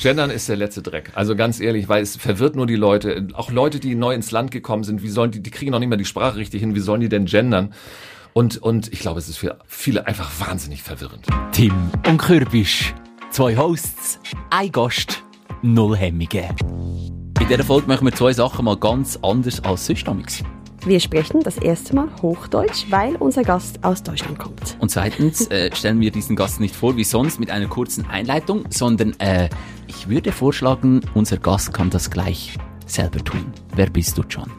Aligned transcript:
Gendern 0.00 0.30
ist 0.30 0.48
der 0.48 0.56
letzte 0.56 0.82
Dreck. 0.82 1.10
Also 1.14 1.34
ganz 1.34 1.60
ehrlich, 1.60 1.88
weil 1.88 2.02
es 2.02 2.16
verwirrt 2.16 2.56
nur 2.56 2.66
die 2.66 2.76
Leute. 2.76 3.28
Auch 3.34 3.50
Leute, 3.50 3.80
die 3.80 3.94
neu 3.94 4.14
ins 4.14 4.30
Land 4.30 4.50
gekommen 4.50 4.84
sind, 4.84 5.02
wie 5.02 5.08
sollen 5.08 5.30
die, 5.30 5.42
die 5.42 5.50
kriegen 5.50 5.72
noch 5.72 5.80
nicht 5.80 5.88
mal 5.88 5.96
die 5.96 6.04
Sprache 6.04 6.36
richtig 6.36 6.60
hin, 6.60 6.74
wie 6.74 6.80
sollen 6.80 7.00
die 7.00 7.08
denn 7.08 7.26
gendern? 7.26 7.74
Und, 8.32 8.58
und 8.58 8.92
ich 8.92 9.00
glaube, 9.00 9.18
es 9.18 9.28
ist 9.28 9.38
für 9.38 9.58
viele 9.66 10.06
einfach 10.06 10.30
wahnsinnig 10.38 10.82
verwirrend. 10.82 11.26
Tim 11.52 11.72
und 12.06 12.18
Kürbisch. 12.18 12.94
Zwei 13.30 13.56
Hosts, 13.56 14.20
ein 14.50 14.72
Gast, 14.72 15.22
null 15.62 15.96
Hemmungen. 15.96 16.54
In 17.40 17.48
dieser 17.48 17.64
Folge 17.64 17.88
machen 17.88 18.06
wir 18.06 18.12
zwei 18.12 18.32
Sachen 18.32 18.64
mal 18.64 18.76
ganz 18.76 19.18
anders 19.22 19.62
als 19.64 19.86
sonst. 19.86 20.44
Wir 20.88 21.00
sprechen 21.00 21.42
das 21.42 21.58
erste 21.58 21.94
Mal 21.94 22.08
Hochdeutsch, 22.22 22.86
weil 22.88 23.14
unser 23.16 23.42
Gast 23.42 23.84
aus 23.84 24.02
Deutschland 24.02 24.38
kommt. 24.38 24.78
Und 24.80 24.90
zweitens 24.90 25.46
äh, 25.50 25.68
stellen 25.76 26.00
wir 26.00 26.10
diesen 26.10 26.34
Gast 26.34 26.60
nicht 26.60 26.74
vor 26.74 26.96
wie 26.96 27.04
sonst 27.04 27.38
mit 27.38 27.50
einer 27.50 27.66
kurzen 27.66 28.06
Einleitung, 28.06 28.64
sondern 28.70 29.12
äh, 29.20 29.50
ich 29.86 30.08
würde 30.08 30.32
vorschlagen, 30.32 31.02
unser 31.12 31.36
Gast 31.36 31.74
kann 31.74 31.90
das 31.90 32.10
gleich 32.10 32.56
selber 32.86 33.22
tun. 33.22 33.52
Wer 33.74 33.90
bist 33.90 34.16
du, 34.16 34.22
John? 34.30 34.50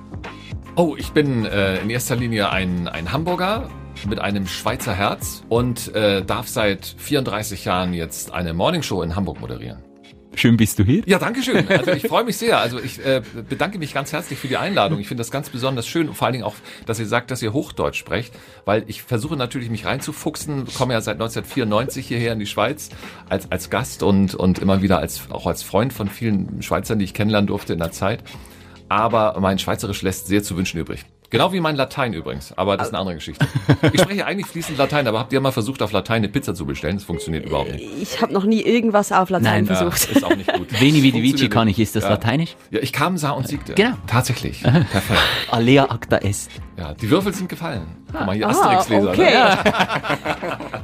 Oh, 0.75 0.95
ich 0.95 1.09
bin 1.13 1.45
äh, 1.45 1.81
in 1.81 1.89
erster 1.89 2.15
Linie 2.15 2.51
ein, 2.51 2.87
ein 2.87 3.11
Hamburger 3.11 3.67
mit 4.07 4.19
einem 4.19 4.45
Schweizer 4.45 4.93
Herz 4.93 5.41
und 5.49 5.95
äh, 5.95 6.23
darf 6.23 6.47
seit 6.47 6.85
34 6.85 7.65
Jahren 7.65 7.95
jetzt 7.95 8.31
eine 8.31 8.53
Morningshow 8.53 9.01
in 9.01 9.15
Hamburg 9.15 9.41
moderieren. 9.41 9.88
Schön 10.39 10.55
bist 10.55 10.79
du 10.79 10.83
hier. 10.83 11.03
Ja, 11.05 11.19
danke 11.19 11.43
schön. 11.43 11.67
Also 11.67 11.91
ich 11.91 12.07
freue 12.07 12.23
mich 12.23 12.37
sehr. 12.37 12.59
Also 12.59 12.79
ich 12.79 13.03
äh, 13.05 13.21
bedanke 13.49 13.77
mich 13.77 13.93
ganz 13.93 14.13
herzlich 14.13 14.39
für 14.39 14.47
die 14.47 14.55
Einladung. 14.55 14.97
Ich 14.97 15.09
finde 15.09 15.19
das 15.19 15.31
ganz 15.31 15.49
besonders 15.49 15.85
schön 15.85 16.07
und 16.07 16.15
vor 16.15 16.27
allen 16.27 16.31
Dingen 16.31 16.45
auch, 16.45 16.55
dass 16.85 16.97
ihr 16.97 17.07
sagt, 17.07 17.29
dass 17.29 17.41
ihr 17.41 17.51
Hochdeutsch 17.51 17.97
sprecht, 17.99 18.33
weil 18.63 18.85
ich 18.87 19.03
versuche 19.03 19.35
natürlich 19.35 19.69
mich 19.69 19.85
reinzufuchsen, 19.85 20.65
komme 20.77 20.93
ja 20.93 21.01
seit 21.01 21.15
1994 21.15 22.07
hierher 22.07 22.31
in 22.31 22.39
die 22.39 22.45
Schweiz 22.45 22.89
als 23.27 23.51
als 23.51 23.69
Gast 23.69 24.01
und 24.01 24.33
und 24.33 24.59
immer 24.59 24.81
wieder 24.81 24.99
als 24.99 25.29
auch 25.29 25.45
als 25.45 25.61
Freund 25.61 25.91
von 25.91 26.07
vielen 26.07 26.61
Schweizern, 26.61 26.99
die 26.99 27.05
ich 27.05 27.13
kennenlernen 27.13 27.47
durfte 27.47 27.73
in 27.73 27.79
der 27.79 27.91
Zeit. 27.91 28.23
Aber 28.87 29.37
mein 29.41 29.59
Schweizerisch 29.59 30.01
lässt 30.03 30.27
sehr 30.27 30.41
zu 30.41 30.55
wünschen 30.55 30.79
übrig. 30.79 31.05
Genau 31.31 31.53
wie 31.53 31.59
mein 31.59 31.75
Latein 31.75 32.13
übrigens, 32.13 32.53
aber 32.57 32.75
das 32.75 32.87
ist 32.87 32.93
eine 32.93 32.99
andere 33.01 33.15
Geschichte. 33.15 33.45
Ich 33.93 34.01
spreche 34.01 34.25
eigentlich 34.25 34.47
fließend 34.47 34.77
Latein, 34.79 35.07
aber 35.07 35.19
habt 35.19 35.31
ihr 35.31 35.39
mal 35.41 35.51
versucht, 35.51 35.81
auf 35.83 35.91
Latein 35.91 36.17
eine 36.17 36.29
Pizza 36.29 36.55
zu 36.55 36.65
bestellen? 36.65 36.95
Das 36.97 37.03
funktioniert 37.03 37.45
überhaupt 37.45 37.71
nicht. 37.71 37.87
Ich 38.01 38.19
habe 38.21 38.33
noch 38.33 38.45
nie 38.45 38.61
irgendwas 38.63 39.11
auf 39.11 39.29
Latein 39.29 39.65
Nein, 39.65 39.65
versucht. 39.67 40.09
Ja, 40.09 40.15
ist 40.17 40.23
auch 40.23 40.35
nicht 40.35 40.51
gut. 40.51 40.71
Veni 40.81 41.03
vidi 41.03 41.21
vici 41.21 41.47
kann 41.49 41.67
ich, 41.67 41.77
ist 41.77 41.95
das 41.95 42.03
Ja. 42.05 42.09
Lateinisch? 42.11 42.55
Ja, 42.71 42.79
ich 42.81 42.91
kam, 42.91 43.17
sah 43.17 43.31
und 43.31 43.47
siegte. 43.47 43.75
Genau. 43.75 43.95
Tatsächlich. 44.07 44.61
Perfekt. 44.63 45.19
Alea 45.51 45.83
acta 45.91 46.17
est. 46.17 46.49
Ja, 46.77 46.93
die 46.95 47.09
Würfel 47.11 47.33
sind 47.33 47.47
gefallen. 47.47 47.85
Guck 48.11 48.25
mal 48.25 48.35
hier, 48.35 48.47
Ah, 48.47 48.51
Asterix-Leser. 48.51 49.09
okay. 49.11 49.33
Ne? 49.33 50.79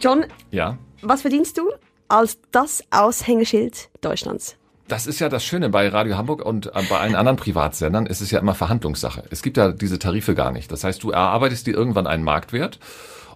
John, 0.00 0.24
Ja. 0.50 0.78
was 1.02 1.22
verdienst 1.22 1.58
du 1.58 1.70
als 2.08 2.38
das 2.50 2.82
Aushängeschild 2.90 3.88
Deutschlands? 4.00 4.56
Das 4.90 5.06
ist 5.06 5.20
ja 5.20 5.28
das 5.28 5.44
Schöne 5.44 5.68
bei 5.68 5.86
Radio 5.86 6.16
Hamburg 6.16 6.44
und 6.44 6.66
äh, 6.66 6.82
bei 6.90 6.98
allen 6.98 7.14
anderen 7.14 7.36
Privatsendern 7.36 8.06
ist 8.06 8.20
es 8.20 8.32
ja 8.32 8.40
immer 8.40 8.56
Verhandlungssache. 8.56 9.22
Es 9.30 9.40
gibt 9.40 9.56
ja 9.56 9.70
diese 9.70 10.00
Tarife 10.00 10.34
gar 10.34 10.50
nicht. 10.50 10.72
Das 10.72 10.82
heißt, 10.82 11.00
du 11.04 11.12
erarbeitest 11.12 11.68
dir 11.68 11.74
irgendwann 11.74 12.08
einen 12.08 12.24
Marktwert 12.24 12.80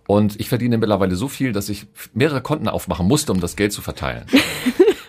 und 0.08 0.41
ich 0.41 0.48
verdiene 0.48 0.78
mittlerweile 0.78 1.14
so 1.14 1.28
viel, 1.28 1.52
dass 1.52 1.69
ich 1.69 1.86
mehrere 2.12 2.41
Konten 2.41 2.66
aufmachen 2.66 3.06
musste, 3.06 3.30
um 3.30 3.38
das 3.38 3.55
Geld 3.55 3.72
zu 3.72 3.83
verteilen. 3.83 4.27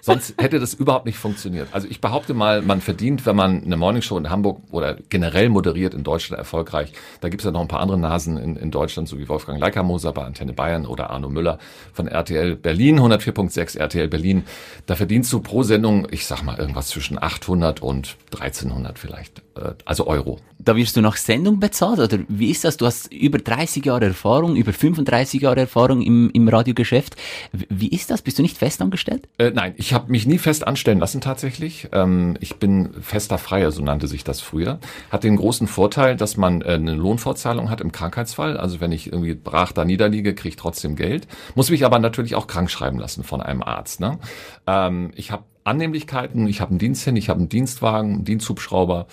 Sonst 0.06 0.36
hätte 0.38 0.60
das 0.60 0.76
überhaupt 0.76 1.08
nicht 1.08 1.18
funktioniert. 1.18 1.70
Also 1.72 1.88
ich 1.90 2.00
behaupte 2.00 2.36
mal, 2.36 2.62
man 2.62 2.80
verdient, 2.80 3.26
wenn 3.26 3.36
man 3.36 3.64
eine 3.64 3.76
Morningshow 3.76 4.20
in 4.20 4.30
Hamburg 4.30 4.62
oder 4.70 4.98
generell 5.10 5.50
moderiert 5.50 5.96
in 5.96 6.04
Deutschland 6.04 6.38
erfolgreich. 6.38 6.94
Da 7.22 7.30
gibt 7.30 7.42
es 7.42 7.46
ja 7.46 7.50
noch 7.50 7.62
ein 7.62 7.68
paar 7.68 7.80
andere 7.80 7.98
Nasen 7.98 8.38
in, 8.38 8.56
in 8.56 8.70
Deutschland, 8.70 9.10
so 9.10 9.18
wie 9.18 9.28
Wolfgang 9.28 9.60
Leikamoser 9.60 10.14
bei 10.14 10.24
Antenne 10.24 10.54
Bayern 10.54 10.86
oder 10.86 11.10
Arno 11.10 11.28
Müller 11.28 11.58
von 11.92 12.08
RTL 12.08 12.56
Berlin, 12.56 13.00
104.6 13.00 13.80
RTL 13.80 14.08
Berlin. 14.08 14.44
Da 14.86 14.96
verdienst 14.96 15.34
du 15.34 15.40
pro 15.40 15.64
Sendung, 15.64 16.08
ich 16.12 16.28
sag 16.28 16.44
mal, 16.44 16.60
irgendwas 16.60 16.90
zwischen 16.90 17.18
800 17.20 17.82
und 17.82 18.16
1300 18.32 19.00
vielleicht, 19.00 19.40
äh, 19.58 19.72
also 19.86 20.06
Euro. 20.06 20.40
Da 20.60 20.76
wirst 20.76 20.96
du 20.98 21.02
nach 21.02 21.18
Sendung 21.18 21.60
bezahlt 21.60 22.00
oder 22.00 22.20
wie 22.28 22.52
ist 22.52 22.64
das? 22.64 22.78
Du 22.78 22.86
hast 22.86 23.12
über 23.12 23.40
30 23.40 23.84
Jahre 23.84 24.06
Erfahrung, 24.06 24.56
über 24.56 24.72
35 24.72 25.42
Jahre 25.42 25.62
Erfahrung 25.62 26.04
im, 26.04 26.30
im 26.32 26.48
Radiogeschäft. 26.48 27.16
Wie 27.52 27.90
ist 27.90 28.12
das? 28.12 28.22
Bist 28.22 28.38
du 28.38 28.44
nicht 28.44 28.58
festangestellt? 28.58 29.28
Äh, 29.40 29.50
nein, 29.50 29.74
ich 29.78 29.95
habe 29.96 30.12
mich 30.12 30.28
nie 30.28 30.38
fest 30.38 30.68
anstellen 30.68 31.00
lassen 31.00 31.22
tatsächlich. 31.22 31.90
Ähm, 31.92 32.38
ich 32.40 32.58
bin 32.58 32.94
fester 33.02 33.40
Freier, 33.40 33.72
so 33.72 33.82
nannte 33.82 34.08
sich 34.08 34.24
das 34.24 34.42
früher. 34.42 34.80
Hat 35.10 35.24
den 35.24 35.38
großen 35.38 35.68
Vorteil, 35.68 36.16
dass 36.16 36.38
man 36.38 36.62
äh, 36.62 36.74
eine 36.74 36.94
Lohnfortzahlung 36.94 37.72
hat 37.72 37.82
im 37.82 37.92
Krankheitsfall. 37.92 38.58
Also 38.58 38.80
wenn 38.80 38.92
ich 38.92 39.12
irgendwie 39.12 39.34
brach 39.34 39.72
da 39.72 39.86
niederliege, 39.86 40.36
kriege 40.36 40.50
ich 40.50 40.56
trotzdem 40.56 40.96
Geld. 40.96 41.28
Muss 41.56 41.72
mich 41.72 41.86
aber 41.86 41.98
natürlich 41.98 42.36
auch 42.36 42.46
krank 42.46 42.70
schreiben 42.70 43.00
lassen 43.00 43.24
von 43.24 43.42
einem 43.42 43.64
Arzt. 43.64 44.00
Ne? 44.00 44.20
Ähm, 44.68 45.12
ich 45.16 45.32
habe 45.32 45.44
Annehmlichkeiten, 45.64 46.48
ich 46.48 46.62
habe 46.62 46.70
einen 46.70 46.80
Diensthandy, 46.80 47.18
ich 47.18 47.30
habe 47.30 47.40
einen 47.40 47.50
Dienstwagen, 47.50 48.14
einen 48.14 48.26
Diensthubschrauber, 48.26 49.08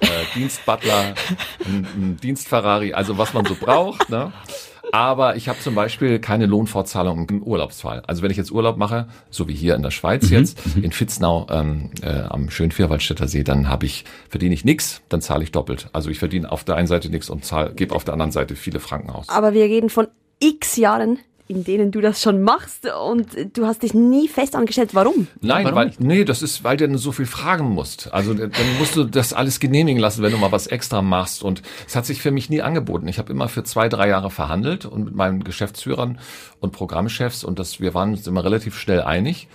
äh, 0.00 0.06
Dienstbutler, 0.34 1.14
einen, 1.64 1.86
einen 1.86 2.16
Dienstferrari, 2.18 2.92
also 2.92 3.16
was 3.16 3.32
man 3.32 3.46
so 3.46 3.54
braucht. 3.54 4.10
Ne? 4.10 4.30
Aber 4.94 5.34
ich 5.34 5.48
habe 5.48 5.58
zum 5.58 5.74
Beispiel 5.74 6.20
keine 6.20 6.46
Lohnfortzahlung 6.46 7.28
im 7.28 7.42
Urlaubsfall. 7.42 8.04
Also 8.06 8.22
wenn 8.22 8.30
ich 8.30 8.36
jetzt 8.36 8.52
Urlaub 8.52 8.76
mache, 8.76 9.08
so 9.28 9.48
wie 9.48 9.52
hier 9.52 9.74
in 9.74 9.82
der 9.82 9.90
Schweiz 9.90 10.30
jetzt, 10.30 10.56
in 10.80 10.92
Fitznau 10.92 11.48
ähm, 11.50 11.90
äh, 12.00 12.20
am 12.20 12.48
schönen 12.48 12.70
Vierwaldstätter 12.70 13.26
See, 13.26 13.42
dann 13.42 13.68
habe 13.68 13.86
ich 13.86 14.04
verdiene 14.28 14.54
ich 14.54 14.64
nix, 14.64 15.02
dann 15.08 15.20
zahle 15.20 15.42
ich 15.42 15.50
doppelt. 15.50 15.88
Also 15.92 16.10
ich 16.10 16.20
verdiene 16.20 16.52
auf 16.52 16.62
der 16.62 16.76
einen 16.76 16.86
Seite 16.86 17.10
nix 17.10 17.28
und 17.28 17.44
zahl, 17.44 17.74
gebe 17.74 17.92
auf 17.92 18.04
der 18.04 18.14
anderen 18.14 18.30
Seite 18.30 18.54
viele 18.54 18.78
Franken 18.78 19.10
aus. 19.10 19.28
Aber 19.28 19.52
wir 19.52 19.64
reden 19.64 19.90
von 19.90 20.06
x 20.38 20.76
Jahren, 20.76 21.18
in 21.46 21.62
denen 21.62 21.90
du 21.90 22.00
das 22.00 22.22
schon 22.22 22.42
machst 22.42 22.86
und 22.86 23.56
du 23.56 23.66
hast 23.66 23.82
dich 23.82 23.92
nie 23.92 24.28
fest 24.28 24.56
angestellt. 24.56 24.94
Warum? 24.94 25.26
Nein, 25.42 25.64
warum 25.64 25.76
weil, 25.76 25.86
nicht? 25.86 26.00
nee, 26.00 26.24
das 26.24 26.42
ist, 26.42 26.64
weil 26.64 26.78
du 26.78 26.88
dann 26.88 26.96
so 26.96 27.12
viel 27.12 27.26
fragen 27.26 27.68
musst. 27.68 28.12
Also 28.14 28.32
dann 28.32 28.50
musst 28.78 28.96
du 28.96 29.04
das 29.04 29.34
alles 29.34 29.60
genehmigen 29.60 30.00
lassen, 30.00 30.22
wenn 30.22 30.32
du 30.32 30.38
mal 30.38 30.52
was 30.52 30.66
extra 30.66 31.02
machst. 31.02 31.42
Und 31.42 31.62
es 31.86 31.96
hat 31.96 32.06
sich 32.06 32.22
für 32.22 32.30
mich 32.30 32.48
nie 32.48 32.62
angeboten. 32.62 33.08
Ich 33.08 33.18
habe 33.18 33.30
immer 33.30 33.48
für 33.48 33.62
zwei, 33.62 33.90
drei 33.90 34.08
Jahre 34.08 34.30
verhandelt 34.30 34.86
und 34.86 35.04
mit 35.04 35.14
meinen 35.14 35.44
Geschäftsführern 35.44 36.18
und 36.60 36.72
Programmchefs 36.72 37.44
und 37.44 37.58
das, 37.58 37.78
wir 37.78 37.92
waren 37.92 38.12
uns 38.12 38.26
immer 38.26 38.42
relativ 38.42 38.78
schnell 38.78 39.02
einig. 39.02 39.48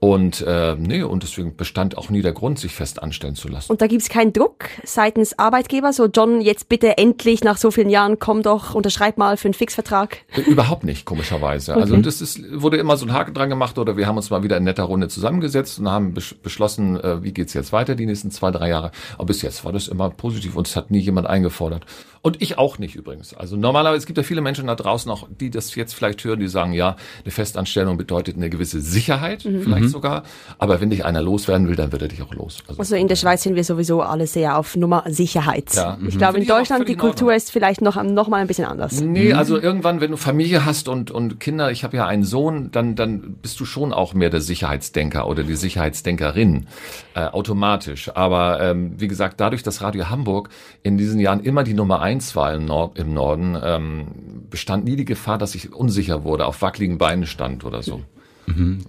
Und 0.00 0.42
äh, 0.42 0.76
nee, 0.78 1.02
und 1.02 1.24
deswegen 1.24 1.56
bestand 1.56 1.98
auch 1.98 2.08
nie 2.08 2.22
der 2.22 2.32
Grund, 2.32 2.60
sich 2.60 2.72
fest 2.72 3.02
anstellen 3.02 3.34
zu 3.34 3.48
lassen. 3.48 3.72
Und 3.72 3.82
da 3.82 3.88
gibt's 3.88 4.08
keinen 4.08 4.32
Druck 4.32 4.66
seitens 4.84 5.36
Arbeitgeber, 5.40 5.92
so 5.92 6.06
John, 6.06 6.40
jetzt 6.40 6.68
bitte 6.68 6.98
endlich 6.98 7.42
nach 7.42 7.56
so 7.56 7.72
vielen 7.72 7.90
Jahren, 7.90 8.20
komm 8.20 8.42
doch, 8.44 8.76
unterschreib 8.76 9.18
mal 9.18 9.36
für 9.36 9.48
einen 9.48 9.54
Fixvertrag. 9.54 10.18
Überhaupt 10.46 10.84
nicht, 10.84 11.04
komischerweise. 11.04 11.74
Also 11.74 11.96
das 11.96 12.20
ist, 12.20 12.40
wurde 12.52 12.76
immer 12.76 12.96
so 12.96 13.06
ein 13.06 13.12
Haken 13.12 13.34
dran 13.34 13.48
gemacht 13.48 13.76
oder 13.76 13.96
wir 13.96 14.06
haben 14.06 14.16
uns 14.16 14.30
mal 14.30 14.44
wieder 14.44 14.56
in 14.56 14.64
netter 14.64 14.84
Runde 14.84 15.08
zusammengesetzt 15.08 15.80
und 15.80 15.88
haben 15.88 16.14
besch 16.14 16.36
beschlossen, 16.44 17.00
äh, 17.00 17.24
wie 17.24 17.32
geht's 17.32 17.54
jetzt 17.54 17.72
weiter 17.72 17.96
die 17.96 18.06
nächsten 18.06 18.30
zwei, 18.30 18.52
drei 18.52 18.68
Jahre. 18.68 18.92
Aber 19.14 19.26
bis 19.26 19.42
jetzt 19.42 19.64
war 19.64 19.72
das 19.72 19.88
immer 19.88 20.10
positiv 20.10 20.54
und 20.54 20.68
es 20.68 20.76
hat 20.76 20.92
nie 20.92 21.00
jemand 21.00 21.26
eingefordert. 21.26 21.84
Und 22.22 22.40
ich 22.42 22.58
auch 22.58 22.78
nicht 22.78 22.94
übrigens. 22.94 23.34
Also 23.34 23.56
normalerweise, 23.56 23.98
es 23.98 24.06
gibt 24.06 24.18
ja 24.18 24.22
viele 24.22 24.40
Menschen 24.40 24.66
da 24.66 24.74
draußen 24.74 25.10
auch, 25.10 25.26
die 25.40 25.50
das 25.50 25.74
jetzt 25.74 25.94
vielleicht 25.94 26.22
hören, 26.24 26.40
die 26.40 26.48
sagen, 26.48 26.72
ja, 26.72 26.96
eine 27.24 27.30
Festanstellung 27.30 27.96
bedeutet 27.96 28.36
eine 28.36 28.50
gewisse 28.50 28.80
Sicherheit, 28.80 29.42
vielleicht 29.42 29.87
sogar. 29.88 30.22
Aber 30.58 30.80
wenn 30.80 30.90
dich 30.90 31.04
einer 31.04 31.22
loswerden 31.22 31.68
will, 31.68 31.76
dann 31.76 31.92
wird 31.92 32.02
er 32.02 32.08
dich 32.08 32.22
auch 32.22 32.34
los. 32.34 32.58
Also 32.78 32.94
in 32.96 33.08
der 33.08 33.16
Schweiz 33.16 33.42
sind 33.42 33.54
wir 33.56 33.64
sowieso 33.64 34.02
alle 34.02 34.26
sehr 34.26 34.58
auf 34.58 34.76
Nummer 34.76 35.04
Sicherheit. 35.08 35.74
Ja. 35.74 35.98
Ich 36.06 36.14
Mhm. 36.14 36.18
glaube, 36.18 36.34
Finde 36.34 36.36
in 36.36 36.42
ich 36.42 36.48
Deutschland, 36.48 36.88
die. 36.88 36.96
Kultur 36.96 37.34
ist 37.34 37.50
vielleicht 37.52 37.80
noch, 37.80 38.02
noch 38.02 38.28
mal 38.28 38.38
ein 38.40 38.46
bisschen 38.46 38.64
anders. 38.66 39.00
Nee, 39.00 39.32
also 39.32 39.58
irgendwann, 39.58 40.00
wenn 40.00 40.10
du 40.10 40.16
Familie 40.16 40.64
hast 40.64 40.88
und, 40.88 41.10
und 41.10 41.40
Kinder, 41.40 41.70
ich 41.70 41.84
habe 41.84 41.96
ja 41.96 42.06
einen 42.06 42.24
Sohn, 42.24 42.70
dann, 42.72 42.94
dann 42.96 43.36
bist 43.42 43.58
du 43.60 43.64
schon 43.64 43.92
auch 43.92 44.14
mehr 44.14 44.30
der 44.30 44.40
Sicherheitsdenker 44.40 45.26
oder 45.28 45.42
die 45.44 45.54
Sicherheitsdenkerin 45.56 46.66
äh, 47.14 47.20
automatisch. 47.26 48.10
Aber 48.14 48.60
ähm, 48.60 48.92
wie 48.98 49.08
gesagt, 49.08 49.40
dadurch, 49.40 49.62
dass 49.62 49.82
Radio 49.82 50.08
Hamburg 50.10 50.48
in 50.82 50.98
diesen 50.98 51.20
Jahren 51.20 51.40
immer 51.40 51.64
die 51.64 51.74
Nummer 51.74 52.00
eins 52.00 52.36
war 52.36 52.52
im, 52.54 52.64
Nord 52.64 52.98
im 52.98 53.14
Norden, 53.14 53.56
ähm, 53.62 54.06
bestand 54.50 54.84
nie 54.84 54.96
die 54.96 55.04
Gefahr, 55.04 55.38
dass 55.38 55.54
ich 55.54 55.72
unsicher 55.72 56.24
wurde, 56.24 56.46
auf 56.46 56.60
wackeligen 56.62 56.98
Beinen 56.98 57.26
stand 57.26 57.64
oder 57.64 57.82
so. 57.82 58.00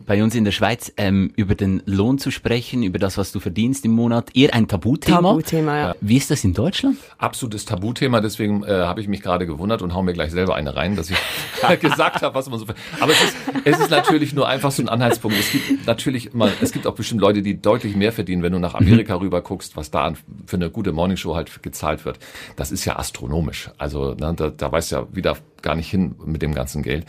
Bei 0.05 0.23
uns 0.23 0.35
in 0.35 0.45
der 0.45 0.51
Schweiz 0.51 0.91
ähm, 0.97 1.31
über 1.35 1.55
den 1.55 1.81
Lohn 1.85 2.17
zu 2.17 2.31
sprechen, 2.31 2.83
über 2.83 2.99
das, 2.99 3.17
was 3.17 3.31
du 3.31 3.39
verdienst 3.39 3.85
im 3.85 3.91
Monat, 3.91 4.35
eher 4.35 4.53
ein 4.53 4.67
Tabuthema. 4.67 5.21
Tabuthema, 5.21 5.77
ja. 5.77 5.95
Wie 6.01 6.17
ist 6.17 6.31
das 6.31 6.43
in 6.43 6.53
Deutschland? 6.53 6.97
absolutes 7.17 7.65
Tabuthema, 7.65 8.21
deswegen 8.21 8.63
äh, 8.63 8.71
habe 8.71 9.01
ich 9.01 9.07
mich 9.07 9.21
gerade 9.21 9.45
gewundert 9.45 9.81
und 9.81 9.93
hau 9.93 10.01
mir 10.01 10.13
gleich 10.13 10.31
selber 10.31 10.55
eine 10.55 10.75
rein, 10.75 10.95
dass 10.95 11.09
ich 11.09 11.17
gesagt 11.79 12.21
habe, 12.21 12.33
was 12.33 12.49
man 12.49 12.59
so. 12.59 12.65
Aber 12.99 13.11
es 13.11 13.23
ist, 13.23 13.35
es 13.65 13.79
ist 13.79 13.91
natürlich 13.91 14.33
nur 14.33 14.47
einfach 14.47 14.71
so 14.71 14.81
ein 14.81 14.89
Anhaltspunkt. 14.89 15.37
Es 15.37 15.51
gibt 15.51 15.85
natürlich 15.85 16.33
immer, 16.33 16.49
es 16.61 16.71
gibt 16.71 16.87
auch 16.87 16.95
bestimmt 16.95 17.21
Leute, 17.21 17.41
die 17.41 17.61
deutlich 17.61 17.95
mehr 17.95 18.11
verdienen, 18.11 18.41
wenn 18.41 18.53
du 18.53 18.59
nach 18.59 18.73
Amerika 18.73 19.15
rüber 19.19 19.41
guckst, 19.41 19.75
was 19.75 19.91
da 19.91 20.13
für 20.45 20.55
eine 20.55 20.69
gute 20.69 20.91
Morningshow 20.91 21.35
halt 21.35 21.61
gezahlt 21.61 22.05
wird. 22.05 22.19
Das 22.55 22.71
ist 22.71 22.85
ja 22.85 22.97
astronomisch. 22.97 23.69
Also 23.77 24.13
ne, 24.13 24.33
da, 24.35 24.49
da 24.49 24.71
weiß 24.71 24.89
ja 24.91 25.07
wieder 25.11 25.37
gar 25.61 25.75
nicht 25.75 25.89
hin 25.89 26.15
mit 26.25 26.41
dem 26.41 26.53
ganzen 26.53 26.83
Geld. 26.83 27.05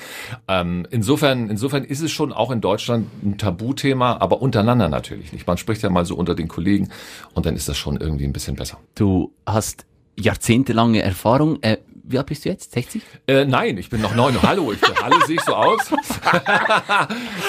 Ähm, 0.49 0.87
insofern, 0.91 1.49
insofern 1.51 1.85
ist 1.85 2.01
es 2.01 2.11
schon 2.11 2.33
auch 2.33 2.51
in 2.51 2.61
Deutschland 2.61 3.09
ein 3.23 3.39
Tabuthema, 3.39 4.17
aber 4.21 4.43
untereinander 4.43 4.89
natürlich 4.89 5.33
nicht. 5.33 5.47
Man 5.47 5.59
spricht 5.59 5.83
ja 5.83 5.91
mal 5.91 6.05
so 6.05 6.17
unter 6.17 6.35
den 6.35 6.49
Kollegen 6.49 6.89
und 7.35 7.47
dann 7.47 7.57
ist 7.57 7.69
das 7.69 7.77
schon 7.77 7.97
irgendwie 7.97 8.25
ein 8.25 8.33
bisschen 8.33 8.57
besser. 8.57 8.79
Du 8.95 9.33
hast 9.47 9.87
jahrzehntelange 10.17 11.03
Erfahrung. 11.03 11.63
Äh, 11.63 11.79
wie 12.05 12.19
alt 12.19 12.27
bist 12.27 12.45
du 12.45 12.49
jetzt? 12.49 12.73
60? 12.73 13.03
Äh, 13.27 13.45
nein, 13.45 13.77
ich 13.79 13.91
bin 13.91 14.01
noch 14.01 14.15
neun. 14.15 14.41
Hallo, 14.43 14.73
ich, 14.73 14.81
hallo, 15.03 15.17
sehe 15.27 15.37
ich 15.37 15.43
so 15.43 15.55
aus? 15.55 15.79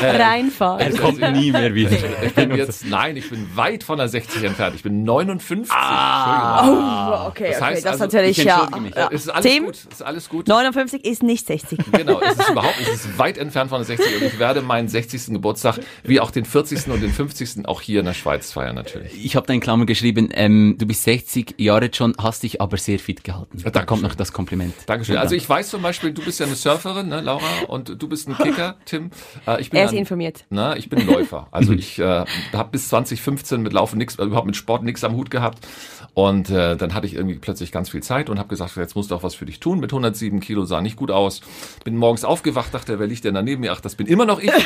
Äh, 0.01 0.15
Reinfall. 0.21 0.81
Er 0.81 0.91
kommt 0.97 1.19
nie 1.33 1.51
mehr 1.51 1.73
wieder. 1.75 1.91
Ich 2.23 2.33
bin 2.33 2.55
jetzt, 2.55 2.85
nein, 2.85 3.15
ich 3.17 3.29
bin 3.29 3.47
weit 3.55 3.83
von 3.83 3.97
der 3.97 4.07
60 4.07 4.43
entfernt. 4.43 4.75
Ich 4.75 4.83
bin 4.83 5.03
59. 5.03 5.71
Ah. 5.71 7.25
Oh, 7.25 7.27
okay, 7.27 7.49
Das 7.49 7.57
okay, 7.57 7.65
heißt 7.65 7.85
das 7.85 7.91
also, 7.93 8.03
natürlich, 8.05 8.39
ich 8.39 8.45
ja. 8.45 8.67
mich. 8.81 8.95
ja. 8.95 9.09
Es 9.11 9.21
ist 9.23 9.29
alles 9.29 9.45
Tim, 9.45 9.65
gut, 9.65 9.75
es 9.75 9.85
ist 9.85 10.01
alles 10.01 10.29
gut. 10.29 10.47
59 10.47 11.05
ist 11.05 11.21
nicht 11.23 11.45
60. 11.45 11.79
Genau, 11.91 12.19
es 12.21 12.37
ist 12.39 12.49
überhaupt, 12.49 12.75
es 12.81 12.87
ist 13.05 13.17
weit 13.19 13.37
entfernt 13.37 13.69
von 13.69 13.79
der 13.79 13.85
60 13.85 14.15
und 14.21 14.27
ich 14.27 14.39
werde 14.39 14.61
meinen 14.61 14.87
60. 14.87 15.27
Geburtstag, 15.27 15.79
wie 16.03 16.19
auch 16.19 16.31
den 16.31 16.45
40. 16.45 16.87
und 16.87 17.01
den 17.01 17.11
50. 17.11 17.67
auch 17.67 17.81
hier 17.81 17.99
in 17.99 18.05
der 18.07 18.13
Schweiz 18.13 18.51
feiern 18.51 18.75
natürlich. 18.75 19.23
Ich 19.23 19.35
habe 19.35 19.45
da 19.45 19.53
in 19.53 19.59
Klammern 19.59 19.85
geschrieben, 19.85 20.29
ähm, 20.33 20.75
du 20.79 20.85
bist 20.87 21.03
60 21.03 21.55
Jahre 21.59 21.85
jetzt 21.85 21.97
schon, 21.97 22.15
hast 22.17 22.41
dich 22.43 22.59
aber 22.61 22.77
sehr 22.77 22.97
fit 22.97 23.23
gehalten. 23.23 23.57
Da 23.57 23.63
Dankeschön. 23.69 23.85
kommt 23.87 24.01
noch 24.03 24.15
das 24.15 24.31
Kompliment. 24.41 24.73
Dankeschön. 24.87 25.17
Also 25.17 25.35
ich 25.35 25.47
weiß 25.47 25.69
zum 25.69 25.81
Beispiel, 25.81 26.11
du 26.13 26.23
bist 26.23 26.39
ja 26.39 26.45
eine 26.45 26.55
Surferin, 26.55 27.07
ne, 27.09 27.21
Laura, 27.21 27.45
und 27.67 28.01
du 28.01 28.07
bist 28.07 28.27
ein 28.27 28.35
Kicker, 28.37 28.75
Tim. 28.85 29.11
Äh, 29.47 29.61
ich 29.61 29.69
bin 29.69 29.79
Er 29.79 29.85
ist 29.85 29.91
ein- 29.91 29.97
informiert. 29.99 30.45
Na, 30.49 30.75
ich 30.75 30.89
bin 30.89 30.99
ein 30.99 31.07
Läufer. 31.07 31.47
Also 31.51 31.73
ich 31.81 31.99
äh, 31.99 32.25
habe 32.53 32.69
bis 32.71 32.89
2015 32.89 33.61
mit 33.61 33.73
Laufen 33.73 33.97
nichts, 33.97 34.15
überhaupt 34.15 34.47
mit 34.47 34.55
Sport 34.55 34.83
nichts 34.83 35.03
am 35.03 35.13
Hut 35.15 35.29
gehabt. 35.31 35.67
Und 36.13 36.49
äh, 36.49 36.75
dann 36.75 36.93
hatte 36.93 37.07
ich 37.07 37.15
irgendwie 37.15 37.37
plötzlich 37.39 37.71
ganz 37.71 37.89
viel 37.89 38.03
Zeit 38.03 38.29
und 38.29 38.37
habe 38.39 38.49
gesagt, 38.49 38.75
jetzt 38.75 38.95
musst 38.95 39.11
du 39.11 39.15
auch 39.15 39.23
was 39.23 39.33
für 39.35 39.45
dich 39.45 39.59
tun. 39.61 39.79
Mit 39.79 39.91
107 39.93 40.39
Kilo 40.41 40.65
sah 40.65 40.81
nicht 40.81 40.97
gut 40.97 41.09
aus. 41.11 41.41
Bin 41.85 41.95
morgens 41.95 42.25
aufgewacht, 42.25 42.73
dachte, 42.73 42.99
wer 42.99 43.07
liegt 43.07 43.23
denn 43.23 43.33
da 43.35 43.41
neben 43.41 43.61
mir? 43.61 43.71
Ach, 43.71 43.79
das 43.81 43.95
bin 43.95 44.07
immer 44.07 44.25
noch 44.25 44.39
ich. 44.39 44.51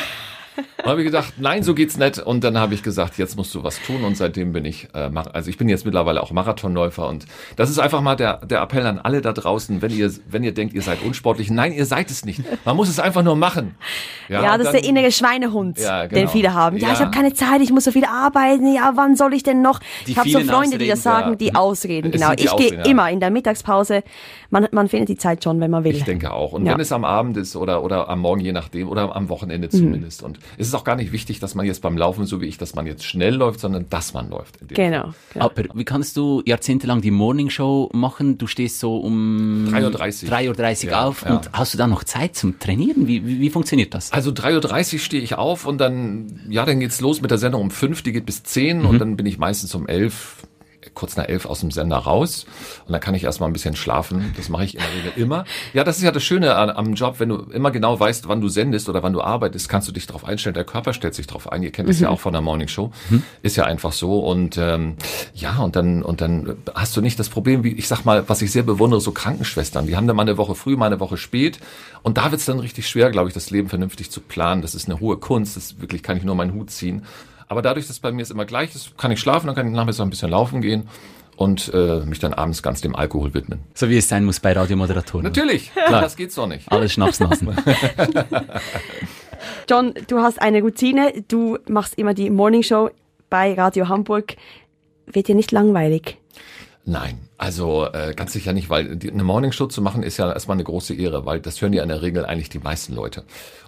Und 0.58 0.86
habe 0.92 1.02
ich 1.02 1.06
gedacht, 1.06 1.34
nein, 1.38 1.64
so 1.64 1.74
geht's 1.74 1.98
nicht. 1.98 2.20
Und 2.20 2.44
dann 2.44 2.58
habe 2.58 2.74
ich 2.74 2.84
gesagt, 2.84 3.18
jetzt 3.18 3.36
musst 3.38 3.54
du 3.56 3.64
was 3.64 3.82
tun. 3.82 4.04
Und 4.04 4.16
seitdem 4.18 4.54
bin 4.54 4.66
ich, 4.66 4.88
äh, 4.94 5.10
also 5.34 5.50
ich 5.50 5.58
bin 5.58 5.68
jetzt 5.70 5.86
mittlerweile 5.86 6.22
auch 6.22 6.32
Marathonläufer. 6.32 7.08
Und 7.08 7.26
das 7.56 7.70
ist 7.70 7.80
einfach 7.80 8.02
mal 8.02 8.16
der, 8.16 8.38
der 8.46 8.62
Appell 8.62 8.86
an 8.86 9.00
alle 9.00 9.22
da 9.22 9.34
draußen, 9.34 9.82
wenn 9.82 9.92
ihr, 9.92 10.12
wenn 10.30 10.44
ihr 10.44 10.54
denkt, 10.54 10.74
ihr 10.74 10.82
seid 10.82 11.02
unsportlich. 11.04 11.50
Nein, 11.50 11.74
ihr 11.74 11.86
seid 11.86 12.12
es 12.12 12.24
nicht. 12.26 12.42
Man 12.66 12.76
muss 12.76 12.90
es 12.90 13.00
einfach 13.00 13.24
nur 13.24 13.36
machen. 13.36 13.76
Ja, 14.30 14.42
das 14.58 14.60
ist 14.60 14.66
dann- 14.66 14.74
der 14.74 14.84
innere 14.86 15.12
Schweinehund, 15.12 15.80
Ja, 15.80 16.06
genau. 16.06 16.22
den 16.22 16.28
viele 16.30 16.54
haben. 16.54 16.78
Ja, 16.78 16.88
Ja. 16.90 16.94
ich 16.94 17.00
habe 17.00 17.12
keine 17.12 17.34
Zeit, 17.34 17.62
ich 17.62 17.72
muss 17.72 17.84
so 17.86 17.92
viel 17.92 18.06
arbeiten. 18.06 18.74
Ja, 18.74 18.92
wann 18.96 19.16
soll 19.16 19.34
ich 19.34 19.44
denn 19.44 19.62
noch? 19.62 19.80
Die 20.08 20.12
ich 20.12 20.18
habe 20.18 20.30
so 20.30 20.40
Freunde, 20.42 20.78
die 20.78 20.88
das 20.88 21.00
Ausreden, 21.00 21.16
sagen, 21.16 21.30
ja. 21.32 21.36
die 21.36 21.56
Ausreden. 21.56 22.12
Es 22.14 22.22
Genau. 22.22 22.32
Ich 22.34 22.38
gehe 22.38 22.52
Ausreden, 22.54 22.80
ja. 22.80 22.86
immer 22.86 23.10
in 23.10 23.20
der 23.20 23.32
Mittagspause. 23.32 24.04
Man, 24.52 24.68
man 24.72 24.88
findet 24.88 25.10
die 25.10 25.18
Zeit 25.18 25.44
schon, 25.44 25.60
wenn 25.60 25.72
man 25.72 25.84
will. 25.84 25.96
Ich 25.96 26.04
denke 26.04 26.32
auch. 26.32 26.54
Und 26.54 26.66
Ja. 26.66 26.74
wenn 26.74 26.80
es 26.80 26.92
am 26.92 27.04
Abend 27.06 27.36
ist 27.38 27.56
oder, 27.56 27.84
oder 27.84 28.08
am 28.10 28.20
Morgen, 28.20 28.42
je 28.42 28.52
nachdem, 28.52 28.88
oder 28.88 29.16
am 29.16 29.30
Wochenende 29.30 29.68
Mhm. 29.68 29.72
zumindest. 29.72 30.24
Und 30.24 30.40
es 30.58 30.68
ist 30.68 30.74
auch 30.74 30.84
gar 30.84 30.96
nicht 30.96 31.12
wichtig, 31.12 31.40
dass 31.40 31.56
man 31.56 31.66
jetzt 31.66 31.82
beim 31.82 31.98
Laufen, 31.98 32.26
so 32.26 32.42
wie 32.42 32.46
ich, 32.46 32.58
dass 32.58 32.76
man 32.76 32.86
jetzt 32.88 33.04
schnell 33.04 33.36
läuft, 33.36 33.60
sondern 33.60 33.86
dass 33.90 34.14
man 34.14 34.30
läuft. 34.30 34.58
in 34.62 34.68
dem 34.68 34.76
Genau. 34.76 35.14
genau. 35.34 35.46
Aber 35.46 35.64
wie 35.74 35.86
kannst 35.86 36.18
du 36.18 36.42
jahrzehntelang 36.46 37.02
die 37.02 37.12
Morningshow 37.12 37.90
machen? 37.94 38.38
Du 38.38 38.48
stehst 38.48 38.80
so 38.80 38.98
um 38.98 39.68
3.30 39.72 40.26
Uhr. 40.50 40.54
3.30 40.56 40.86
Uhr 40.86 40.92
Ja, 40.92 41.06
auf 41.06 41.24
ja. 41.24 41.36
und 41.36 41.50
hast 41.54 41.74
du 41.74 41.78
dann 41.78 41.90
noch 41.90 42.04
Zeit 42.04 42.36
zum 42.36 42.60
Trainieren? 42.60 43.08
Wie, 43.08 43.26
wie, 43.26 43.40
wie 43.40 43.50
funktioniert 43.50 43.94
das? 43.94 44.12
Also 44.12 44.32
3.30 44.32 44.94
Uhr 44.94 45.00
stehe 45.00 45.22
ich 45.24 45.36
auf 45.36 45.66
und 45.66 45.80
dann, 45.80 46.42
ja, 46.50 46.66
dann 46.66 46.80
geht's 46.80 47.02
los 47.02 47.22
mit 47.22 47.32
der 47.32 47.38
Sendung 47.38 47.62
um 47.62 47.72
5, 47.72 48.02
die 48.04 48.12
geht 48.12 48.26
bis 48.26 48.44
10 48.44 48.80
Mhm. 48.80 48.86
und 48.86 49.00
dann 49.00 49.16
bin 49.18 49.26
ich 49.26 49.38
meistens 49.38 49.74
um 49.76 49.88
11, 49.88 50.38
kurz 50.94 51.16
nach 51.16 51.28
11 51.28 51.46
aus 51.46 51.60
dem 51.60 51.72
Sender 51.72 51.98
raus 51.98 52.46
und 52.86 52.92
dann 52.92 53.02
kann 53.02 53.16
ich 53.16 53.24
erstmal 53.24 53.50
ein 53.50 53.54
bisschen 53.54 53.76
schlafen. 53.76 54.34
Das 54.38 54.50
mache 54.50 54.66
ich 54.66 54.76
in 54.76 54.82
der 54.82 54.94
Regel 54.94 55.24
immer. 55.24 55.46
Ja, 55.74 55.84
das 55.84 55.98
ist 55.98 56.04
ja 56.04 56.12
das 56.12 56.24
Schöne 56.24 56.56
am 56.56 56.94
Job, 56.94 57.20
wenn 57.20 57.30
du 57.30 57.38
immer 57.52 57.72
genau 57.72 58.00
weißt, 58.00 58.28
wann 58.28 58.42
du 58.42 58.48
sendest 58.48 58.90
oder 58.90 59.04
wann 59.04 59.14
du 59.14 59.22
arbeitest, 59.22 59.70
kannst 59.70 59.88
du 59.88 59.92
dich 59.92 60.08
darauf 60.08 60.26
einstellen. 60.26 60.54
Der 60.54 60.64
Körper 60.64 60.94
stellt 60.94 61.16
sich 61.16 61.28
darauf 61.28 61.52
ein. 61.52 61.64
Ihr 61.64 61.72
kennt 61.72 61.90
das 61.90 62.00
ja 62.00 62.10
auch 62.10 62.20
von 62.20 62.34
der 62.34 62.42
Morning 62.42 62.68
Show. 62.68 62.92
Ist 63.42 63.56
ja 63.56 63.66
einfach 63.66 63.92
so 63.92 64.20
und 64.20 64.58
ähm, 64.58 64.96
ja, 65.34 65.58
und 65.60 65.76
dann 65.76 66.04
und 66.04 66.22
dann 66.22 66.56
hast 66.74 66.96
du 66.96 67.02
nicht 67.02 67.20
das 67.20 67.30
Problem, 67.30 67.64
wie 67.64 67.74
ich 67.74 67.88
sag 67.88 68.06
mal, 68.06 68.28
was 68.28 68.42
ich 68.42 68.52
sehr 68.52 68.64
bewundere, 68.64 69.02
so 69.02 69.12
Krankenschwestern. 69.12 69.88
Die 69.88 69.96
haben 69.96 70.08
dann 70.08 70.16
mal 70.16 70.24
eine 70.24 70.38
Woche 70.38 70.56
früh, 70.56 70.76
mal 70.76 70.88
eine 70.88 71.00
Woche 71.00 71.18
spät 71.18 71.60
und 72.04 72.18
da 72.18 72.32
wird's 72.32 72.46
dann 72.46 72.60
richtig 72.60 72.88
schwer, 72.88 73.12
glaube 73.12 73.30
ich, 73.30 73.34
das 73.34 73.50
Leben 73.50 73.70
vernünftig 73.70 74.12
zu 74.12 74.22
planen. 74.22 74.62
Das 74.62 74.76
ist 74.76 74.88
eine 74.88 75.00
hohe 75.00 75.18
Kunst. 75.18 75.56
Das 75.56 75.80
wirklich 75.80 76.04
kann 76.04 76.18
ich 76.18 76.24
nur 76.24 76.36
meinen 76.36 76.54
Hut 76.54 76.70
ziehen. 76.70 77.04
Aber 77.48 77.62
dadurch, 77.62 77.88
dass 77.88 78.00
bei 78.00 78.12
mir 78.12 78.22
es 78.24 78.32
immer 78.32 78.46
gleich 78.46 78.74
ist, 78.76 78.98
kann 78.98 79.12
ich 79.12 79.20
schlafen, 79.20 79.48
dann 79.48 79.56
kann 79.56 79.68
ich 79.68 79.74
nachmittags 79.74 80.02
ein 80.02 80.10
bisschen 80.10 80.32
laufen 80.32 80.62
gehen 80.62 80.90
und 81.36 81.72
äh, 81.74 82.00
mich 82.06 82.20
dann 82.20 82.34
abends 82.34 82.64
ganz 82.64 82.82
dem 82.82 82.96
Alkohol 82.96 83.34
widmen. 83.34 83.60
So 83.74 83.90
wie 83.90 83.98
es 83.98 84.08
sein 84.08 84.26
muss 84.26 84.40
bei 84.40 84.54
Radiomoderatoren. 84.54 85.24
Natürlich, 85.24 85.72
Klar. 85.74 86.02
das 86.02 86.16
geht's 86.16 86.36
doch 86.36 86.48
nicht. 86.48 86.72
Alles 86.72 86.94
Schnapsnasen. 86.94 87.50
John, 89.70 89.94
du 90.08 90.20
hast 90.20 90.42
eine 90.42 90.62
Routine. 90.62 91.24
Du 91.28 91.58
machst 91.68 91.98
immer 91.98 92.14
die 92.14 92.30
Morningshow 92.30 92.90
bei 93.30 93.54
Radio 93.54 93.90
Hamburg. 93.90 94.36
Wird 95.08 95.28
dir 95.28 95.36
nicht 95.36 95.52
langweilig? 95.52 96.18
Nein, 96.88 97.18
also 97.40 97.88
äh, 97.92 98.14
ganz 98.16 98.32
sicher 98.32 98.54
nicht, 98.54 98.70
weil 98.70 98.96
die, 98.96 99.12
eine 99.12 99.24
Morningshow 99.24 99.66
zu 99.66 99.82
machen 99.82 100.04
ist 100.04 100.18
ja 100.18 100.32
erstmal 100.32 100.56
eine 100.56 100.64
große 100.64 100.94
Ehre, 100.94 101.26
weil 101.26 101.40
das 101.40 101.60
hören 101.60 101.74
ja 101.74 101.82
in 101.82 101.90
der 101.90 102.04
Regel 102.04 102.26
eigentlich 102.26 102.50
die 102.50 102.60
meisten 102.60 102.94
Leute. 102.94 103.24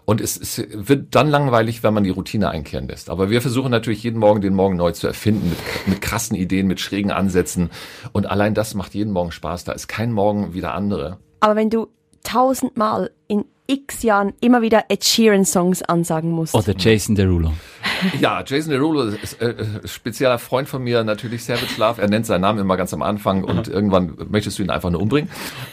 Und 0.06 0.22
es, 0.22 0.38
es 0.38 0.64
wird 0.72 1.16
dann 1.16 1.28
langweilig, 1.28 1.81
wenn 1.81 1.96
man 1.96 2.04
die 2.04 2.12
Routine 2.12 2.52
einkehren 2.52 2.88
lässt. 2.88 3.10
Aber 3.10 3.31
wir 3.31 3.42
versuchen 3.42 3.72
natürlich 3.72 4.04
jeden 4.04 4.19
Morgen 4.19 4.42
den 4.42 4.54
Morgen 4.54 4.75
neu 4.75 4.92
zu 4.92 5.08
erfinden, 5.08 5.50
mit, 5.50 5.88
mit 5.88 6.02
krassen 6.02 6.38
Ideen, 6.38 6.68
mit 6.68 6.80
schrägen 6.80 7.12
Ansätzen. 7.12 7.72
Und 8.14 8.28
allein 8.28 8.54
das 8.54 8.75
macht 8.75 8.94
jeden 8.94 9.14
Morgen 9.14 9.31
Spaß. 9.31 9.64
Da 9.64 9.72
ist 9.72 9.88
kein 9.88 10.12
Morgen 10.12 10.54
wie 10.54 10.62
der 10.62 10.75
andere. 10.75 11.18
Aber 11.40 11.56
wenn 11.56 11.72
du 11.72 11.88
tausendmal 12.24 13.10
in 13.28 13.46
x 13.68 14.04
Jahren 14.04 14.34
immer 14.42 14.62
wieder 14.62 14.86
Ed 14.90 15.04
Sheeran 15.04 15.46
Songs 15.46 15.84
ansagen 15.84 16.31
musst. 16.31 16.56
Oder 16.56 16.74
Jason 16.78 17.16
Derulo. 17.16 17.54
Ja, 18.19 18.44
Jason 18.46 18.72
Derulo 18.72 19.04
ist 19.04 19.42
äh, 19.42 19.50
äh, 19.50 19.88
spezieller 19.88 20.40
Freund 20.40 20.68
von 20.68 20.84
mir, 20.84 21.04
natürlich 21.04 21.44
Savage 21.44 21.78
Love. 21.78 22.02
Er 22.02 22.10
nennt 22.10 22.25
seinen 22.25 22.42
Namen 22.42 22.60
immer 22.60 22.78
ganz 22.78 22.94
am 22.94 23.02
Anfang 23.02 23.44
und 23.44 23.68
irgendwann 23.68 24.16
möchtest 24.30 24.60
du 24.60 24.64
ihn 24.64 24.69
einfach 24.69 24.90
nur 24.90 25.02
umbringen. 25.02 25.30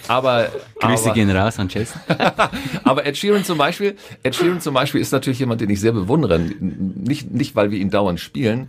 Aber, 0.09 0.49
Grüße 0.81 1.07
aber 1.07 1.15
gehen 1.15 1.31
raus 1.31 1.59
an 1.59 1.69
Jason. 1.69 2.01
Aber 2.85 3.07
Ed 3.07 3.17
Sheeran 3.17 3.45
zum 3.45 3.59
Beispiel, 3.59 3.97
Ed 4.23 4.35
Sheeran 4.35 4.61
zum 4.61 4.75
Beispiel 4.75 5.01
ist 5.01 5.13
natürlich 5.13 5.39
jemand, 5.39 5.61
den 5.61 5.71
ich 5.71 5.81
sehr 5.81 5.93
bewundere. 5.93 6.39
Nicht, 6.39 7.31
nicht 7.31 7.57
weil 7.57 7.71
wir 7.71 7.79
ihn 7.79 7.91
dauernd 7.91 8.21
spielen 8.21 8.69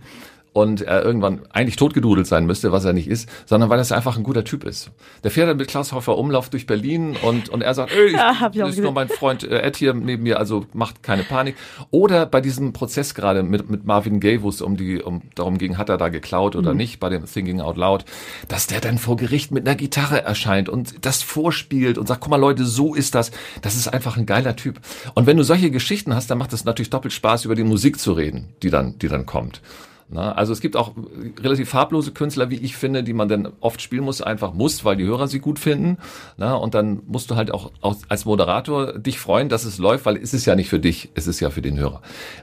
und 0.56 0.80
er 0.80 1.04
irgendwann 1.04 1.42
eigentlich 1.52 1.76
totgedudelt 1.76 2.26
sein 2.26 2.46
müsste, 2.46 2.72
was 2.72 2.82
er 2.86 2.94
nicht 2.94 3.08
ist, 3.08 3.28
sondern 3.44 3.68
weil 3.68 3.78
er 3.78 3.94
einfach 3.94 4.16
ein 4.16 4.22
guter 4.22 4.42
Typ 4.42 4.64
ist. 4.64 4.90
Der 5.22 5.30
fährt 5.30 5.50
dann 5.50 5.58
mit 5.58 5.68
Klaus 5.68 5.92
Hofer 5.92 6.16
Umlauf 6.16 6.48
durch 6.48 6.66
Berlin 6.66 7.14
und, 7.20 7.50
und 7.50 7.60
er 7.60 7.74
sagt, 7.74 7.92
ey, 7.92 8.06
ich, 8.06 8.12
Ja, 8.16 8.40
hab 8.40 8.56
ich 8.56 8.62
ist 8.62 8.78
nur 8.78 8.92
mein 8.92 9.10
Freund 9.10 9.44
äh, 9.44 9.60
Ed 9.60 9.76
hier 9.76 9.92
neben 9.92 10.22
mir, 10.22 10.38
also 10.38 10.64
macht 10.72 11.02
keine 11.02 11.24
Panik. 11.24 11.56
Oder 11.90 12.24
bei 12.24 12.40
diesem 12.40 12.72
Prozess 12.72 13.14
gerade 13.14 13.42
mit, 13.42 13.68
mit 13.68 13.84
Marvin 13.84 14.18
Gaye, 14.18 14.40
wo 14.40 14.48
es 14.48 14.62
um 14.62 14.78
die, 14.78 15.02
um, 15.02 15.20
darum 15.34 15.58
ging, 15.58 15.76
hat 15.76 15.90
er 15.90 15.98
da 15.98 16.08
geklaut 16.08 16.56
oder 16.56 16.72
nicht, 16.72 17.00
bei 17.00 17.10
dem 17.10 17.26
Thinking 17.26 17.60
Out 17.60 17.76
Loud, 17.76 18.06
dass 18.48 18.66
der 18.66 18.80
dann 18.80 18.96
vor 18.96 19.18
Gericht 19.18 19.50
mit 19.50 19.68
einer 19.68 19.76
Gitarre 19.76 20.22
erscheint 20.22 20.70
und 20.70 21.04
das 21.04 21.22
vorspielt 21.22 21.98
und 21.98 22.08
sagt, 22.08 22.22
guck 22.22 22.30
mal 22.30 22.40
Leute, 22.40 22.64
so 22.64 22.94
ist 22.94 23.14
das. 23.14 23.30
Das 23.60 23.76
ist 23.76 23.88
einfach 23.88 24.16
ein 24.16 24.24
geiler 24.24 24.56
Typ. 24.56 24.80
Und 25.12 25.26
wenn 25.26 25.36
du 25.36 25.42
solche 25.42 25.70
Geschichten 25.70 26.14
hast, 26.14 26.30
dann 26.30 26.38
macht 26.38 26.54
es 26.54 26.64
natürlich 26.64 26.88
doppelt 26.88 27.12
Spaß, 27.12 27.44
über 27.44 27.54
die 27.54 27.64
Musik 27.64 28.00
zu 28.00 28.12
reden, 28.14 28.54
die 28.62 28.70
dann, 28.70 28.98
die 28.98 29.08
dann 29.08 29.26
kommt. 29.26 29.60
Na, 30.08 30.32
also 30.32 30.52
es 30.52 30.60
gibt 30.60 30.76
auch 30.76 30.92
relativ 31.40 31.70
farblose 31.70 32.12
Künstler, 32.12 32.48
wie 32.48 32.56
ich 32.56 32.76
finde, 32.76 33.02
die 33.02 33.12
man 33.12 33.28
dann 33.28 33.48
oft 33.60 33.82
spielen 33.82 34.04
muss, 34.04 34.22
einfach 34.22 34.54
muss, 34.54 34.84
weil 34.84 34.96
die 34.96 35.04
Hörer 35.04 35.26
sie 35.26 35.40
gut 35.40 35.58
finden. 35.58 35.98
Na, 36.36 36.54
und 36.54 36.74
dann 36.74 37.02
musst 37.06 37.30
du 37.30 37.34
halt 37.34 37.52
auch, 37.52 37.72
auch 37.80 37.96
als 38.08 38.24
Moderator 38.24 38.98
dich 38.98 39.18
freuen, 39.18 39.48
dass 39.48 39.64
es 39.64 39.78
läuft, 39.78 40.06
weil 40.06 40.16
es 40.16 40.32
ist 40.32 40.46
ja 40.46 40.54
nicht 40.54 40.68
für 40.68 40.78
dich, 40.78 41.10
es 41.14 41.26
ist 41.26 41.40
ja 41.40 41.50
für 41.50 41.62
den 41.62 41.76
Hörer. 41.76 42.02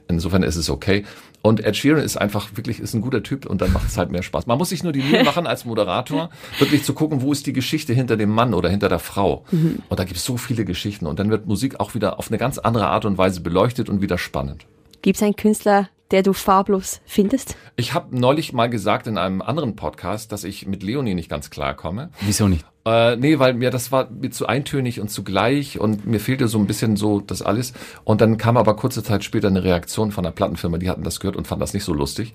Insofern 0.10 0.44
ist 0.44 0.58
es 0.58 0.70
okay. 0.70 1.06
Und 1.42 1.64
Ed 1.64 1.76
Sheeran 1.78 2.04
ist 2.04 2.18
einfach 2.18 2.56
wirklich, 2.56 2.80
ist 2.80 2.94
ein 2.94 3.02
guter 3.02 3.24
Typ 3.24 3.46
und 3.46 3.62
dann 3.62 3.72
macht 3.72 3.88
es 3.88 3.98
halt 3.98 4.12
mehr 4.12 4.24
Spaß. 4.24 4.46
Man 4.46 4.58
muss 4.58 4.70
sich 4.70 4.84
nur 4.84 4.92
die 4.92 5.02
Mühe 5.02 5.24
machen, 5.26 5.48
als 5.48 5.64
Moderator 5.64 6.30
wirklich 6.60 6.84
zu 6.84 6.94
gucken, 6.94 7.22
wo 7.22 7.32
ist 7.32 7.48
die 7.48 7.54
Geschichte 7.54 7.94
hinter 7.94 8.18
dem 8.18 8.30
Mann 8.30 8.54
oder 8.54 8.70
hinter 8.70 8.90
der 8.90 9.00
Frau. 9.00 9.46
Und 9.52 10.00
da 10.00 10.04
gibt 10.04 10.18
es 10.18 10.26
so 10.26 10.38
viele 10.38 10.66
Geschichten 10.66 11.06
und 11.06 11.20
dann 11.20 11.30
wird 11.30 11.46
Musik 11.46 11.80
auch 11.80 11.96
wieder 11.96 12.20
auf 12.20 12.30
eine 12.30 12.38
ganz 12.38 12.58
andere 12.58 12.88
Art 12.88 13.06
und 13.06 13.18
Weise 13.18 13.42
beleuchtet 13.42 13.90
und 13.90 14.02
wieder 14.02 14.18
spannend. 14.18 14.66
Gibt 15.02 15.18
es 15.18 15.24
einen 15.24 15.36
Künstler, 15.36 15.90
der 16.14 16.24
du 16.24 16.32
farblos 16.32 17.02
findest? 17.06 17.58
Ich 17.76 17.94
habe 17.94 18.18
neulich 18.18 18.54
mal 18.54 18.70
gesagt 18.70 19.08
in 19.08 19.18
einem 19.18 19.42
anderen 19.42 19.76
Podcast, 19.76 20.32
dass 20.32 20.44
ich 20.44 20.68
mit 20.68 20.84
Leonie 20.84 21.16
nicht 21.16 21.30
ganz 21.30 21.50
klar 21.50 21.74
komme. 21.74 22.12
Wieso 22.22 22.48
nicht? 22.48 22.66
Äh, 22.86 23.16
nee, 23.16 23.40
weil 23.40 23.54
mir 23.54 23.70
das 23.70 23.94
war 23.94 24.10
mir 24.10 24.30
zu 24.32 24.46
eintönig 24.46 25.00
und 25.00 25.10
zu 25.10 25.24
gleich 25.24 25.80
und 25.80 26.06
mir 26.06 26.20
fehlte 26.20 26.50
so 26.50 26.58
ein 26.58 26.68
bisschen 26.68 26.98
so 26.98 27.22
das 27.22 27.42
alles. 27.42 27.72
Und 28.04 28.20
dann 28.20 28.38
kam 28.38 28.58
aber 28.58 28.76
kurze 28.76 29.02
Zeit 29.04 29.24
später 29.24 29.48
eine 29.48 29.64
Reaktion 29.64 30.12
von 30.12 30.26
einer 30.26 30.34
Plattenfirma, 30.34 30.78
die 30.80 30.90
hatten 30.90 31.04
das 31.04 31.22
gehört 31.22 31.38
und 31.38 31.48
fanden 31.48 31.62
das 31.62 31.74
nicht 31.74 31.86
so 31.86 31.94
lustig. 31.94 32.34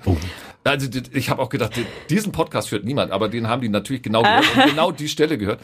Also 0.65 0.89
die- 0.89 1.03
ich 1.13 1.29
habe 1.29 1.43
auch 1.43 1.51
gedacht, 1.51 1.77
die- 1.77 1.85
diesen 2.09 2.33
Podcast 2.33 2.71
hört 2.73 2.85
niemand, 2.85 3.13
aber 3.13 3.29
den 3.29 3.47
haben 3.49 3.61
die 3.61 3.69
natürlich 3.69 4.01
genau 4.03 4.23
gehört 4.23 4.45
und 4.57 4.67
genau 4.71 4.91
die 4.91 5.09
Stelle 5.09 5.37
gehört. 5.37 5.61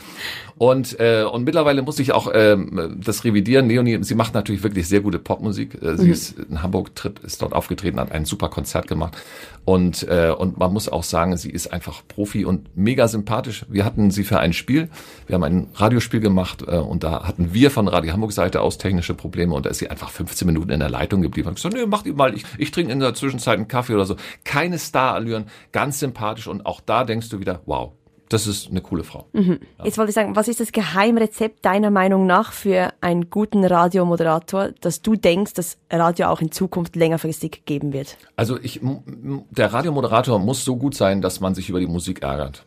Und 0.59 1.01
äh, 1.01 1.25
und 1.25 1.45
mittlerweile 1.45 1.81
muss 1.83 1.99
ich 1.99 2.13
auch 2.13 2.31
ähm, 2.35 3.01
das 3.03 3.25
revidieren. 3.25 3.69
Leonie, 3.69 3.99
sie 4.03 4.15
macht 4.15 4.35
natürlich 4.35 4.63
wirklich 4.63 4.87
sehr 4.87 5.01
gute 5.01 5.19
Popmusik. 5.19 5.83
Äh, 5.83 5.97
sie 5.97 6.11
ist 6.11 6.39
in 6.39 6.63
Hamburg, 6.63 6.95
tritt, 6.95 7.21
ist 7.21 7.41
dort 7.41 7.55
aufgetreten, 7.55 7.99
hat 7.99 8.13
ein 8.13 8.25
super 8.27 8.51
Konzert 8.51 8.87
gemacht 8.87 9.17
und 9.65 10.07
äh, 10.09 10.31
und 10.37 10.59
man 10.59 10.73
muss 10.75 10.91
auch 10.91 11.05
sagen, 11.05 11.37
sie 11.39 11.51
ist 11.51 11.73
einfach 11.73 12.03
Profi 12.07 12.45
und 12.45 12.77
mega 12.77 13.09
sympathisch. 13.09 13.65
Wir 13.71 13.85
hatten 13.87 14.11
sie 14.11 14.25
für 14.25 14.39
ein 14.41 14.53
Spiel, 14.53 14.74
wir 15.27 15.35
haben 15.35 15.45
ein 15.45 15.69
Radiospiel 15.75 16.21
gemacht 16.21 16.63
äh, 16.67 16.77
und 16.77 17.05
da 17.05 17.27
hatten 17.27 17.55
wir 17.55 17.71
von 17.71 17.89
Radio 17.89 18.13
Hamburg 18.13 18.33
Seite 18.33 18.61
aus 18.61 18.79
technische 18.79 19.15
Probleme 19.15 19.55
und 19.55 19.67
da 19.67 19.71
ist 19.71 19.79
sie 19.79 19.91
einfach 19.91 20.11
15 20.11 20.47
Minuten 20.47 20.71
in 20.71 20.81
der 20.81 20.91
Leitung 20.91 21.23
geblieben. 21.23 21.49
Und 21.49 21.57
gesagt, 21.57 21.75
nee, 21.75 21.87
macht 21.87 22.07
ihr 22.07 22.15
mal, 22.15 22.35
ich, 22.35 22.45
ich 22.59 22.71
trinke 22.71 22.93
in 22.93 23.01
der 23.01 23.15
Zwischenzeit 23.15 23.57
einen 23.57 23.69
Kaffee 23.69 23.95
oder 23.95 24.07
so. 24.07 24.17
Keine 24.45 24.79
Starallüren, 24.79 25.47
ganz 25.73 26.01
sympathisch 26.01 26.47
und 26.47 26.67
auch 26.67 26.81
da 26.81 27.05
denkst 27.05 27.29
du 27.29 27.41
wieder, 27.41 27.61
wow, 27.67 27.93
das 28.29 28.47
ist 28.47 28.71
eine 28.71 28.81
coole 28.81 29.05
Frau. 29.05 29.27
Jetzt 29.85 29.99
wollte 29.99 30.11
ich 30.11 30.15
sagen, 30.15 30.35
was 30.35 30.49
ist 30.49 30.59
das 30.59 30.73
Geheimrezept 30.73 31.65
deiner 31.65 31.91
Meinung 31.91 32.27
nach 32.27 32.53
für 32.53 32.93
einen 33.01 33.31
guten 33.31 33.65
Radiomoderator, 33.65 34.71
dass 34.81 35.03
du 35.03 35.15
denkst, 35.15 35.55
dass 35.55 35.79
Radio 35.91 36.29
auch 36.29 36.41
in 36.41 36.51
Zukunft 36.51 36.97
längerfristig 36.97 37.63
geben 37.67 37.93
wird? 37.93 38.17
Also 38.37 38.59
ich, 38.61 38.81
der 38.83 39.73
Radiomoderator 39.73 40.39
muss 40.39 40.65
so 40.65 40.77
gut 40.77 40.95
sein, 40.95 41.21
dass 41.21 41.41
man 41.41 41.55
sich 41.55 41.69
über 41.69 41.81
die 41.81 41.87
Musik 41.87 42.23
ärgert. 42.23 42.65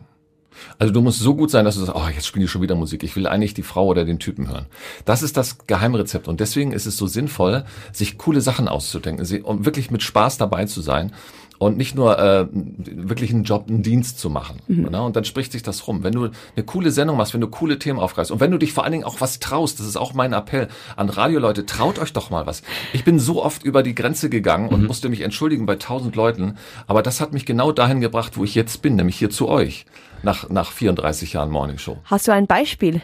Also 0.80 0.94
du 0.94 1.02
musst 1.02 1.20
so 1.20 1.36
gut 1.36 1.52
sein, 1.52 1.66
dass 1.66 1.76
du 1.76 1.86
sagst, 1.86 2.00
oh, 2.00 2.08
jetzt 2.14 2.28
spielen 2.28 2.42
die 2.42 2.48
schon 2.48 2.62
wieder 2.62 2.76
Musik. 2.76 3.04
Ich 3.04 3.16
will 3.16 3.28
eigentlich 3.28 3.54
die 3.54 3.64
Frau 3.64 3.86
oder 3.88 4.06
den 4.06 4.20
Typen 4.20 4.50
hören. 4.50 4.66
Das 5.06 5.24
ist 5.24 5.38
das 5.38 5.66
Geheimrezept. 5.68 6.28
Und 6.28 6.40
deswegen 6.40 6.72
ist 6.72 6.86
es 6.86 6.98
so 6.98 7.08
sinnvoll, 7.08 7.66
sich 7.92 8.18
coole 8.18 8.42
Sachen 8.42 8.68
auszudenken, 8.68 9.44
um 9.44 9.66
wirklich 9.66 9.92
mit 9.92 10.04
Spaß 10.04 10.38
dabei 10.38 10.66
zu 10.66 10.82
sein 10.82 11.12
und 11.60 11.78
nicht 11.78 11.96
nur 11.96 12.20
äh, 12.20 12.48
wirklich 12.52 13.32
einen 13.32 13.44
Job, 13.44 13.66
einen 13.68 13.84
Dienst 13.84 14.20
zu 14.20 14.30
machen. 14.30 14.62
Ne? 14.68 15.02
Und 15.02 15.16
dann 15.16 15.24
spricht 15.24 15.52
sich 15.52 15.64
das 15.64 15.88
rum. 15.88 16.04
Wenn 16.04 16.14
du 16.14 16.30
eine 16.56 16.66
coole 16.66 16.92
Sendung 16.92 17.18
machst, 17.18 17.34
wenn 17.34 17.42
du 17.42 17.48
coole 17.48 17.80
Themen 17.80 18.00
aufgreifst 18.00 18.32
und 18.32 18.40
wenn 18.40 18.52
du 18.52 18.58
dich 18.58 18.74
vor 18.74 18.84
allen 18.84 18.92
Dingen 18.92 19.04
auch 19.04 19.22
was 19.22 19.40
traust, 19.40 19.80
das 19.80 19.88
ist 19.88 19.98
auch 19.98 20.14
mein 20.14 20.34
Appell 20.34 20.68
an 20.96 21.10
Radioleute, 21.10 21.66
traut 21.66 22.00
euch 22.00 22.14
doch 22.14 22.30
mal 22.30 22.46
was. 22.46 22.62
Ich 22.94 23.04
bin 23.04 23.20
so 23.20 23.44
oft 23.44 23.64
über 23.64 23.84
die 23.84 23.96
Grenze 23.96 24.30
gegangen 24.30 24.70
und 24.70 24.86
musste 24.86 25.10
mich 25.10 25.22
entschuldigen 25.22 25.66
bei 25.66 25.76
tausend 25.76 26.16
Leuten, 26.16 26.58
aber 26.86 27.02
das 27.02 27.22
hat 27.22 27.34
mich 27.34 27.46
genau 27.46 27.72
dahin 27.72 28.02
gebracht, 28.02 28.38
wo 28.38 28.44
ich 28.44 28.56
jetzt 28.56 28.82
bin, 28.82 28.96
nämlich 28.96 29.18
hier 29.18 29.30
zu 29.30 29.48
euch, 29.48 29.86
nach, 30.24 30.50
nach 30.50 30.72
34 30.72 31.34
Jahren 31.34 31.50
Morning 31.50 31.78
Show. 31.78 31.98
Hast 32.06 32.28
du 32.28 32.32
ein 32.34 32.48
Beispiel 32.48 33.02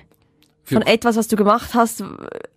Für- 0.63 0.75
von 0.75 0.81
etwas, 0.83 1.15
was 1.17 1.27
du 1.27 1.35
gemacht 1.35 1.73
hast, 1.73 2.03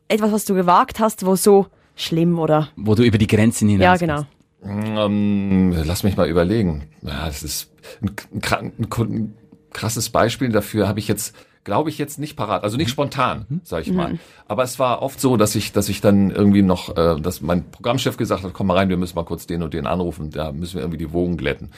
etwas, 0.08 0.32
was 0.32 0.44
du 0.44 0.54
gewagt 0.54 1.00
hast, 1.00 1.24
wo 1.26 1.36
so 1.36 1.66
schlimm 1.94 2.38
oder? 2.38 2.68
Wo 2.76 2.94
du 2.94 3.02
über 3.02 3.18
die 3.18 3.26
Grenzen 3.26 3.68
hinaus 3.68 3.84
Ja, 3.84 3.96
genau. 3.96 4.26
Ähm, 4.64 5.72
lass 5.84 6.02
mich 6.02 6.16
mal 6.16 6.28
überlegen. 6.28 6.84
Ja, 7.02 7.26
das 7.26 7.42
ist 7.42 7.70
ein, 8.02 8.10
ein, 8.50 8.72
ein 8.88 9.34
krasses 9.70 10.10
Beispiel 10.10 10.48
dafür 10.50 10.88
habe 10.88 10.98
ich 10.98 11.08
jetzt 11.08 11.34
glaube 11.66 11.90
ich 11.90 11.98
jetzt 11.98 12.18
nicht 12.20 12.36
parat, 12.36 12.62
also 12.62 12.76
nicht 12.76 12.90
spontan, 12.90 13.60
sage 13.64 13.82
ich 13.82 13.92
mal. 13.92 14.18
Aber 14.46 14.62
es 14.62 14.78
war 14.78 15.02
oft 15.02 15.20
so, 15.20 15.36
dass 15.36 15.56
ich, 15.56 15.72
dass 15.72 15.88
ich 15.88 16.00
dann 16.00 16.30
irgendwie 16.30 16.62
noch, 16.62 16.96
äh, 16.96 17.20
dass 17.20 17.40
mein 17.40 17.68
Programmchef 17.68 18.16
gesagt 18.16 18.44
hat, 18.44 18.52
komm 18.52 18.68
mal 18.68 18.76
rein, 18.76 18.88
wir 18.88 18.96
müssen 18.96 19.16
mal 19.16 19.24
kurz 19.24 19.48
den 19.48 19.64
und 19.64 19.74
den 19.74 19.88
anrufen, 19.88 20.30
da 20.30 20.52
müssen 20.52 20.76
wir 20.76 20.82
irgendwie 20.82 20.98
die 20.98 21.12
Wogen 21.12 21.36
glätten. 21.36 21.72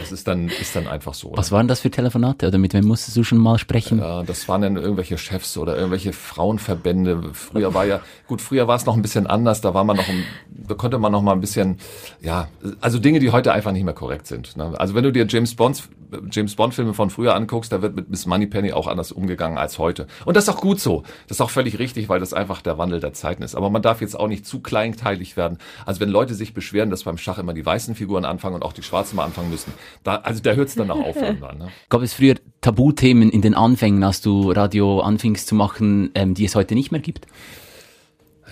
Das 0.00 0.12
ist 0.12 0.26
dann, 0.26 0.48
ist 0.48 0.74
dann 0.74 0.88
einfach 0.88 1.12
so. 1.12 1.32
Was 1.36 1.52
waren 1.52 1.68
das 1.68 1.80
für 1.80 1.90
Telefonate 1.90 2.48
oder 2.48 2.56
mit 2.56 2.72
wem 2.72 2.86
musstest 2.86 3.18
du 3.18 3.22
schon 3.22 3.36
mal 3.36 3.58
sprechen? 3.58 3.98
Ja, 3.98 4.22
das 4.22 4.48
waren 4.48 4.62
dann 4.62 4.76
irgendwelche 4.76 5.18
Chefs 5.18 5.58
oder 5.58 5.76
irgendwelche 5.76 6.14
Frauenverbände. 6.14 7.34
Früher 7.34 7.74
war 7.74 7.84
ja, 7.84 8.00
gut, 8.26 8.40
früher 8.40 8.66
war 8.66 8.76
es 8.76 8.86
noch 8.86 8.96
ein 8.96 9.02
bisschen 9.02 9.26
anders, 9.26 9.60
da 9.60 9.74
war 9.74 9.84
man 9.84 9.98
noch, 9.98 10.08
ein, 10.08 10.24
da 10.66 10.74
konnte 10.74 10.98
man 10.98 11.12
noch 11.12 11.22
mal 11.22 11.32
ein 11.32 11.40
bisschen, 11.40 11.78
ja, 12.20 12.48
also 12.80 12.98
Dinge, 12.98 13.18
die 13.20 13.30
heute 13.30 13.52
einfach 13.52 13.72
nicht 13.72 13.84
mehr 13.84 13.94
korrekt 13.94 14.26
sind. 14.26 14.56
Ne? 14.56 14.72
Also 14.78 14.94
wenn 14.94 15.04
du 15.04 15.12
dir 15.12 15.26
James 15.28 15.54
Bonds, 15.54 15.88
James 16.30 16.54
Bond 16.54 16.74
Filme 16.74 16.94
von 16.94 17.10
früher 17.10 17.34
anguckst, 17.34 17.72
da 17.72 17.82
wird 17.82 17.96
mit 17.96 18.10
Miss 18.10 18.26
Moneypenny 18.26 18.72
auch 18.72 18.86
anders 18.86 19.12
umgegangen 19.12 19.58
als 19.58 19.78
heute. 19.78 20.06
Und 20.24 20.36
das 20.36 20.44
ist 20.44 20.54
auch 20.54 20.60
gut 20.60 20.80
so. 20.80 21.02
Das 21.28 21.38
ist 21.38 21.40
auch 21.40 21.50
völlig 21.50 21.78
richtig, 21.78 22.08
weil 22.08 22.20
das 22.20 22.32
einfach 22.32 22.62
der 22.62 22.78
Wandel 22.78 23.00
der 23.00 23.12
Zeiten 23.12 23.42
ist. 23.42 23.54
Aber 23.54 23.70
man 23.70 23.82
darf 23.82 24.00
jetzt 24.00 24.18
auch 24.18 24.28
nicht 24.28 24.46
zu 24.46 24.60
kleinteilig 24.60 25.36
werden. 25.36 25.58
Also 25.86 26.00
wenn 26.00 26.10
Leute 26.10 26.34
sich 26.34 26.54
beschweren, 26.54 26.90
dass 26.90 27.04
beim 27.04 27.18
Schach 27.18 27.38
immer 27.38 27.54
die 27.54 27.64
weißen 27.64 27.94
Figuren 27.94 28.24
anfangen 28.24 28.54
und 28.54 28.62
auch 28.62 28.72
die 28.72 28.82
schwarzen 28.82 29.16
mal 29.16 29.24
anfangen 29.24 29.50
müssen, 29.50 29.72
da, 30.02 30.16
also 30.16 30.40
da 30.40 30.52
hört 30.52 30.68
es 30.68 30.74
dann 30.74 30.90
auch 30.90 31.04
auf 31.04 31.16
irgendwann. 31.20 31.58
Ne? 31.58 31.68
Gab 31.88 32.02
es 32.02 32.14
früher 32.14 32.36
Tabuthemen 32.60 33.30
in 33.30 33.42
den 33.42 33.54
Anfängen, 33.54 34.02
als 34.04 34.20
du 34.20 34.50
Radio 34.50 35.00
anfingst 35.00 35.46
zu 35.46 35.54
machen, 35.54 36.10
ähm, 36.14 36.34
die 36.34 36.44
es 36.44 36.54
heute 36.54 36.74
nicht 36.74 36.92
mehr 36.92 37.00
gibt? 37.00 37.26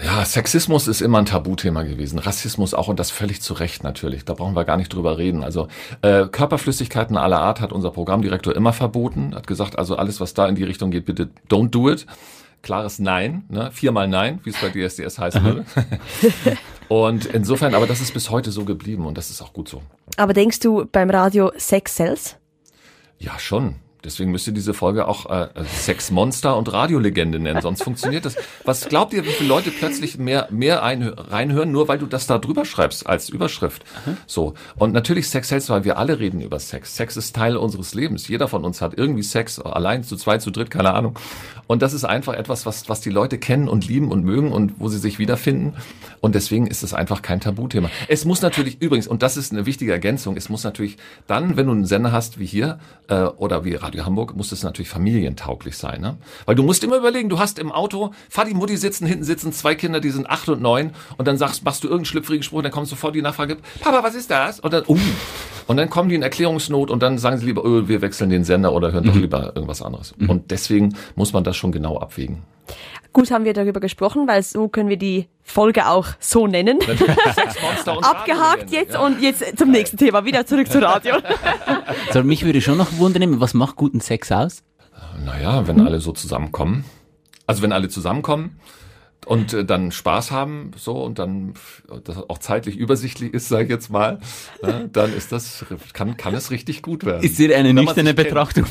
Ja, 0.02 0.24
Sexismus 0.24 0.88
ist 0.88 1.00
immer 1.02 1.18
ein 1.18 1.26
Tabuthema 1.26 1.82
gewesen. 1.82 2.18
Rassismus 2.18 2.72
auch 2.72 2.88
und 2.88 2.98
das 2.98 3.10
völlig 3.10 3.42
zu 3.42 3.54
Recht 3.54 3.84
natürlich. 3.84 4.24
Da 4.24 4.34
brauchen 4.34 4.56
wir 4.56 4.64
gar 4.64 4.76
nicht 4.76 4.92
drüber 4.92 5.18
reden. 5.18 5.44
Also 5.44 5.68
äh, 6.00 6.26
Körperflüssigkeiten 6.26 7.16
aller 7.16 7.40
Art 7.40 7.60
hat 7.60 7.72
unser 7.72 7.90
Programmdirektor 7.90 8.56
immer 8.56 8.72
verboten. 8.72 9.34
Hat 9.34 9.46
gesagt, 9.46 9.78
also 9.78 9.96
alles, 9.96 10.20
was 10.20 10.34
da 10.34 10.48
in 10.48 10.54
die 10.54 10.64
Richtung 10.64 10.90
geht, 10.90 11.04
bitte 11.04 11.28
don't 11.50 11.70
do 11.70 11.90
it. 11.90 12.06
Klares 12.62 13.00
Nein, 13.00 13.44
ne? 13.48 13.70
viermal 13.72 14.06
Nein, 14.08 14.40
wie 14.44 14.50
es 14.50 14.56
bei 14.60 14.70
DSDS 14.70 15.18
heißen 15.18 15.44
würde. 15.44 15.64
und 16.88 17.26
insofern, 17.26 17.74
aber 17.74 17.88
das 17.88 18.00
ist 18.00 18.14
bis 18.14 18.30
heute 18.30 18.52
so 18.52 18.64
geblieben 18.64 19.04
und 19.04 19.18
das 19.18 19.30
ist 19.30 19.42
auch 19.42 19.52
gut 19.52 19.68
so. 19.68 19.82
Aber 20.16 20.32
denkst 20.32 20.60
du 20.60 20.86
beim 20.90 21.10
Radio 21.10 21.50
Sex 21.56 21.96
Sells? 21.96 22.36
Ja, 23.18 23.38
schon. 23.38 23.76
Deswegen 24.04 24.32
müsst 24.32 24.48
ihr 24.48 24.52
diese 24.52 24.74
Folge 24.74 25.06
auch 25.06 25.30
äh, 25.30 25.48
Sexmonster 25.64 26.56
und 26.56 26.72
Radiolegende 26.72 27.38
nennen, 27.38 27.60
sonst 27.62 27.84
funktioniert 27.84 28.24
das. 28.24 28.36
Was 28.64 28.88
glaubt 28.88 29.12
ihr, 29.12 29.24
wie 29.24 29.30
viele 29.30 29.48
Leute 29.48 29.70
plötzlich 29.70 30.18
mehr 30.18 30.48
mehr 30.50 30.82
ein, 30.82 31.02
reinhören, 31.04 31.70
nur 31.70 31.86
weil 31.86 31.98
du 31.98 32.06
das 32.06 32.26
da 32.26 32.38
drüber 32.38 32.64
schreibst 32.64 33.06
als 33.06 33.28
Überschrift? 33.28 33.84
So 34.26 34.54
und 34.76 34.92
natürlich 34.92 35.28
Sex 35.28 35.48
selbst, 35.48 35.70
weil 35.70 35.84
wir 35.84 35.98
alle 35.98 36.18
reden 36.18 36.40
über 36.40 36.58
Sex. 36.58 36.96
Sex 36.96 37.16
ist 37.16 37.36
Teil 37.36 37.56
unseres 37.56 37.94
Lebens. 37.94 38.26
Jeder 38.26 38.48
von 38.48 38.64
uns 38.64 38.82
hat 38.82 38.98
irgendwie 38.98 39.22
Sex, 39.22 39.60
allein 39.60 40.02
zu 40.02 40.16
zweit, 40.16 40.42
zu 40.42 40.50
dritt, 40.50 40.70
keine 40.70 40.94
Ahnung. 40.94 41.18
Und 41.68 41.80
das 41.82 41.92
ist 41.92 42.04
einfach 42.04 42.34
etwas, 42.34 42.66
was 42.66 42.88
was 42.88 43.00
die 43.00 43.10
Leute 43.10 43.38
kennen 43.38 43.68
und 43.68 43.86
lieben 43.86 44.10
und 44.10 44.24
mögen 44.24 44.50
und 44.50 44.80
wo 44.80 44.88
sie 44.88 44.98
sich 44.98 45.20
wiederfinden. 45.20 45.74
Und 46.20 46.34
deswegen 46.34 46.66
ist 46.66 46.82
es 46.82 46.92
einfach 46.92 47.22
kein 47.22 47.40
Tabuthema. 47.40 47.88
Es 48.08 48.24
muss 48.24 48.42
natürlich 48.42 48.82
übrigens 48.82 49.06
und 49.06 49.22
das 49.22 49.36
ist 49.36 49.52
eine 49.52 49.64
wichtige 49.64 49.92
Ergänzung. 49.92 50.36
Es 50.36 50.48
muss 50.48 50.64
natürlich 50.64 50.96
dann, 51.28 51.56
wenn 51.56 51.66
du 51.66 51.72
einen 51.72 51.84
Sender 51.84 52.10
hast 52.10 52.40
wie 52.40 52.46
hier 52.46 52.80
äh, 53.08 53.22
oder 53.22 53.64
wie 53.64 53.74
Radio 53.74 53.91
Hamburg, 54.00 54.34
muss 54.34 54.52
es 54.52 54.62
natürlich 54.62 54.88
familientauglich 54.88 55.76
sein, 55.76 56.00
ne? 56.00 56.16
Weil 56.46 56.54
du 56.54 56.62
musst 56.62 56.82
immer 56.82 56.96
überlegen, 56.96 57.28
du 57.28 57.38
hast 57.38 57.58
im 57.58 57.70
Auto, 57.70 58.12
Vati, 58.30 58.54
Mutti 58.54 58.76
sitzen, 58.76 59.06
hinten 59.06 59.24
sitzen 59.24 59.52
zwei 59.52 59.74
Kinder, 59.74 60.00
die 60.00 60.10
sind 60.10 60.28
acht 60.28 60.48
und 60.48 60.62
neun 60.62 60.92
und 61.18 61.28
dann 61.28 61.36
sagst, 61.36 61.64
machst 61.64 61.84
du 61.84 61.88
irgendeinen 61.88 62.06
schlüpfrigen 62.06 62.42
Spruch, 62.42 62.62
dann 62.62 62.72
kommt 62.72 62.88
sofort 62.88 63.14
die 63.14 63.22
Nachfrage, 63.22 63.58
Papa, 63.80 64.02
was 64.02 64.14
ist 64.14 64.30
das? 64.30 64.60
Und 64.60 64.72
dann, 64.72 64.84
uh, 64.88 64.98
und 65.66 65.76
dann 65.76 65.90
kommen 65.90 66.08
die 66.08 66.14
in 66.14 66.22
Erklärungsnot 66.22 66.90
und 66.90 67.02
dann 67.02 67.18
sagen 67.18 67.38
sie 67.38 67.46
lieber, 67.46 67.64
oh, 67.64 67.88
wir 67.88 68.00
wechseln 68.02 68.30
den 68.30 68.44
Sender 68.44 68.72
oder 68.72 68.92
hören 68.92 69.04
doch 69.04 69.14
lieber 69.14 69.52
irgendwas 69.54 69.82
anderes. 69.82 70.14
Und 70.26 70.50
deswegen 70.50 70.94
muss 71.14 71.32
man 71.32 71.44
das 71.44 71.56
schon 71.56 71.72
genau 71.72 71.98
abwägen. 71.98 72.42
Gut 73.12 73.30
haben 73.30 73.44
wir 73.44 73.52
darüber 73.52 73.80
gesprochen, 73.80 74.26
weil 74.26 74.42
so 74.42 74.68
können 74.68 74.88
wir 74.88 74.96
die 74.96 75.28
Folge 75.42 75.86
auch 75.88 76.06
so 76.18 76.46
nennen. 76.46 76.78
Abgehakt 78.02 78.70
jetzt 78.70 78.94
ja. 78.94 79.00
und 79.04 79.20
jetzt 79.20 79.58
zum 79.58 79.70
nächsten 79.70 79.96
Thema. 79.96 80.24
Wieder 80.24 80.46
zurück 80.46 80.70
zu 80.70 80.80
Radio. 80.80 81.16
Also 82.08 82.22
mich 82.24 82.44
würde 82.44 82.60
schon 82.60 82.78
noch 82.78 82.98
wundern, 82.98 83.40
was 83.40 83.54
macht 83.54 83.76
guten 83.76 84.00
Sex 84.00 84.30
aus? 84.30 84.62
Naja, 85.24 85.66
wenn 85.66 85.80
alle 85.80 86.00
so 86.00 86.12
zusammenkommen. 86.12 86.84
Also 87.46 87.62
wenn 87.62 87.72
alle 87.72 87.88
zusammenkommen 87.88 88.58
und 89.26 89.52
äh, 89.52 89.64
dann 89.64 89.92
Spaß 89.92 90.30
haben, 90.30 90.72
so 90.76 91.02
und 91.02 91.18
dann 91.18 91.54
das 92.04 92.16
auch 92.16 92.38
zeitlich 92.38 92.76
übersichtlich 92.76 93.32
ist, 93.32 93.48
sage 93.48 93.64
ich 93.64 93.70
jetzt 93.70 93.90
mal, 93.90 94.18
äh, 94.62 94.88
dann 94.90 95.12
ist 95.14 95.32
das 95.32 95.64
kann 95.92 96.16
kann 96.16 96.34
es 96.34 96.50
richtig 96.50 96.82
gut 96.82 97.04
werden. 97.04 97.22
Ist 97.22 97.38
dir 97.38 97.56
eine 97.56 97.68
Wenn 97.68 97.76
man 97.76 97.84
nüchterne 97.84 98.10
sich 98.10 98.16
kennt. 98.16 98.28
Betrachtung? 98.28 98.64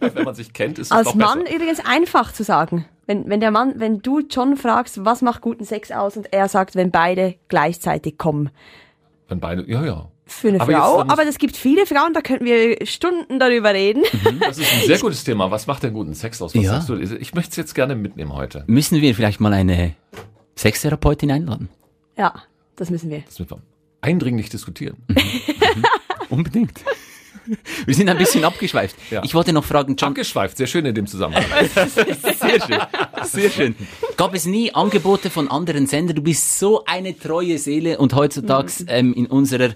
wenn 0.14 0.24
man 0.24 0.34
sich 0.34 0.52
kennt, 0.52 0.78
ist 0.78 0.86
es 0.86 0.92
Als 0.92 1.08
doch 1.08 1.14
Mann 1.14 1.44
besser. 1.44 1.56
übrigens 1.56 1.80
einfach 1.84 2.32
zu 2.32 2.42
sagen. 2.44 2.86
Wenn, 3.06 3.28
wenn 3.30 3.40
der 3.40 3.52
Mann, 3.52 3.74
wenn 3.76 4.00
du 4.00 4.20
John 4.20 4.56
fragst, 4.56 5.04
was 5.04 5.22
macht 5.22 5.40
guten 5.40 5.64
Sex 5.64 5.92
aus 5.92 6.16
und 6.16 6.32
er 6.32 6.48
sagt, 6.48 6.74
wenn 6.74 6.90
beide 6.90 7.36
gleichzeitig 7.48 8.18
kommen. 8.18 8.50
Wenn 9.28 9.38
beide, 9.40 9.68
ja, 9.70 9.84
ja. 9.84 10.08
Für 10.28 10.48
eine 10.48 10.60
Aber 10.60 10.72
Frau, 10.72 10.98
dann- 10.98 11.10
aber 11.10 11.24
es 11.26 11.38
gibt 11.38 11.56
viele 11.56 11.86
Frauen, 11.86 12.12
da 12.12 12.20
könnten 12.20 12.44
wir 12.46 12.84
Stunden 12.84 13.38
darüber 13.38 13.72
reden. 13.72 14.02
Das 14.40 14.58
ist 14.58 14.72
ein 14.72 14.86
sehr 14.86 14.98
gutes 14.98 15.22
Thema. 15.22 15.50
Was 15.52 15.66
macht 15.68 15.84
denn 15.84 15.92
guten 15.92 16.14
Sex 16.14 16.42
aus? 16.42 16.54
Was 16.54 16.64
Ja. 16.64 16.70
sagst 16.72 16.88
du? 16.88 16.96
Ich 16.96 17.32
möchte 17.34 17.50
es 17.50 17.56
jetzt 17.56 17.74
gerne 17.74 17.94
mitnehmen 17.94 18.32
heute. 18.34 18.64
Müssen 18.66 19.00
wir 19.00 19.14
vielleicht 19.14 19.38
mal 19.40 19.52
eine 19.52 19.94
Sextherapeutin 20.56 21.30
einladen? 21.30 21.68
Ja, 22.18 22.34
das 22.74 22.90
müssen 22.90 23.08
wir. 23.10 23.20
Das 23.20 23.38
müssen 23.38 23.50
wir 23.50 23.62
eindringlich 24.00 24.48
diskutieren. 24.48 24.96
Unbedingt. 26.28 26.80
Wir 27.84 27.94
sind 27.94 28.08
ein 28.08 28.18
bisschen 28.18 28.44
abgeschweift. 28.44 28.96
Ja. 29.12 29.22
Ich 29.22 29.32
wollte 29.34 29.52
noch 29.52 29.64
fragen, 29.64 29.94
John, 29.94 30.08
Abgeschweift, 30.08 30.56
sehr 30.56 30.66
schön 30.66 30.84
in 30.84 30.96
dem 30.96 31.06
Zusammenhang. 31.06 31.44
Sehr 31.74 32.60
schön. 32.66 32.80
Sehr 33.22 33.50
schön. 33.50 33.76
Gab 34.16 34.34
es 34.34 34.46
nie 34.46 34.74
Angebote 34.74 35.30
von 35.30 35.48
anderen 35.48 35.86
Sendern? 35.86 36.16
Du 36.16 36.22
bist 36.22 36.58
so 36.58 36.84
eine 36.86 37.16
treue 37.16 37.58
Seele 37.58 37.98
und 37.98 38.14
heutzutage 38.14 38.72
ähm, 38.88 39.14
in 39.14 39.26
unserer 39.26 39.70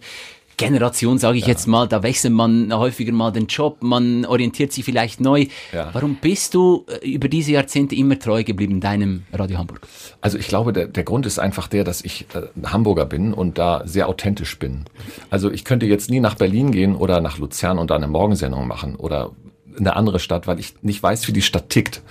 Generation, 0.61 1.19
sage 1.19 1.39
ich 1.39 1.47
jetzt 1.47 1.67
mal, 1.67 1.89
da 1.89 2.03
wechselt 2.03 2.35
man 2.35 2.71
häufiger 2.73 3.13
mal 3.13 3.31
den 3.31 3.47
Job, 3.47 3.79
man 3.83 4.27
orientiert 4.27 4.73
sich 4.73 4.85
vielleicht 4.85 5.19
neu. 5.19 5.47
Ja. 5.73 5.89
Warum 5.95 6.17
bist 6.17 6.53
du 6.55 6.85
äh, 6.87 7.09
über 7.11 7.29
diese 7.29 7.53
Jahrzehnte 7.53 7.95
immer 7.95 8.19
treu 8.19 8.45
geblieben 8.45 8.79
deinem 8.79 9.23
Radio 9.33 9.57
Hamburg? 9.57 9.81
Also 10.21 10.37
ich 10.37 10.49
glaube, 10.49 10.75
der, 10.75 10.87
der 10.87 11.05
Grund 11.05 11.25
ist 11.25 11.39
einfach 11.39 11.67
der, 11.67 11.85
dass 11.85 12.03
ich 12.03 12.27
äh, 12.35 12.43
Hamburger 12.67 13.07
bin 13.07 13.33
und 13.33 13.57
da 13.57 13.83
sehr 13.87 14.09
authentisch 14.09 14.59
bin. 14.59 14.85
Also 15.31 15.51
ich 15.51 15.65
könnte 15.65 15.87
jetzt 15.87 16.11
nie 16.11 16.21
nach 16.21 16.35
Berlin 16.35 16.73
gehen 16.73 16.95
oder 16.95 17.23
nach 17.23 17.39
Luzern 17.39 17.79
und 17.79 17.91
da 17.91 17.97
eine 17.97 18.09
Morgensendung 18.09 18.69
machen 18.69 18.97
oder 18.97 19.31
eine 19.79 19.97
andere 19.97 20.19
Stadt, 20.19 20.47
weil 20.47 20.59
ich 20.59 20.75
nicht 20.83 21.03
weiß, 21.03 21.27
wie 21.29 21.33
die 21.33 21.43
Stadt 21.43 21.71
tickt. 21.71 22.03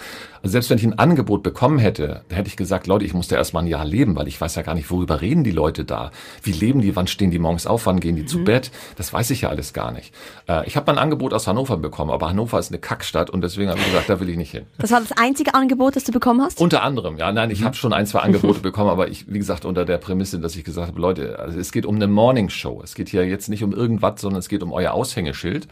Also 0.42 0.54
selbst 0.54 0.70
wenn 0.70 0.78
ich 0.78 0.86
ein 0.86 0.98
Angebot 0.98 1.44
bekommen 1.44 1.80
hätte, 1.80 2.22
hätte 2.30 2.48
ich 2.48 2.56
gesagt, 2.56 2.88
Leute, 2.88 3.06
ich 3.06 3.14
muss 3.14 3.28
da 3.28 3.36
erstmal 3.36 3.64
ein 3.64 3.68
Jahr 3.68 3.84
leben, 3.84 4.16
weil 4.16 4.28
ich 4.28 4.40
weiß 4.40 4.56
ja 4.56 4.62
gar 4.62 4.74
nicht, 4.74 4.90
worüber 4.90 5.22
reden 5.22 5.44
die 5.44 5.52
Leute 5.52 5.84
da? 5.84 6.12
Wie 6.44 6.54
leben 6.54 6.82
die? 6.82 6.96
Wann 6.96 7.08
stehen 7.08 7.32
die 7.32 7.40
morgens 7.40 7.68
auf? 7.68 7.86
Wann 7.86 8.00
gehen 8.00 8.16
die 8.16 8.26
zu 8.26 8.44
Bett? 8.44 8.72
Das 8.96 9.12
weiß 9.12 9.32
ich 9.32 9.42
ja 9.42 9.50
alles 9.50 9.74
gar 9.74 9.92
nicht. 9.92 10.14
Äh, 10.48 10.66
ich 10.66 10.78
habe 10.78 10.90
mal 10.90 10.98
ein 10.98 11.04
Angebot 11.04 11.34
aus 11.34 11.48
Hannover 11.48 11.78
bekommen, 11.78 12.12
aber 12.12 12.30
Hannover 12.30 12.58
ist 12.60 12.72
eine 12.72 12.80
Kackstadt 12.80 13.30
und 13.30 13.42
deswegen 13.42 13.70
habe 13.70 13.80
ich 13.80 13.86
gesagt, 13.86 14.10
da 14.10 14.20
will 14.20 14.30
ich 14.30 14.38
nicht 14.38 14.52
hin. 14.52 14.66
Das 14.78 14.92
war 14.92 15.02
das 15.02 15.12
einzige 15.18 15.54
Angebot, 15.54 15.96
das 15.96 16.06
du 16.06 16.12
bekommen 16.12 16.42
hast? 16.42 16.62
Unter 16.62 16.84
anderem, 16.84 17.18
ja, 17.18 17.32
nein, 17.32 17.52
ich 17.52 17.64
habe 17.64 17.76
schon 17.76 17.92
ein, 17.92 18.06
zwei 18.06 18.20
Angebote 18.20 18.60
bekommen, 18.62 18.90
aber 18.90 19.10
ich, 19.10 19.32
wie 19.32 19.40
gesagt, 19.40 19.66
unter 19.66 19.84
der 19.84 19.98
Prämisse, 19.98 20.40
dass 20.40 20.56
ich 20.56 20.64
gesagt 20.64 20.88
habe, 20.88 21.02
Leute, 21.02 21.40
also 21.40 21.60
es 21.60 21.72
geht 21.72 21.86
um 21.86 21.96
eine 21.96 22.08
Morning 22.08 22.50
Show. 22.50 22.82
Es 22.84 22.96
geht 22.96 23.10
hier 23.10 23.28
jetzt 23.28 23.50
nicht 23.50 23.64
um 23.64 23.74
irgendwas, 23.74 24.22
sondern 24.22 24.40
es 24.40 24.48
geht 24.48 24.64
um 24.64 24.72
euer 24.72 24.94
Aushängeschild. 24.94 25.68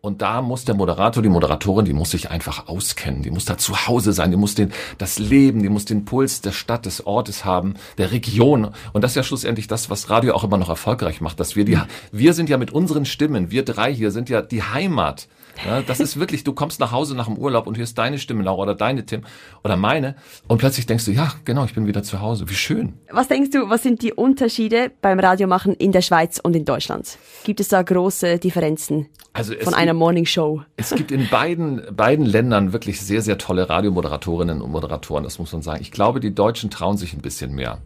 Und 0.00 0.22
da 0.22 0.40
muss 0.40 0.64
der 0.64 0.74
Moderator, 0.74 1.22
die 1.22 1.28
Moderatorin, 1.28 1.84
die 1.84 1.92
muss 1.92 2.10
sich 2.10 2.30
einfach 2.30 2.68
auskennen. 2.68 3.22
Die 3.22 3.30
muss 3.30 3.44
da 3.44 3.58
zu 3.58 3.86
Hause 3.86 4.12
sein. 4.12 4.30
Die 4.30 4.36
muss 4.36 4.54
den, 4.54 4.72
das 4.98 5.18
Leben, 5.18 5.62
die 5.62 5.68
muss 5.68 5.84
den 5.84 6.04
Puls 6.04 6.40
der 6.42 6.52
Stadt, 6.52 6.86
des 6.86 7.06
Ortes 7.06 7.44
haben, 7.44 7.74
der 7.98 8.12
Region. 8.12 8.70
Und 8.92 9.02
das 9.02 9.12
ist 9.12 9.16
ja 9.16 9.22
schlussendlich 9.22 9.66
das, 9.66 9.90
was 9.90 10.08
Radio 10.10 10.34
auch 10.34 10.44
immer 10.44 10.58
noch 10.58 10.68
erfolgreich 10.68 11.20
macht, 11.20 11.40
dass 11.40 11.56
wir 11.56 11.64
die, 11.64 11.78
wir 12.12 12.34
sind 12.34 12.48
ja 12.48 12.58
mit 12.58 12.70
unseren 12.70 13.04
Stimmen, 13.04 13.50
wir 13.50 13.64
drei 13.64 13.92
hier 13.92 14.10
sind 14.10 14.28
ja 14.28 14.42
die 14.42 14.62
Heimat 14.62 15.26
ja, 15.64 15.82
das 15.82 16.00
ist 16.00 16.18
wirklich, 16.18 16.44
du 16.44 16.52
kommst 16.52 16.80
nach 16.80 16.92
Hause 16.92 17.14
nach 17.14 17.26
dem 17.26 17.38
Urlaub 17.38 17.66
und 17.66 17.78
hörst 17.78 17.96
deine 17.98 18.18
Stimme, 18.18 18.42
Laura, 18.42 18.62
oder 18.62 18.74
deine 18.74 19.06
Tim 19.06 19.22
oder 19.64 19.76
meine 19.76 20.16
und 20.48 20.58
plötzlich 20.58 20.86
denkst 20.86 21.04
du, 21.04 21.12
ja, 21.12 21.32
genau, 21.44 21.64
ich 21.64 21.74
bin 21.74 21.86
wieder 21.86 22.02
zu 22.02 22.20
Hause. 22.20 22.48
Wie 22.48 22.54
schön. 22.54 22.94
Was 23.10 23.28
denkst 23.28 23.50
du, 23.50 23.68
was 23.68 23.82
sind 23.82 24.02
die 24.02 24.12
Unterschiede 24.12 24.90
beim 25.00 25.18
Radiomachen 25.20 25.74
in 25.74 25.92
der 25.92 26.02
Schweiz 26.02 26.38
und 26.38 26.54
in 26.56 26.64
Deutschland? 26.64 27.18
Gibt 27.44 27.60
es 27.60 27.68
da 27.68 27.82
große 27.82 28.38
Differenzen 28.38 29.06
also 29.32 29.54
von 29.60 29.74
einer 29.74 29.94
Morning 29.94 30.26
Show? 30.26 30.62
Es 30.76 30.94
gibt 30.94 31.10
in 31.10 31.28
beiden, 31.28 31.82
beiden 31.94 32.26
Ländern 32.26 32.72
wirklich 32.72 33.00
sehr, 33.00 33.22
sehr 33.22 33.38
tolle 33.38 33.68
Radiomoderatorinnen 33.68 34.62
und 34.62 34.70
Moderatoren, 34.70 35.24
das 35.24 35.38
muss 35.38 35.52
man 35.52 35.62
sagen. 35.62 35.80
Ich 35.82 35.90
glaube, 35.90 36.20
die 36.20 36.34
Deutschen 36.34 36.70
trauen 36.70 36.96
sich 36.96 37.12
ein 37.14 37.20
bisschen 37.20 37.54
mehr. 37.54 37.78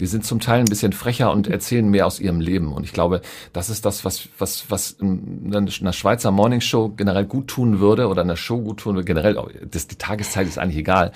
Die 0.00 0.06
sind 0.06 0.24
zum 0.24 0.40
Teil 0.40 0.60
ein 0.60 0.66
bisschen 0.66 0.92
frecher 0.92 1.32
und 1.32 1.48
erzählen 1.48 1.88
mehr 1.88 2.06
aus 2.06 2.20
ihrem 2.20 2.40
Leben. 2.40 2.72
Und 2.72 2.84
ich 2.84 2.92
glaube, 2.92 3.22
das 3.52 3.70
ist 3.70 3.84
das, 3.84 4.04
was, 4.04 4.28
was, 4.38 4.66
was 4.68 4.92
in 5.00 5.54
einer 5.54 5.92
Schweizer 5.92 6.30
Morning 6.30 6.60
Show 6.60 6.90
generell 6.90 7.24
gut 7.24 7.48
tun 7.48 7.80
würde 7.80 8.08
oder 8.08 8.22
einer 8.22 8.36
Show 8.36 8.60
gut 8.60 8.80
tun 8.80 8.94
würde. 8.94 9.06
Generell, 9.06 9.38
das, 9.70 9.86
die 9.86 9.96
Tageszeit 9.96 10.46
ist 10.46 10.58
eigentlich 10.58 10.78
egal. 10.78 11.12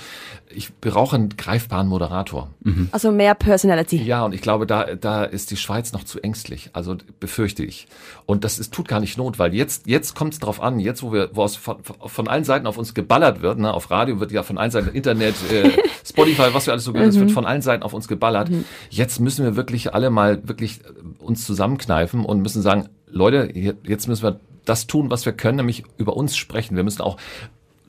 Ich 0.49 0.75
brauche 0.81 1.17
einen 1.17 1.29
greifbaren 1.37 1.89
Moderator. 1.89 2.49
Mhm. 2.63 2.89
Also 2.91 3.13
mehr 3.13 3.35
Personality. 3.35 4.03
Ja, 4.03 4.25
und 4.25 4.35
ich 4.35 4.41
glaube, 4.41 4.67
da, 4.67 4.95
da 4.97 5.25
ist 5.25 5.51
die 5.51 5.57
Schweiz 5.57 5.93
noch 5.93 6.05
zu 6.05 6.21
ängstlich. 6.21 6.71
Also 6.73 6.97
befürchte 7.21 7.65
ich. 7.65 7.87
Und 8.27 8.45
das 8.45 8.59
ist, 8.59 8.73
tut 8.73 8.89
gar 8.89 9.01
nicht 9.01 9.19
Not, 9.19 9.39
weil 9.39 9.55
jetzt, 9.55 9.87
jetzt 9.87 10.15
kommt 10.15 10.33
es 10.33 10.39
darauf 10.39 10.63
an, 10.63 10.81
jetzt 10.81 11.03
wo 11.03 11.13
wir, 11.13 11.31
wo 11.33 11.45
es 11.45 11.57
von, 11.57 11.77
von 11.83 12.29
allen 12.29 12.45
Seiten 12.45 12.67
auf 12.67 12.79
uns 12.79 12.95
geballert 12.95 13.43
wird, 13.43 13.59
ne, 13.59 13.73
auf 13.73 13.91
Radio 13.91 14.21
wird 14.21 14.33
ja 14.33 14.43
von 14.43 14.59
allen 14.59 14.71
Seiten 14.71 14.89
Internet, 14.95 15.35
äh, 15.53 15.71
Spotify, 16.05 16.53
was 16.53 16.67
wir 16.67 16.73
alles 16.73 16.85
so 16.85 16.93
gehört, 16.93 17.11
es 17.11 17.19
wird 17.19 17.31
mhm. 17.31 17.35
von 17.35 17.47
allen 17.47 17.63
Seiten 17.63 17.83
auf 17.83 17.93
uns 17.93 18.09
geballert. 18.09 18.51
Mhm. 18.51 18.65
Jetzt 18.89 19.21
müssen 19.21 19.45
wir 19.45 19.57
wirklich 19.57 19.95
alle 19.95 20.11
mal 20.11 20.47
wirklich 20.49 20.81
äh, 20.81 21.23
uns 21.23 21.45
zusammenkneifen 21.47 22.25
und 22.25 22.41
müssen 22.43 22.63
sagen, 22.63 22.89
Leute, 23.07 23.51
jetzt 23.55 24.09
müssen 24.09 24.23
wir 24.23 24.41
das 24.65 24.87
tun, 24.87 25.11
was 25.11 25.27
wir 25.27 25.33
können, 25.33 25.57
nämlich 25.57 25.85
über 25.97 26.17
uns 26.17 26.37
sprechen. 26.37 26.77
Wir 26.77 26.85
müssen 26.85 27.03
auch 27.03 27.17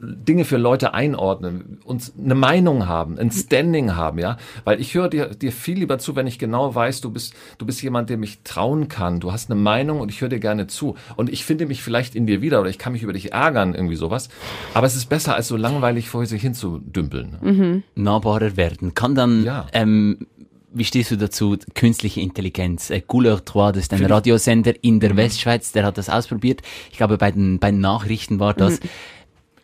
Dinge 0.02 0.46
für 0.46 0.58
Leute 0.58 0.94
einordnen, 0.94 1.80
uns 1.86 2.14
eine 2.18 2.34
Meinung 2.34 2.88
haben, 2.88 3.20
ein 3.20 3.32
Standing 3.32 3.96
haben, 3.96 4.18
ja, 4.18 4.38
weil 4.64 4.82
ich 4.82 4.96
höre 4.96 5.10
dir, 5.10 5.28
dir 5.28 5.52
viel 5.52 5.78
lieber 5.78 6.00
zu, 6.00 6.16
wenn 6.16 6.26
ich 6.26 6.40
genau 6.40 6.74
weiß, 6.74 7.02
du 7.02 7.12
bist, 7.12 7.36
du 7.60 7.66
bist 7.66 7.84
jemand, 7.84 8.10
dem 8.10 8.24
ich 8.24 8.42
trauen 8.44 8.88
kann, 8.88 9.20
du 9.20 9.32
hast 9.32 9.52
eine 9.52 9.60
Meinung 9.60 10.00
und 10.00 10.10
ich 10.10 10.22
höre 10.22 10.30
dir 10.30 10.40
gerne 10.40 10.68
zu 10.68 10.96
und 11.18 11.30
ich 11.30 11.46
finde 11.46 11.68
mich 11.68 11.84
vielleicht 11.84 12.16
in 12.16 12.26
dir 12.26 12.42
wieder 12.42 12.62
oder 12.62 12.70
ich 12.70 12.80
kann 12.80 12.94
mich 12.94 13.04
über 13.04 13.14
dich 13.14 13.32
ärgern, 13.32 13.76
irgendwie 13.76 13.96
sowas, 13.96 14.30
aber 14.74 14.88
es 14.88 14.96
ist 14.96 15.06
besser, 15.06 15.36
als 15.36 15.48
so 15.48 15.56
langweilig 15.56 16.10
vor 16.10 16.26
sich 16.26 16.42
hinzudümpeln. 16.42 17.38
Mhm. 17.42 17.84
Nahbarer 17.94 18.58
werden, 18.58 18.96
kann 18.96 19.14
dann, 19.14 19.44
ja. 19.44 19.68
ähm, 19.72 20.26
wie 20.74 20.86
stehst 20.86 21.12
du 21.12 21.18
dazu? 21.18 21.58
Künstliche 21.76 22.22
Intelligenz. 22.22 22.90
Äh, 22.90 23.02
Couleur 23.02 23.42
3, 23.42 23.74
das 23.74 23.84
ist 23.84 23.94
ein 23.94 24.06
Radiosender 24.06 24.74
in 24.82 25.00
der 25.00 25.14
mhm. 25.14 25.18
Westschweiz, 25.18 25.72
der 25.72 25.86
hat 25.86 25.98
das 25.98 26.10
ausprobiert. 26.10 26.62
Ich 26.92 26.98
glaube, 26.98 27.18
bei 27.18 27.32
den, 27.32 27.60
bei 27.60 27.72
den 27.72 27.82
Nachrichten 27.82 28.40
war 28.40 28.54
das. 28.54 28.80
Mhm. 28.80 28.90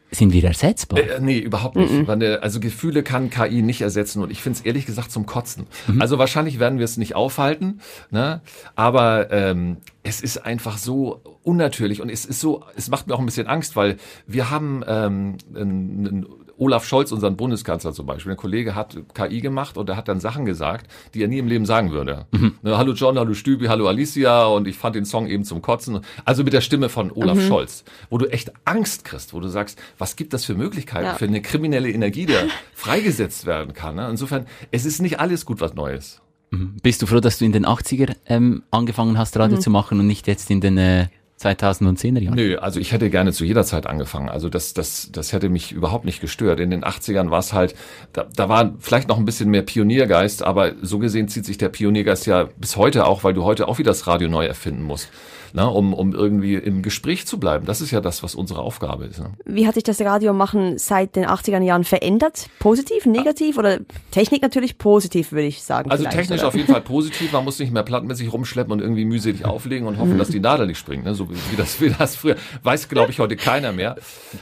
Sind 0.09 0.31
wir 0.31 0.41
ersetzbar? 0.45 0.99
Äh, 0.99 1.19
nee, 1.19 1.37
überhaupt 1.37 1.75
nicht. 1.75 1.91
Mhm. 1.91 2.37
Also 2.41 2.61
Gefühle 2.61 3.03
kann 3.03 3.29
KI 3.29 3.61
nicht 3.61 3.81
ersetzen 3.81 4.23
und 4.23 4.31
ich 4.31 4.41
finde 4.41 4.59
es 4.59 4.65
ehrlich 4.65 4.85
gesagt 4.85 5.11
zum 5.11 5.25
Kotzen. 5.25 5.67
Mhm. 5.87 6.01
Also 6.01 6.17
wahrscheinlich 6.17 6.59
werden 6.59 6.79
wir 6.79 6.85
es 6.85 6.95
nicht 6.95 7.13
aufhalten, 7.13 7.81
ne? 8.09 8.41
aber 8.75 9.31
ähm, 9.31 9.77
es 10.03 10.21
ist 10.21 10.37
einfach 10.37 10.77
so 10.77 11.39
unnatürlich 11.43 12.01
und 12.01 12.09
es 12.09 12.23
ist 12.23 12.39
so, 12.39 12.63
es 12.77 12.89
macht 12.89 13.07
mir 13.07 13.15
auch 13.15 13.19
ein 13.19 13.25
bisschen 13.25 13.47
Angst, 13.47 13.75
weil 13.75 13.97
wir 14.25 14.49
haben 14.49 14.81
ähm, 14.87 15.37
einen, 15.53 16.25
Olaf 16.57 16.85
Scholz, 16.85 17.11
unseren 17.11 17.37
Bundeskanzler 17.37 17.93
zum 17.93 18.05
Beispiel, 18.05 18.31
ein 18.31 18.37
Kollege 18.37 18.75
hat 18.75 18.97
KI 19.13 19.41
gemacht 19.41 19.77
und 19.77 19.89
er 19.89 19.95
hat 19.95 20.07
dann 20.07 20.19
Sachen 20.19 20.45
gesagt, 20.45 20.89
die 21.13 21.21
er 21.21 21.27
nie 21.27 21.37
im 21.37 21.47
Leben 21.47 21.65
sagen 21.65 21.91
würde. 21.91 22.25
Mhm. 22.31 22.55
Ne, 22.61 22.77
hallo 22.77 22.93
John, 22.93 23.17
hallo 23.17 23.33
Stübi, 23.33 23.67
hallo 23.67 23.87
Alicia 23.87 24.45
und 24.45 24.67
ich 24.67 24.77
fand 24.77 24.95
den 24.95 25.05
Song 25.05 25.27
eben 25.27 25.43
zum 25.43 25.61
Kotzen. 25.61 26.01
Also 26.25 26.43
mit 26.43 26.53
der 26.53 26.61
Stimme 26.61 26.89
von 26.89 27.11
Olaf 27.11 27.37
mhm. 27.37 27.47
Scholz, 27.47 27.83
wo 28.09 28.17
du 28.17 28.25
echt 28.25 28.51
Angst 28.65 29.05
kriegst, 29.05 29.33
wo 29.33 29.39
du 29.39 29.48
sagst, 29.48 29.79
was 29.98 30.15
gibt 30.15 30.33
das 30.33 30.46
für 30.46 30.55
Möglichkeiten 30.55 31.05
ja. 31.05 31.15
für 31.15 31.25
eine 31.25 31.41
kriminelle 31.41 31.89
Energie, 31.89 32.25
der 32.25 32.48
freigesetzt 32.74 33.46
werden 33.46 33.74
kann. 33.74 33.96
Ne? 33.96 34.07
Insofern, 34.09 34.46
es 34.72 34.85
ist 34.85 35.01
nicht 35.01 35.20
alles 35.20 35.46
gut, 35.46 35.61
was 35.61 35.74
Neues. 35.75 36.22
Mhm. 36.51 36.77
Bist 36.81 37.01
du 37.01 37.05
froh, 37.05 37.20
dass 37.20 37.37
du 37.37 37.46
in 37.46 37.51
den 37.51 37.65
80er 37.65 38.15
ähm, 38.25 38.63
angefangen 38.72 39.17
hast, 39.17 39.37
Radio 39.37 39.57
mhm. 39.57 39.61
zu 39.61 39.70
machen 39.70 40.00
und 40.00 40.07
nicht 40.07 40.27
jetzt 40.27 40.50
in 40.50 40.61
den 40.61 40.77
äh, 40.77 41.07
2010er 41.39 42.19
Jahren? 42.19 42.35
Nö, 42.35 42.57
also 42.57 42.79
ich 42.79 42.91
hätte 42.91 43.09
gerne 43.09 43.31
zu 43.31 43.45
jeder 43.45 43.63
Zeit 43.63 43.85
angefangen. 43.85 44.29
Also 44.29 44.50
das, 44.50 44.73
das, 44.73 45.09
das 45.11 45.33
hätte 45.33 45.50
mich 45.50 45.71
überhaupt 45.71 46.05
nicht 46.05 46.19
gestört. 46.19 46.59
In 46.59 46.71
den 46.71 46.83
80ern 46.83 47.29
war 47.29 47.39
es 47.39 47.53
halt, 47.53 47.75
da, 48.13 48.27
da 48.35 48.50
war 48.50 48.73
vielleicht 48.79 49.07
noch 49.07 49.17
ein 49.17 49.25
bisschen 49.25 49.50
mehr 49.50 49.61
Pioniergeist, 49.61 50.43
aber 50.43 50.73
so 50.81 51.00
gesehen 51.00 51.27
zieht 51.27 51.45
sich 51.45 51.57
der 51.57 51.69
Pioniergeist 51.69 52.25
ja 52.25 52.50
bis 52.57 52.75
heute 52.75 53.05
auch, 53.05 53.23
weil 53.23 53.33
du 53.33 53.43
heute 53.43 53.67
auch 53.67 53.77
wieder 53.77 53.91
das 53.91 54.07
Radio 54.07 54.29
neu 54.29 54.45
erfinden 54.45 54.83
musst 54.83 55.09
ne, 55.53 55.70
um, 55.70 55.94
um 55.94 56.14
irgendwie 56.14 56.55
im 56.55 56.81
Gespräch 56.81 57.27
zu 57.27 57.40
bleiben. 57.40 57.66
Das 57.66 57.81
ist 57.81 57.92
ja 57.92 58.01
das, 58.01 58.24
was 58.24 58.36
unsere 58.36 58.60
Aufgabe 58.62 59.05
ist. 59.05 59.20
Ne? 59.20 59.31
Wie 59.46 59.68
hat 59.68 59.75
sich 59.75 59.83
das 59.83 60.00
Radiomachen 60.01 60.77
seit 60.77 61.16
den 61.16 61.25
80er 61.25 61.62
Jahren 61.62 61.83
verändert? 61.83 62.50
Positiv, 62.60 63.05
negativ 63.05 63.57
oder 63.57 63.79
Technik 64.12 64.42
natürlich 64.42 64.77
positiv, 64.77 65.31
würde 65.31 65.48
ich 65.48 65.64
sagen. 65.64 65.92
Also 65.92 66.05
technisch 66.05 66.40
oder? 66.40 66.50
auf 66.50 66.55
jeden 66.55 66.72
Fall 66.72 66.81
positiv. 66.81 67.31
Man 67.31 67.44
muss 67.44 67.60
nicht 67.60 67.72
mehr 67.72 67.83
Platten 67.83 68.07
mit 68.07 68.18
sich 68.18 68.31
rumschleppen 68.31 68.72
und 68.72 68.81
irgendwie 68.81 69.05
mühselig 69.05 69.46
auflegen 69.46 69.88
und 69.88 69.98
hoffen, 69.98 70.18
dass 70.18 70.29
die 70.29 70.40
Nadel 70.40 70.68
nicht 70.68 70.77
springt. 70.77 71.05
Ne? 71.05 71.16
So 71.16 71.29
wie 71.29 71.55
das, 71.55 71.79
wie 71.81 71.90
das 71.90 72.16
früher. 72.16 72.36
Weiß, 72.64 72.90
glaube 72.90 73.12
ich, 73.12 73.20
heute 73.20 73.36
keiner 73.36 73.72
mehr. 73.72 73.96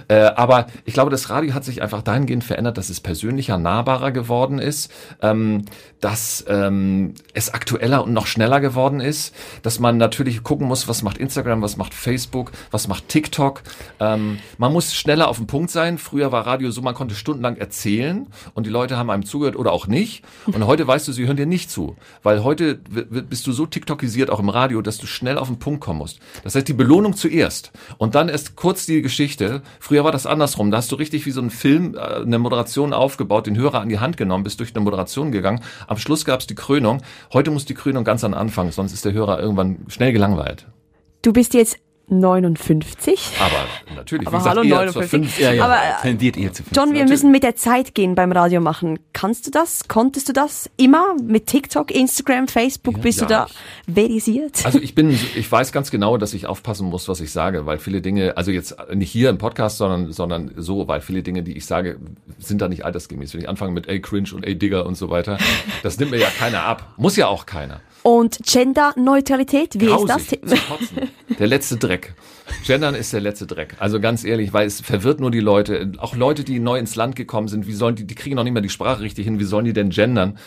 Äh, 0.07 0.15
aber 0.15 0.67
ich 0.85 0.93
glaube, 0.93 1.11
das 1.11 1.29
Radio 1.29 1.53
hat 1.53 1.63
sich 1.63 1.81
einfach 1.81 2.01
dahingehend 2.01 2.43
verändert, 2.43 2.77
dass 2.77 2.89
es 2.89 2.99
persönlicher, 2.99 3.57
nahbarer 3.57 4.11
geworden 4.11 4.59
ist, 4.59 4.91
ähm, 5.21 5.65
dass 6.01 6.45
ähm, 6.47 7.13
es 7.33 7.53
aktueller 7.53 8.03
und 8.03 8.13
noch 8.13 8.27
schneller 8.27 8.59
geworden 8.59 8.99
ist, 8.99 9.33
dass 9.63 9.79
man 9.79 9.97
natürlich 9.97 10.43
gucken 10.43 10.67
muss, 10.67 10.87
was 10.87 10.94
macht 11.03 11.17
Instagram, 11.17 11.61
was 11.61 11.77
macht 11.77 11.93
Facebook, 11.93 12.51
was 12.71 12.87
macht 12.87 13.09
TikTok. 13.09 13.61
Ähm, 13.99 14.39
man 14.57 14.73
muss 14.73 14.93
schneller 14.93 15.27
auf 15.27 15.37
den 15.37 15.47
Punkt 15.47 15.71
sein. 15.71 15.97
Früher 15.97 16.31
war 16.31 16.45
Radio 16.45 16.71
so, 16.71 16.81
man 16.81 16.95
konnte 16.95 17.15
stundenlang 17.15 17.57
erzählen 17.57 18.27
und 18.53 18.65
die 18.65 18.69
Leute 18.69 18.97
haben 18.97 19.09
einem 19.09 19.25
zugehört 19.25 19.55
oder 19.55 19.71
auch 19.71 19.87
nicht. 19.87 20.23
Und 20.45 20.65
heute 20.65 20.87
weißt 20.87 21.07
du, 21.07 21.11
sie 21.11 21.25
hören 21.27 21.37
dir 21.37 21.45
nicht 21.45 21.71
zu. 21.71 21.95
Weil 22.23 22.43
heute 22.43 22.75
bist 22.75 23.47
du 23.47 23.51
so 23.51 23.65
TikTokisiert 23.65 24.29
auch 24.29 24.39
im 24.39 24.49
Radio, 24.49 24.81
dass 24.81 24.97
du 24.97 25.07
schnell 25.07 25.37
auf 25.37 25.47
den 25.47 25.59
Punkt 25.59 25.81
kommen 25.81 25.99
musst. 25.99 26.19
Das 26.43 26.55
heißt, 26.55 26.67
die 26.67 26.73
Belohnung 26.73 27.15
zuerst 27.15 27.71
und 27.97 28.15
dann 28.15 28.29
erst 28.29 28.55
kurz 28.55 28.85
die 28.85 29.01
Geschichte. 29.01 29.61
Früher 29.79 30.03
war 30.03 30.11
das 30.11 30.25
andersrum. 30.25 30.71
Da 30.71 30.77
hast 30.77 30.91
du 30.91 30.95
richtig 30.95 31.25
wie 31.25 31.31
so 31.31 31.41
ein 31.41 31.49
Film, 31.49 31.95
äh, 31.95 32.21
eine 32.21 32.39
Moderation 32.39 32.93
aufgebaut, 32.93 33.47
den 33.47 33.57
Hörer 33.57 33.81
an 33.81 33.89
die 33.89 33.99
Hand 33.99 34.17
genommen, 34.17 34.43
bist 34.43 34.59
durch 34.59 34.75
eine 34.75 34.83
Moderation 34.83 35.31
gegangen. 35.31 35.61
Am 35.87 35.97
Schluss 35.97 36.25
gab 36.25 36.39
es 36.39 36.47
die 36.47 36.55
Krönung. 36.55 37.01
Heute 37.33 37.51
muss 37.51 37.65
die 37.65 37.73
Krönung 37.73 38.03
ganz 38.03 38.23
an 38.23 38.33
Anfang, 38.33 38.71
sonst 38.71 38.93
ist 38.93 39.05
der 39.05 39.13
Hörer 39.13 39.39
irgendwann 39.39 39.85
schnell 39.87 40.11
gelangweilt. 40.11 40.67
Du 41.25 41.33
bist 41.33 41.55
jetzt 41.55 41.79
59. 42.07 43.19
Aber 43.39 43.95
natürlich, 43.95 44.27
aber 44.27 44.37
wie 44.37 44.41
gesagt, 44.41 44.57
hallo, 44.57 44.63
59. 44.63 45.39
Ja, 45.39 45.53
ja, 45.53 45.65
aber, 45.65 45.79
tendiert 46.03 46.37
ihr 46.37 46.53
zu 46.53 46.61
50. 46.61 46.77
John, 46.77 46.89
wir 46.89 46.99
natürlich. 46.99 47.09
müssen 47.09 47.31
mit 47.31 47.41
der 47.41 47.55
Zeit 47.55 47.95
gehen 47.95 48.13
beim 48.13 48.31
Radio 48.31 48.61
machen. 48.61 48.99
Kannst 49.11 49.47
du 49.47 49.49
das? 49.49 49.87
Konntest 49.87 50.29
du 50.29 50.33
das? 50.33 50.69
Immer 50.77 51.15
mit 51.19 51.47
TikTok, 51.47 51.89
Instagram, 51.89 52.47
Facebook? 52.47 52.97
Ja, 52.97 53.01
bist 53.01 53.21
ja, 53.21 53.25
du 53.25 53.33
da 53.33 53.47
verisiert? 53.91 54.63
Also 54.67 54.77
ich 54.79 54.93
bin, 54.93 55.09
ich 55.35 55.51
weiß 55.51 55.71
ganz 55.71 55.89
genau, 55.89 56.17
dass 56.17 56.35
ich 56.35 56.45
aufpassen 56.45 56.89
muss, 56.89 57.09
was 57.09 57.21
ich 57.21 57.31
sage, 57.31 57.65
weil 57.65 57.79
viele 57.79 58.01
Dinge, 58.01 58.37
also 58.37 58.51
jetzt 58.51 58.75
nicht 58.93 59.09
hier 59.09 59.31
im 59.31 59.39
Podcast, 59.39 59.79
sondern, 59.79 60.11
sondern 60.11 60.51
so, 60.57 60.87
weil 60.87 61.01
viele 61.01 61.23
Dinge, 61.23 61.41
die 61.41 61.57
ich 61.57 61.65
sage, 61.65 61.97
sind 62.37 62.61
da 62.61 62.67
nicht 62.67 62.85
altersgemäß. 62.85 63.33
Wenn 63.33 63.41
ich 63.41 63.49
anfange 63.49 63.71
mit 63.71 63.87
ey 63.87 63.99
cringe 63.99 64.29
und 64.35 64.45
ey 64.45 64.55
Digger 64.55 64.85
und 64.85 64.93
so 64.93 65.09
weiter, 65.09 65.39
das 65.81 65.97
nimmt 65.97 66.11
mir 66.11 66.19
ja 66.19 66.29
keiner 66.29 66.61
ab. 66.65 66.93
Muss 66.97 67.15
ja 67.15 67.25
auch 67.25 67.47
keiner. 67.47 67.81
Und 68.05 68.37
Genderneutralität, 68.45 69.79
wie 69.79 69.87
Grausig, 69.87 70.43
ist 70.43 70.53
das? 70.53 71.37
Der 71.39 71.47
letzte 71.47 71.77
Dreck. 71.77 72.13
Gendern 72.63 72.93
ist 72.93 73.11
der 73.13 73.19
letzte 73.19 73.47
Dreck. 73.47 73.75
Also 73.79 73.99
ganz 73.99 74.23
ehrlich, 74.23 74.53
weil 74.53 74.67
es 74.67 74.79
verwirrt 74.79 75.19
nur 75.19 75.31
die 75.31 75.39
Leute. 75.39 75.91
Auch 75.97 76.15
Leute, 76.15 76.43
die 76.43 76.59
neu 76.59 76.77
ins 76.77 76.95
Land 76.95 77.15
gekommen 77.15 77.47
sind, 77.47 77.65
wie 77.65 77.73
sollen 77.73 77.95
die, 77.95 78.05
die 78.05 78.13
kriegen 78.13 78.35
noch 78.35 78.43
nicht 78.43 78.53
mehr 78.53 78.61
die 78.61 78.69
Sprache 78.69 79.01
richtig 79.01 79.25
hin, 79.25 79.39
wie 79.39 79.43
sollen 79.43 79.65
die 79.65 79.73
denn 79.73 79.89
gendern? 79.89 80.37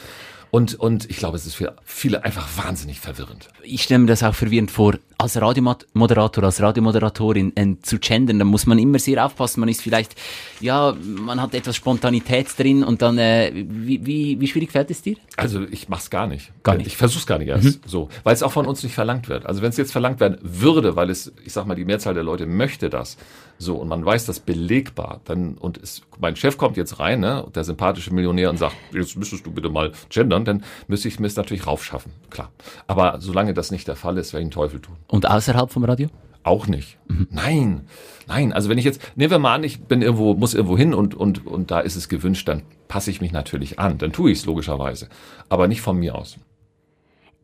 Und, 0.53 0.77
und 0.77 1.11
ich 1.11 1.17
glaube, 1.17 1.37
es 1.37 1.47
ist 1.47 1.57
für 1.57 1.75
viele 1.85 2.25
einfach 2.25 2.47
wahnsinnig 2.65 3.01
verwirrend. 3.01 3.49
Ich 3.65 3.83
stelle 3.83 3.99
mir 3.99 4.07
das 4.07 4.23
auch 4.23 4.37
verwirrend 4.37 4.71
vor, 4.71 4.95
als 5.21 5.41
Radiomoderator, 5.41 6.45
als 6.45 6.63
Radiomoderatorin 6.63 7.53
äh, 7.57 7.75
zu 7.83 7.99
gendern, 7.99 8.39
da 8.39 8.45
muss 8.45 8.67
man 8.67 8.79
immer 8.79 9.01
sehr 9.01 9.25
aufpassen. 9.27 9.59
Man 9.59 9.69
ist 9.69 9.83
vielleicht, 9.83 10.15
ja, 10.61 10.97
man 11.03 11.43
hat 11.43 11.55
etwas 11.55 11.75
Spontanität 11.75 12.57
drin 12.57 12.85
und 12.85 13.03
dann, 13.03 13.19
äh, 13.19 13.51
wie, 13.53 14.07
wie, 14.07 14.41
wie 14.41 14.47
schwierig 14.47 14.71
fällt 14.71 14.93
es 14.93 15.03
dir? 15.03 15.17
Also 15.37 15.63
ich 15.65 15.89
mach's 15.89 16.09
gar 16.09 16.29
nicht. 16.29 16.53
Gar 16.63 16.77
nicht. 16.77 16.87
Ich 16.87 16.97
versuch's 16.97 17.27
gar 17.27 17.39
nicht 17.39 17.49
erst 17.49 17.65
mhm. 17.65 17.81
so, 17.85 18.09
weil 18.23 18.33
es 18.33 18.45
auch 18.45 18.53
von 18.53 18.67
uns 18.67 18.85
nicht 18.85 18.95
verlangt 18.95 19.29
wird. 19.29 19.45
Also 19.45 19.61
wenn 19.61 19.71
es 19.71 19.77
jetzt 19.77 19.91
verlangt 19.91 20.21
werden 20.21 20.39
würde, 20.41 20.95
weil 20.95 21.11
es, 21.11 21.33
ich 21.45 21.53
sag 21.53 21.67
mal, 21.67 21.75
die 21.75 21.85
Mehrzahl 21.85 22.15
der 22.15 22.23
Leute 22.23 22.47
möchte 22.47 22.89
das, 22.89 23.17
so 23.59 23.75
und 23.77 23.89
man 23.89 24.05
weiß 24.05 24.27
das 24.27 24.41
belegbar, 24.41 25.21
dann 25.25 25.55
und 25.59 25.79
es, 25.79 26.03
mein 26.21 26.37
Chef 26.37 26.57
kommt 26.57 26.77
jetzt 26.77 27.01
rein, 27.01 27.21
ne, 27.21 27.45
der 27.55 27.65
sympathische 27.65 28.15
Millionär 28.15 28.51
und 28.51 28.57
sagt, 28.57 28.77
jetzt 28.93 29.17
müsstest 29.17 29.45
du 29.47 29.51
bitte 29.51 29.69
mal 29.69 29.93
gendern, 30.09 30.45
dann 30.45 30.65
müsste 30.87 31.09
ich 31.09 31.19
mir 31.19 31.27
es 31.27 31.37
natürlich 31.37 31.67
raufschaffen, 31.67 32.13
klar. 32.31 32.51
Aber 32.87 33.17
solange 33.21 33.55
das 33.55 33.71
nicht 33.71 33.89
der 33.89 33.97
Fall 33.97 34.17
ist, 34.17 34.33
werde 34.33 34.43
ich 34.43 34.47
einen 34.47 34.51
Teufel 34.53 34.81
tun. 34.81 34.97
Und 35.09 35.29
außerhalb 35.29 35.71
vom 35.71 35.85
Radio? 35.85 36.09
Auch 36.43 36.67
nicht. 36.67 36.99
Mhm. 37.09 37.29
Nein, 37.31 37.81
nein. 38.27 38.53
Also 38.53 38.69
wenn 38.69 38.79
ich 38.79 38.85
jetzt, 38.85 39.01
nehmen 39.17 39.31
wir 39.31 39.39
mal 39.39 39.55
an, 39.55 39.65
ich 39.65 39.81
bin 39.81 40.03
irgendwo, 40.03 40.35
muss 40.35 40.55
irgendwo 40.55 40.79
hin 40.79 40.95
und, 40.95 41.15
und, 41.15 41.47
und 41.47 41.71
da 41.71 41.81
ist 41.81 41.97
es 41.97 42.09
gewünscht, 42.09 42.49
dann 42.49 42.63
passe 42.87 43.11
ich 43.11 43.21
mich 43.21 43.33
natürlich 43.33 43.79
an. 43.79 43.99
Dann 43.99 44.13
tue 44.13 44.31
ich 44.31 44.39
es 44.39 44.47
logischerweise. 44.47 45.09
Aber 45.49 45.69
nicht 45.69 45.81
von 45.81 45.99
mir 45.99 46.15
aus. 46.15 46.39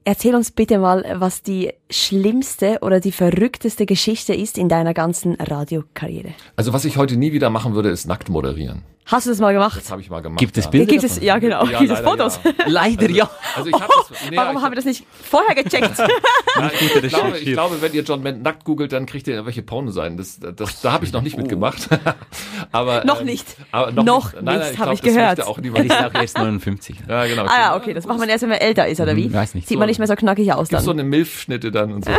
Erzähl 0.06 0.34
uns 0.34 0.50
bitte 0.50 0.78
mal, 0.78 1.16
was 1.16 1.42
die 1.42 1.72
schlimmste 1.90 2.78
oder 2.82 3.00
die 3.00 3.12
verrückteste 3.12 3.86
Geschichte 3.86 4.34
ist 4.34 4.58
in 4.58 4.68
deiner 4.68 4.92
ganzen 4.92 5.34
Radiokarriere. 5.34 6.34
Also 6.56 6.74
was 6.74 6.84
ich 6.84 6.98
heute 6.98 7.16
nie 7.16 7.32
wieder 7.32 7.48
machen 7.48 7.74
würde, 7.74 7.88
ist 7.88 8.06
nackt 8.06 8.28
moderieren. 8.28 8.82
Hast 9.06 9.26
du 9.26 9.30
das 9.30 9.38
mal 9.38 9.52
gemacht? 9.52 9.76
Das 9.76 9.90
habe 9.90 10.00
ich 10.00 10.08
mal 10.08 10.22
gemacht. 10.22 10.38
Gibt 10.38 10.56
es 10.56 10.68
Bilder? 10.70 10.86
Gibt 10.86 11.04
es, 11.04 11.20
ja, 11.20 11.38
genau. 11.38 11.66
Ja, 11.66 11.78
Gibt 11.78 11.92
es 11.92 12.00
Fotos? 12.00 12.40
Ja. 12.42 12.52
Leider 12.66 13.10
ja. 13.10 13.28
Also 13.54 13.68
ich 13.68 13.74
hab 13.74 13.86
das, 13.86 14.30
nee, 14.30 14.36
Warum 14.36 14.62
haben 14.62 14.72
wir 14.72 14.76
das 14.76 14.86
nicht 14.86 15.04
vorher 15.22 15.54
gecheckt? 15.54 15.98
Nein, 16.56 16.70
ich, 16.80 17.08
glaube, 17.08 17.38
ich 17.38 17.52
glaube, 17.52 17.82
wenn 17.82 17.92
ihr 17.92 18.02
John 18.02 18.22
Mann 18.22 18.40
nackt 18.40 18.64
googelt, 18.64 18.92
dann 18.92 19.04
kriegt 19.04 19.28
ihr 19.28 19.34
irgendwelche 19.34 19.62
Porno 19.62 19.90
sein. 19.90 20.16
Das, 20.16 20.40
das, 20.40 20.80
da 20.80 20.92
habe 20.92 21.04
ich 21.04 21.12
noch 21.12 21.20
nicht 21.20 21.36
mitgemacht. 21.36 21.88
aber, 22.72 23.04
noch 23.04 23.20
ähm, 23.20 23.26
nicht. 23.26 23.46
Aber 23.72 23.92
noch, 23.92 24.04
noch 24.04 24.32
nicht, 24.32 24.42
nein, 24.42 24.58
nicht 24.70 24.78
habe 24.78 24.94
ich 24.94 25.02
gehört. 25.02 25.42
Auch 25.42 25.58
niemand. 25.58 25.84
Ist 25.84 26.02
auch 26.02 26.14
erst 26.14 26.38
59. 26.38 26.96
Ja, 27.06 27.26
genau. 27.26 27.44
Ah 27.44 27.60
ja, 27.60 27.76
okay. 27.76 27.92
Das 27.92 28.06
macht 28.06 28.18
man 28.18 28.28
erst, 28.30 28.42
wenn 28.42 28.48
man 28.48 28.58
älter 28.58 28.88
ist, 28.88 29.00
oder 29.00 29.16
wie? 29.16 29.30
Weiß 29.30 29.54
nicht. 29.54 29.68
Sieht 29.68 29.78
man 29.78 29.88
nicht 29.88 29.98
mehr 29.98 30.08
so 30.08 30.14
knackig 30.14 30.50
aus 30.54 30.70
dann. 30.70 30.82
so 30.82 30.92
eine 30.92 31.04
Milfschnitte 31.04 31.70
dann 31.70 31.92
und 31.92 32.06
so. 32.06 32.10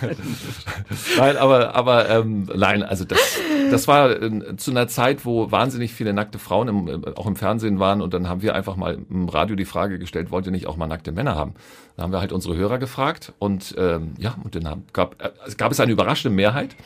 nein, 1.18 1.36
aber, 1.36 1.74
aber 1.74 2.08
ähm, 2.08 2.48
nein, 2.54 2.82
also 2.82 3.04
das, 3.04 3.38
das 3.70 3.88
war 3.88 4.10
äh, 4.10 4.56
zu 4.56 4.70
einer 4.70 4.88
Zeit, 4.88 5.24
wo 5.24 5.50
wahnsinnig 5.50 5.92
viele 5.92 6.12
nackte 6.12 6.38
Frauen 6.38 6.68
im, 6.68 6.88
äh, 6.88 7.10
auch 7.14 7.26
im 7.26 7.36
Fernsehen 7.36 7.78
waren 7.78 8.00
und 8.00 8.14
dann 8.14 8.28
haben 8.28 8.42
wir 8.42 8.54
einfach 8.54 8.76
mal 8.76 8.98
im 9.10 9.28
Radio 9.28 9.56
die 9.56 9.64
Frage 9.64 9.98
gestellt, 9.98 10.30
wollt 10.30 10.46
ihr 10.46 10.52
nicht 10.52 10.66
auch 10.66 10.76
mal 10.76 10.86
nackte 10.86 11.12
Männer 11.12 11.34
haben? 11.34 11.54
Da 11.96 12.02
haben 12.02 12.12
wir 12.12 12.20
halt 12.20 12.32
unsere 12.32 12.56
Hörer 12.56 12.78
gefragt 12.78 13.32
und 13.38 13.74
ähm, 13.78 14.14
ja, 14.18 14.36
und 14.42 14.54
dann 14.54 14.84
gab, 14.92 15.22
äh, 15.22 15.30
gab 15.56 15.72
es 15.72 15.80
eine 15.80 15.92
überraschende 15.92 16.34
Mehrheit. 16.34 16.76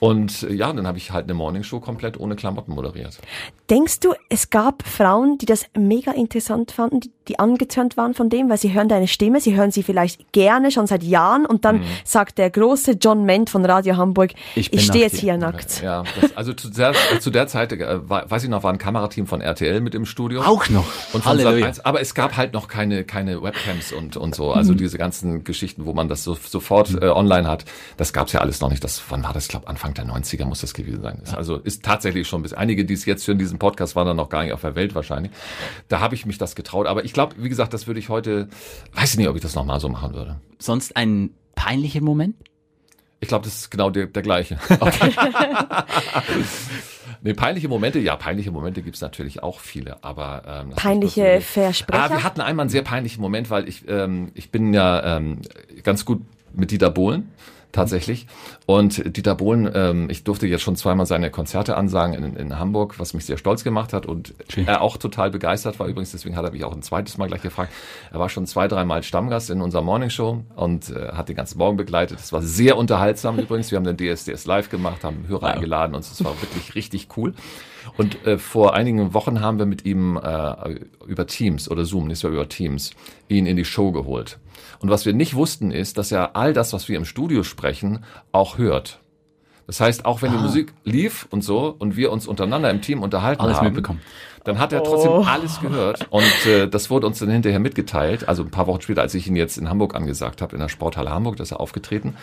Und 0.00 0.44
äh, 0.44 0.52
ja, 0.52 0.72
dann 0.72 0.86
habe 0.86 0.98
ich 0.98 1.10
halt 1.10 1.24
eine 1.24 1.34
Morningshow 1.34 1.80
komplett 1.80 2.18
ohne 2.18 2.36
Klamotten 2.36 2.72
moderiert. 2.72 3.18
Denkst 3.68 4.00
du, 4.00 4.14
es 4.28 4.50
gab 4.50 4.86
Frauen, 4.86 5.38
die 5.38 5.46
das 5.46 5.66
mega 5.76 6.12
interessant 6.12 6.70
fanden, 6.70 7.00
die, 7.00 7.10
die 7.26 7.38
angetönt 7.38 7.96
waren 7.96 8.14
von 8.14 8.30
dem, 8.30 8.48
weil 8.48 8.58
sie 8.58 8.72
hören 8.72 8.88
deine 8.88 9.08
Stimme, 9.08 9.40
sie 9.40 9.56
hören 9.56 9.70
sie 9.70 9.82
vielleicht 9.82 10.32
gerne 10.32 10.70
schon 10.70 10.86
seit 10.86 11.02
Jahren 11.02 11.44
und 11.44 11.64
dann 11.64 11.78
mhm. 11.78 11.84
sagt 12.04 12.38
der 12.38 12.50
große 12.50 12.92
John 12.92 13.24
Ment 13.24 13.50
von 13.50 13.64
Radio 13.64 13.96
Hamburg, 13.96 14.32
ich, 14.54 14.72
ich 14.72 14.84
stehe 14.84 15.04
jetzt 15.04 15.18
hier 15.18 15.36
nackt. 15.36 15.82
Ja, 15.82 16.04
das, 16.20 16.36
also 16.36 16.52
zu 16.54 16.70
der, 16.70 16.94
zu 17.20 17.30
der 17.30 17.46
Zeit, 17.46 17.72
äh, 17.72 17.98
weiß 18.08 18.44
ich 18.44 18.48
noch, 18.48 18.62
war 18.62 18.72
ein 18.72 18.78
Kamerateam 18.78 19.26
von 19.26 19.40
RTL 19.40 19.80
mit 19.80 19.94
im 19.94 20.06
Studio. 20.06 20.42
Auch 20.42 20.68
noch. 20.68 20.86
Und 21.12 21.24
von 21.24 21.32
Halleluja. 21.32 21.72
aber 21.84 22.00
es 22.00 22.14
gab 22.14 22.36
halt 22.36 22.52
noch 22.52 22.68
keine, 22.68 23.04
keine 23.04 23.42
Webcams 23.42 23.92
und, 23.92 24.16
und 24.16 24.34
so, 24.34 24.52
also 24.52 24.72
mhm. 24.72 24.78
diese 24.78 24.96
ganzen 24.96 25.44
Geschichten, 25.44 25.84
wo 25.84 25.92
man 25.92 26.08
das 26.08 26.24
so, 26.24 26.34
sofort 26.34 26.94
äh, 27.02 27.08
online 27.08 27.48
hat, 27.48 27.64
das 27.96 28.12
gab's 28.12 28.32
ja 28.32 28.40
alles 28.40 28.60
noch 28.60 28.70
nicht. 28.70 28.82
Das, 28.82 29.02
wann 29.08 29.24
war 29.24 29.32
das? 29.32 29.44
Ich 29.44 29.48
glaube 29.50 29.66
Anfang 29.66 29.87
der 29.94 30.06
90er 30.06 30.44
muss 30.44 30.60
das 30.60 30.74
gewesen 30.74 31.02
sein. 31.02 31.22
Ja. 31.26 31.34
Also 31.34 31.56
ist 31.56 31.84
tatsächlich 31.84 32.28
schon 32.28 32.42
bis 32.42 32.52
einige, 32.52 32.84
die 32.84 32.94
es 32.94 33.04
jetzt 33.04 33.24
für 33.24 33.34
diesen 33.34 33.58
Podcast 33.58 33.96
waren, 33.96 34.06
dann 34.06 34.16
noch 34.16 34.28
gar 34.28 34.42
nicht 34.42 34.52
auf 34.52 34.60
der 34.60 34.74
Welt 34.74 34.94
wahrscheinlich. 34.94 35.32
Da 35.88 36.00
habe 36.00 36.14
ich 36.14 36.26
mich 36.26 36.38
das 36.38 36.54
getraut. 36.54 36.86
Aber 36.86 37.04
ich 37.04 37.12
glaube, 37.12 37.36
wie 37.38 37.48
gesagt, 37.48 37.72
das 37.72 37.86
würde 37.86 38.00
ich 38.00 38.08
heute, 38.08 38.48
weiß 38.94 39.12
ich 39.12 39.18
nicht, 39.18 39.28
ob 39.28 39.36
ich 39.36 39.42
das 39.42 39.54
nochmal 39.54 39.80
so 39.80 39.88
machen 39.88 40.14
würde. 40.14 40.40
Sonst 40.58 40.96
ein 40.96 41.30
peinlicher 41.54 42.00
Moment? 42.00 42.36
Ich 43.20 43.28
glaube, 43.28 43.44
das 43.44 43.54
ist 43.54 43.70
genau 43.70 43.90
der, 43.90 44.06
der 44.06 44.22
gleiche. 44.22 44.58
Okay. 44.80 45.12
nee, 47.22 47.34
peinliche 47.34 47.68
Momente, 47.68 47.98
ja, 47.98 48.16
peinliche 48.16 48.52
Momente 48.52 48.82
gibt's 48.82 49.00
natürlich 49.00 49.42
auch 49.42 49.60
viele, 49.60 50.02
aber 50.04 50.42
ähm, 50.46 50.70
peinliche 50.70 51.40
Versprecher. 51.40 52.04
Ah, 52.04 52.10
wir 52.10 52.22
hatten 52.22 52.40
einmal 52.40 52.64
einen 52.64 52.70
sehr 52.70 52.82
peinlichen 52.82 53.20
Moment, 53.20 53.50
weil 53.50 53.68
ich 53.68 53.88
ähm, 53.88 54.30
ich 54.34 54.50
bin 54.50 54.72
ja 54.72 55.16
ähm, 55.16 55.40
ganz 55.82 56.04
gut 56.04 56.22
mit 56.54 56.70
Dieter 56.70 56.90
Bohlen 56.90 57.30
tatsächlich. 57.72 58.26
Und 58.66 59.16
Dieter 59.16 59.34
Bohlen, 59.34 59.70
ähm, 59.74 60.10
ich 60.10 60.24
durfte 60.24 60.46
jetzt 60.46 60.62
schon 60.62 60.76
zweimal 60.76 61.06
seine 61.06 61.30
Konzerte 61.30 61.76
ansagen 61.76 62.14
in, 62.14 62.36
in 62.36 62.58
Hamburg, 62.58 62.98
was 62.98 63.14
mich 63.14 63.24
sehr 63.24 63.36
stolz 63.36 63.64
gemacht 63.64 63.92
hat 63.92 64.06
und 64.06 64.34
Schön. 64.48 64.66
er 64.66 64.80
auch 64.80 64.96
total 64.96 65.30
begeistert 65.30 65.78
war 65.78 65.86
übrigens, 65.86 66.12
deswegen 66.12 66.36
hat 66.36 66.44
er 66.44 66.52
mich 66.52 66.64
auch 66.64 66.74
ein 66.74 66.82
zweites 66.82 67.18
Mal 67.18 67.28
gleich 67.28 67.42
gefragt. 67.42 67.72
Er 68.10 68.18
war 68.18 68.28
schon 68.28 68.46
zwei, 68.46 68.68
dreimal 68.68 69.02
Stammgast 69.02 69.50
in 69.50 69.60
unserer 69.60 69.82
Morningshow 69.82 70.44
und 70.56 70.90
äh, 70.90 71.12
hat 71.12 71.28
den 71.28 71.36
ganzen 71.36 71.58
Morgen 71.58 71.76
begleitet. 71.76 72.18
Es 72.20 72.32
war 72.32 72.42
sehr 72.42 72.76
unterhaltsam 72.76 73.38
übrigens. 73.38 73.70
Wir 73.70 73.76
haben 73.76 73.96
den 73.96 73.96
DSDS 73.96 74.46
live 74.46 74.70
gemacht, 74.70 75.04
haben 75.04 75.24
Hörer 75.28 75.42
wow. 75.42 75.54
eingeladen 75.54 75.94
und 75.94 76.00
es 76.00 76.24
war 76.24 76.40
wirklich 76.40 76.74
richtig 76.74 77.08
cool. 77.16 77.34
Und 77.96 78.26
äh, 78.26 78.38
vor 78.38 78.74
einigen 78.74 79.14
Wochen 79.14 79.40
haben 79.40 79.58
wir 79.58 79.66
mit 79.66 79.84
ihm 79.84 80.16
äh, 80.16 80.78
über 81.06 81.26
Teams 81.26 81.70
oder 81.70 81.84
Zoom, 81.84 82.06
nicht 82.06 82.18
so 82.18 82.28
über 82.28 82.48
Teams, 82.48 82.92
ihn 83.28 83.46
in 83.46 83.56
die 83.56 83.64
Show 83.64 83.92
geholt. 83.92 84.38
Und 84.80 84.90
was 84.90 85.06
wir 85.06 85.12
nicht 85.12 85.34
wussten 85.34 85.70
ist, 85.70 85.98
dass 85.98 86.12
er 86.12 86.36
all 86.36 86.52
das, 86.52 86.72
was 86.72 86.88
wir 86.88 86.96
im 86.96 87.04
Studio 87.04 87.42
sprechen, 87.42 88.04
auch 88.32 88.58
hört. 88.58 89.00
Das 89.66 89.80
heißt, 89.80 90.06
auch 90.06 90.22
wenn 90.22 90.30
ah. 90.30 90.36
die 90.36 90.42
Musik 90.42 90.72
lief 90.84 91.26
und 91.30 91.44
so 91.44 91.74
und 91.78 91.96
wir 91.96 92.10
uns 92.10 92.26
untereinander 92.26 92.70
im 92.70 92.80
Team 92.80 93.02
unterhalten 93.02 93.42
alles 93.42 93.58
haben, 93.58 93.66
mitbekommen. 93.66 94.00
dann 94.44 94.58
hat 94.58 94.72
er 94.72 94.82
trotzdem 94.82 95.12
oh. 95.12 95.24
alles 95.26 95.60
gehört 95.60 96.06
und 96.10 96.46
äh, 96.46 96.66
das 96.68 96.88
wurde 96.88 97.06
uns 97.06 97.18
dann 97.18 97.28
hinterher 97.28 97.60
mitgeteilt. 97.60 98.28
Also 98.28 98.42
ein 98.42 98.50
paar 98.50 98.66
Wochen 98.66 98.80
später, 98.80 99.02
als 99.02 99.14
ich 99.14 99.26
ihn 99.26 99.36
jetzt 99.36 99.58
in 99.58 99.68
Hamburg 99.68 99.94
angesagt 99.94 100.40
habe, 100.40 100.54
in 100.56 100.60
der 100.60 100.70
Sporthalle 100.70 101.10
Hamburg, 101.10 101.36
da 101.36 101.42
ist 101.42 101.50
er 101.50 101.60
aufgetreten. 101.60 102.16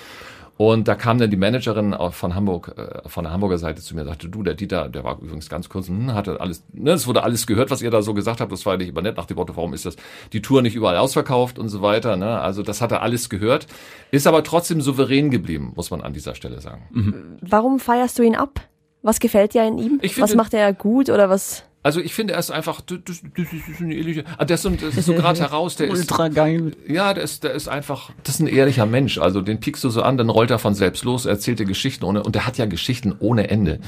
Und 0.58 0.88
da 0.88 0.96
kam 0.96 1.18
dann 1.18 1.30
die 1.30 1.38
Managerin 1.38 1.96
von 2.12 2.34
Hamburg, 2.34 2.74
äh, 2.78 3.10
von 3.10 3.26
der 3.26 3.34
Hamburger 3.34 3.58
Seite 3.58 3.82
zu 3.82 3.94
mir 3.94 4.02
und 4.02 4.08
sagte, 4.08 4.30
du, 4.30 4.42
der 4.42 4.54
Dieter, 4.54 4.88
der 4.88 5.04
war 5.04 5.20
übrigens 5.20 5.50
ganz 5.50 5.68
kurz, 5.68 5.90
hm, 5.90 6.14
hatte 6.14 6.40
alles, 6.40 6.64
ne, 6.72 6.92
es 6.92 7.08
wurde 7.08 7.24
alles 7.24 7.46
gehört, 7.46 7.72
was 7.72 7.82
ihr 7.82 7.92
da 7.92 8.02
so 8.02 8.14
gesagt 8.14 8.40
habt, 8.40 8.52
das 8.52 8.66
war 8.66 8.78
nicht 8.78 8.88
über 8.88 9.02
nett 9.02 9.18
nach 9.18 9.26
dem 9.26 9.36
Motto, 9.36 9.56
warum 9.58 9.74
ist 9.74 9.86
das, 9.86 9.98
die 10.32 10.42
Tour 10.42 10.62
nicht 10.62 10.76
überall 10.76 10.98
ausverkauft 10.98 11.60
und 11.60 11.68
so 11.68 11.82
weiter, 11.82 12.16
ne, 12.16 12.40
also 12.40 12.64
das 12.64 12.80
hat 12.82 12.94
er 12.94 13.02
alles 13.02 13.30
gehört, 13.30 13.68
ist 14.12 14.28
aber 14.28 14.44
trotzdem 14.44 14.80
souverän 14.80 15.30
geblieben, 15.30 15.74
muss 15.76 15.92
man 15.92 16.00
an 16.02 16.14
dieser 16.14 16.36
Stelle 16.36 16.62
sagen. 16.62 16.84
Mhm. 16.92 17.38
Warum 17.42 17.80
feierst 17.80 18.18
du 18.18 18.24
ihn 18.24 18.36
ab? 18.36 18.62
Was 19.02 19.20
gefällt 19.20 19.54
dir 19.54 19.68
in 19.68 19.78
ihm? 19.78 20.00
Ich 20.02 20.20
was 20.20 20.36
macht 20.36 20.54
er 20.54 20.74
gut 20.74 21.10
oder 21.10 21.30
was? 21.30 21.64
Also 21.86 22.00
ich 22.00 22.16
finde, 22.16 22.34
er 22.34 22.40
ist 22.40 22.50
einfach, 22.50 22.82
das, 22.82 22.98
das, 23.06 23.22
das 23.38 23.54
ist 23.54 23.80
eine 23.80 23.94
ehrliche, 23.94 24.24
ah, 24.40 24.44
der 24.44 24.56
ist 24.56 24.64
so, 24.64 24.72
das 24.72 24.98
ist 24.98 25.06
so 25.06 25.14
gerade 25.14 25.40
heraus, 25.42 25.76
der 25.76 25.92
Ultra 25.92 26.26
ist, 26.26 26.36
geil. 26.36 26.72
Ja, 26.88 27.14
der 27.14 27.24
ist, 27.24 27.44
der 27.44 27.52
ist 27.52 27.68
einfach, 27.68 28.10
das 28.24 28.36
ist 28.36 28.42
ein 28.42 28.48
ehrlicher 28.48 28.88
Mensch. 28.88 29.20
Also 29.20 29.42
den 29.42 29.60
piekst 29.60 29.84
du 29.84 29.92
so 29.92 30.02
an, 30.02 30.18
dann 30.18 30.32
rollt 30.32 30.50
er 30.50 30.58
von 30.58 30.74
selbst 30.74 31.04
los, 31.04 31.28
erzählt 31.28 31.60
dir 31.60 31.66
Geschichten 31.66 32.04
ohne, 32.04 32.24
und 32.24 32.34
der 32.34 32.48
hat 32.48 32.58
ja 32.58 32.66
Geschichten 32.66 33.14
ohne 33.20 33.52
Ende. 33.52 33.80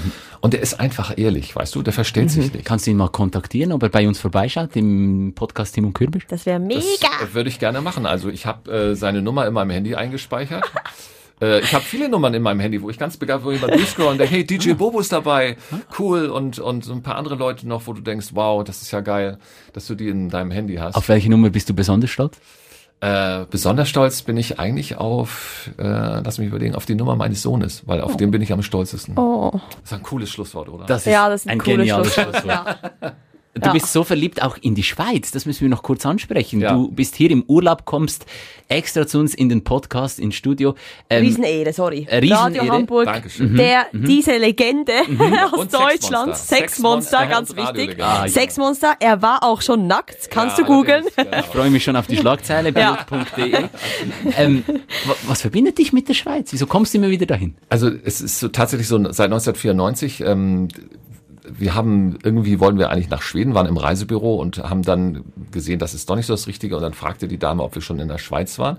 Und 0.41 0.53
der 0.53 0.61
ist 0.61 0.79
einfach 0.79 1.17
ehrlich, 1.17 1.55
weißt 1.55 1.73
du, 1.73 1.81
der 1.81 1.91
verstellt 1.91 2.27
mhm. 2.27 2.29
sich 2.29 2.53
nicht. 2.53 2.65
Kannst 2.65 2.85
du 2.85 2.91
ihn 2.91 2.97
mal 2.97 3.07
kontaktieren, 3.07 3.71
ob 3.71 3.81
er 3.81 3.89
bei 3.89 4.07
uns 4.07 4.19
vorbeischaut, 4.19 4.75
im 4.75 5.33
Podcast 5.33 5.73
Team 5.73 5.85
und 5.85 5.93
Kürbisch? 5.93 6.27
Das 6.27 6.45
wäre 6.45 6.59
mega. 6.59 6.83
Das 7.19 7.33
würde 7.33 7.49
ich 7.49 7.57
gerne 7.57 7.81
machen. 7.81 8.05
Also 8.05 8.29
ich 8.29 8.45
habe 8.45 8.71
äh, 8.71 8.95
seine 8.95 9.23
Nummer 9.23 9.47
in 9.47 9.55
meinem 9.55 9.71
Handy 9.71 9.95
eingespeichert. 9.95 10.71
Äh, 11.41 11.59
ich 11.59 11.73
habe 11.73 11.83
viele 11.83 12.09
Nummern 12.09 12.33
in 12.33 12.41
meinem 12.41 12.59
Handy, 12.59 12.81
wo 12.81 12.89
ich 12.89 12.97
ganz 12.97 13.17
begeistert, 13.17 13.45
wo 13.45 13.51
ich 13.51 13.61
mal 13.61 13.69
durchscroll 13.69 14.07
und 14.07 14.17
denke, 14.17 14.33
hey, 14.33 14.45
DJ 14.45 14.73
Bobo 14.73 14.99
ist 14.99 15.11
dabei, 15.11 15.57
cool 15.99 16.27
und 16.27 16.59
und 16.59 16.83
so 16.83 16.93
ein 16.93 17.03
paar 17.03 17.15
andere 17.15 17.35
Leute 17.35 17.67
noch, 17.67 17.85
wo 17.87 17.93
du 17.93 18.01
denkst, 18.01 18.29
wow, 18.33 18.63
das 18.63 18.81
ist 18.81 18.91
ja 18.91 19.01
geil, 19.01 19.37
dass 19.73 19.87
du 19.87 19.95
die 19.95 20.09
in 20.09 20.29
deinem 20.29 20.51
Handy 20.51 20.75
hast. 20.75 20.95
Auf 20.95 21.09
welche 21.09 21.29
Nummer 21.29 21.49
bist 21.49 21.69
du 21.69 21.73
besonders 21.73 22.09
stolz? 22.09 22.37
Äh, 22.99 23.45
besonders 23.51 23.89
stolz 23.89 24.23
bin 24.23 24.37
ich 24.37 24.59
eigentlich 24.59 24.97
auf, 24.97 25.69
äh, 25.77 25.83
lass 25.83 26.39
mich 26.39 26.47
überlegen, 26.47 26.73
auf 26.73 26.87
die 26.87 26.95
Nummer 26.95 27.15
meines 27.15 27.43
Sohnes, 27.43 27.83
weil 27.85 28.01
auf 28.01 28.15
oh. 28.15 28.17
den 28.17 28.31
bin 28.31 28.41
ich 28.41 28.51
am 28.51 28.63
stolzesten. 28.63 29.15
Oh. 29.19 29.51
Das 29.81 29.91
ist 29.91 29.93
ein 29.93 30.01
cooles 30.01 30.31
Schlusswort, 30.31 30.69
oder? 30.69 30.85
Das 30.85 31.05
ist, 31.05 31.13
ja, 31.13 31.29
das 31.29 31.41
ist 31.41 31.47
ein, 31.47 31.59
ein 31.59 31.59
geniales 31.59 32.15
Schlusswort. 32.15 32.45
ja. 32.45 32.75
Du 33.59 33.67
ja. 33.67 33.73
bist 33.73 33.91
so 33.91 34.03
verliebt 34.03 34.43
auch 34.43 34.57
in 34.61 34.75
die 34.75 34.83
Schweiz, 34.83 35.31
das 35.31 35.45
müssen 35.45 35.61
wir 35.61 35.69
noch 35.69 35.83
kurz 35.83 36.05
ansprechen. 36.05 36.61
Ja. 36.61 36.73
Du 36.73 36.89
bist 36.89 37.15
hier 37.15 37.31
im 37.31 37.43
Urlaub, 37.47 37.85
kommst 37.85 38.25
extra 38.67 39.07
zu 39.07 39.19
uns 39.19 39.33
in 39.33 39.49
den 39.49 39.63
Podcast, 39.63 40.19
ins 40.19 40.35
Studio. 40.35 40.75
Ähm, 41.09 41.23
Riesenehre, 41.23 41.73
sorry. 41.73 42.05
Äh, 42.09 42.17
Riesenehre. 42.17 42.43
Radio 42.43 42.73
Hamburg, 42.73 43.05
Dankeschön. 43.05 43.55
der, 43.55 43.87
mhm. 43.91 44.05
diese 44.05 44.37
Legende 44.37 44.93
mhm. 45.07 45.21
aus 45.51 45.59
Und 45.59 45.73
Deutschland, 45.73 46.35
Sexmonster, 46.35 47.19
Sex 47.19 47.29
ganz 47.29 47.55
wichtig. 47.55 48.03
Ah, 48.03 48.27
Sexmonster, 48.27 48.95
er 48.99 49.21
war 49.21 49.43
auch 49.43 49.61
schon 49.61 49.87
nackt, 49.87 50.29
kannst 50.29 50.57
ja, 50.57 50.63
du 50.63 50.73
googeln. 50.73 51.05
Genau. 51.15 51.39
Ich 51.39 51.45
freue 51.45 51.69
mich 51.69 51.83
schon 51.83 51.95
auf 51.95 52.07
die 52.07 52.17
Schlagzeile, 52.17 52.71
bild.de. 52.71 53.65
ähm, 54.37 54.63
was 55.27 55.41
verbindet 55.41 55.77
dich 55.77 55.93
mit 55.93 56.09
der 56.09 56.13
Schweiz? 56.13 56.51
Wieso 56.51 56.67
kommst 56.67 56.93
du 56.93 56.99
immer 56.99 57.09
wieder 57.09 57.25
dahin? 57.25 57.55
Also 57.69 57.89
es 57.89 58.21
ist 58.21 58.39
so 58.39 58.47
tatsächlich 58.49 58.87
so 58.87 58.97
seit 59.11 59.31
1994 59.31 60.21
ähm, 60.21 60.67
wir 61.49 61.75
haben 61.75 62.17
irgendwie 62.23 62.59
wollen 62.59 62.77
wir 62.77 62.89
eigentlich 62.89 63.09
nach 63.09 63.21
Schweden, 63.21 63.53
waren 63.53 63.67
im 63.67 63.77
Reisebüro 63.77 64.35
und 64.35 64.57
haben 64.59 64.81
dann 64.83 65.25
gesehen, 65.51 65.79
das 65.79 65.93
ist 65.93 66.09
doch 66.09 66.15
nicht 66.15 66.25
so 66.25 66.33
das 66.33 66.47
Richtige. 66.47 66.75
Und 66.75 66.81
dann 66.81 66.93
fragte 66.93 67.27
die 67.27 67.37
Dame, 67.37 67.63
ob 67.63 67.75
wir 67.75 67.81
schon 67.81 67.99
in 67.99 68.07
der 68.07 68.17
Schweiz 68.17 68.59
waren. 68.59 68.77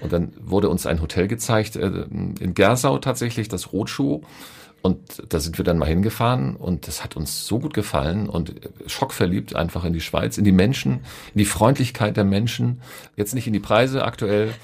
Und 0.00 0.12
dann 0.12 0.32
wurde 0.40 0.68
uns 0.68 0.86
ein 0.86 1.00
Hotel 1.00 1.28
gezeigt 1.28 1.76
äh, 1.76 2.04
in 2.40 2.54
Gersau 2.54 2.98
tatsächlich, 2.98 3.48
das 3.48 3.72
Rotschuh. 3.72 4.22
Und 4.80 5.22
da 5.28 5.40
sind 5.40 5.58
wir 5.58 5.64
dann 5.64 5.78
mal 5.78 5.88
hingefahren 5.88 6.54
und 6.54 6.86
das 6.86 7.02
hat 7.02 7.16
uns 7.16 7.46
so 7.46 7.58
gut 7.58 7.74
gefallen 7.74 8.28
und 8.28 8.54
schockverliebt 8.86 9.56
einfach 9.56 9.84
in 9.84 9.92
die 9.92 10.00
Schweiz, 10.00 10.38
in 10.38 10.44
die 10.44 10.52
Menschen, 10.52 11.00
in 11.34 11.38
die 11.38 11.44
Freundlichkeit 11.44 12.16
der 12.16 12.24
Menschen. 12.24 12.80
Jetzt 13.16 13.34
nicht 13.34 13.48
in 13.48 13.52
die 13.52 13.58
Preise 13.58 14.04
aktuell. 14.04 14.54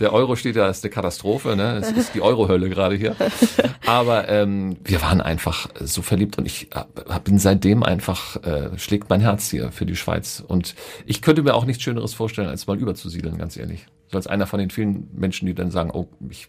Der 0.00 0.12
Euro 0.12 0.36
steht 0.36 0.56
da, 0.56 0.68
ist 0.68 0.84
eine 0.84 0.90
Katastrophe, 0.90 1.56
ne? 1.56 1.78
Es 1.78 1.90
ist 1.90 2.14
die 2.14 2.20
Eurohölle 2.20 2.68
gerade 2.68 2.94
hier. 2.94 3.16
Aber 3.86 4.28
ähm, 4.28 4.76
wir 4.84 5.00
waren 5.00 5.22
einfach 5.22 5.68
so 5.80 6.02
verliebt 6.02 6.36
und 6.36 6.44
ich 6.44 6.68
bin 7.24 7.38
seitdem 7.38 7.82
einfach, 7.82 8.36
äh, 8.44 8.78
schlägt 8.78 9.08
mein 9.08 9.20
Herz 9.20 9.50
hier 9.50 9.72
für 9.72 9.86
die 9.86 9.96
Schweiz. 9.96 10.44
Und 10.46 10.74
ich 11.06 11.22
könnte 11.22 11.42
mir 11.42 11.54
auch 11.54 11.64
nichts 11.64 11.82
Schöneres 11.82 12.12
vorstellen, 12.12 12.48
als 12.48 12.66
mal 12.66 12.78
überzusiedeln, 12.78 13.38
ganz 13.38 13.56
ehrlich. 13.56 13.86
So 14.10 14.18
als 14.18 14.26
einer 14.26 14.46
von 14.46 14.58
den 14.58 14.70
vielen 14.70 15.08
Menschen, 15.14 15.46
die 15.46 15.54
dann 15.54 15.70
sagen, 15.70 15.90
oh, 15.92 16.08
ich 16.28 16.48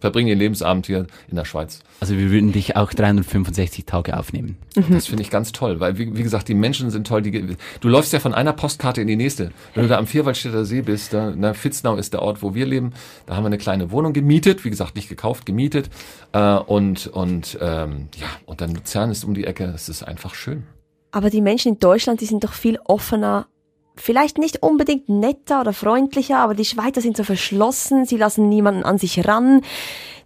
verbringen 0.00 0.28
ihren 0.28 0.38
Lebensabend 0.38 0.86
hier 0.86 1.06
in 1.28 1.36
der 1.36 1.44
Schweiz. 1.44 1.80
Also 2.00 2.16
wir 2.16 2.30
würden 2.30 2.52
dich 2.52 2.76
auch 2.76 2.92
365 2.92 3.84
Tage 3.84 4.18
aufnehmen. 4.18 4.56
Das 4.90 5.06
finde 5.06 5.22
ich 5.22 5.30
ganz 5.30 5.52
toll, 5.52 5.80
weil 5.80 5.98
wie, 5.98 6.16
wie 6.16 6.22
gesagt, 6.22 6.48
die 6.48 6.54
Menschen 6.54 6.90
sind 6.90 7.06
toll. 7.06 7.22
Die, 7.22 7.56
du 7.80 7.88
läufst 7.88 8.12
ja 8.12 8.20
von 8.20 8.34
einer 8.34 8.52
Postkarte 8.52 9.00
in 9.00 9.06
die 9.06 9.16
nächste. 9.16 9.52
Wenn 9.74 9.84
du 9.84 9.88
da 9.88 9.98
am 9.98 10.06
Vierwaldstätter 10.06 10.64
See 10.64 10.82
bist, 10.82 11.12
da, 11.12 11.32
na, 11.36 11.54
Fitznau 11.54 11.96
ist 11.96 12.12
der 12.12 12.22
Ort, 12.22 12.42
wo 12.42 12.54
wir 12.54 12.66
leben. 12.66 12.92
Da 13.26 13.36
haben 13.36 13.44
wir 13.44 13.48
eine 13.48 13.58
kleine 13.58 13.90
Wohnung 13.90 14.12
gemietet, 14.12 14.64
wie 14.64 14.70
gesagt, 14.70 14.96
nicht 14.96 15.08
gekauft, 15.08 15.46
gemietet. 15.46 15.90
Äh, 16.32 16.54
und 16.54 17.06
und 17.08 17.58
ähm, 17.60 18.08
ja, 18.16 18.26
und 18.46 18.60
dann 18.60 18.74
Luzern 18.74 19.10
ist 19.10 19.24
um 19.24 19.34
die 19.34 19.44
Ecke. 19.44 19.64
Es 19.74 19.88
ist 19.88 20.02
einfach 20.02 20.34
schön. 20.34 20.64
Aber 21.12 21.30
die 21.30 21.40
Menschen 21.40 21.72
in 21.72 21.78
Deutschland, 21.78 22.20
die 22.20 22.26
sind 22.26 22.44
doch 22.44 22.52
viel 22.52 22.78
offener. 22.84 23.46
Vielleicht 24.00 24.38
nicht 24.38 24.62
unbedingt 24.62 25.08
netter 25.08 25.60
oder 25.60 25.72
freundlicher, 25.72 26.38
aber 26.38 26.54
die 26.54 26.64
Schweizer 26.64 27.00
sind 27.00 27.16
so 27.16 27.24
verschlossen, 27.24 28.06
sie 28.06 28.16
lassen 28.16 28.48
niemanden 28.48 28.82
an 28.82 28.98
sich 28.98 29.26
ran. 29.26 29.62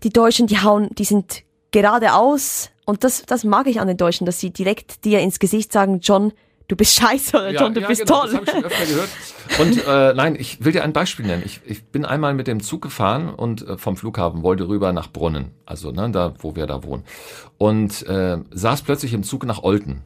Die 0.04 0.10
Deutschen, 0.10 0.46
die 0.46 0.60
hauen, 0.60 0.90
die 0.94 1.04
sind 1.04 1.42
geradeaus. 1.72 2.70
Und 2.84 3.02
das, 3.02 3.22
das 3.26 3.44
mag 3.44 3.66
ich 3.66 3.80
an 3.80 3.88
den 3.88 3.96
Deutschen, 3.96 4.26
dass 4.26 4.38
sie 4.38 4.50
direkt 4.50 5.04
dir 5.04 5.20
ins 5.20 5.38
Gesicht 5.38 5.72
sagen, 5.72 5.98
John, 6.00 6.32
du 6.68 6.76
bist 6.76 6.94
scheiße 6.94 7.36
oder 7.36 7.52
John, 7.52 7.74
du 7.74 7.80
bist 7.80 8.06
genau, 8.06 8.20
toll. 8.20 8.30
Das 8.30 8.36
habe 8.36 8.44
ich 8.44 8.52
schon 8.52 8.64
öfter 8.64 8.86
gehört. 8.86 9.08
Und 9.58 9.86
äh, 9.86 10.14
nein, 10.14 10.36
ich 10.38 10.64
will 10.64 10.72
dir 10.72 10.84
ein 10.84 10.92
Beispiel 10.92 11.26
nennen. 11.26 11.42
Ich, 11.44 11.60
ich 11.64 11.84
bin 11.84 12.04
einmal 12.04 12.34
mit 12.34 12.46
dem 12.46 12.62
Zug 12.62 12.82
gefahren 12.82 13.28
und 13.28 13.66
äh, 13.66 13.76
vom 13.76 13.96
Flughafen 13.96 14.42
wollte 14.42 14.68
rüber 14.68 14.92
nach 14.92 15.10
Brunnen, 15.10 15.50
also 15.66 15.90
ne, 15.90 16.10
da, 16.10 16.34
wo 16.38 16.54
wir 16.54 16.66
da 16.66 16.84
wohnen. 16.84 17.04
Und 17.58 18.06
äh, 18.06 18.38
saß 18.50 18.82
plötzlich 18.82 19.12
im 19.14 19.22
Zug 19.24 19.44
nach 19.44 19.62
Olten. 19.62 20.02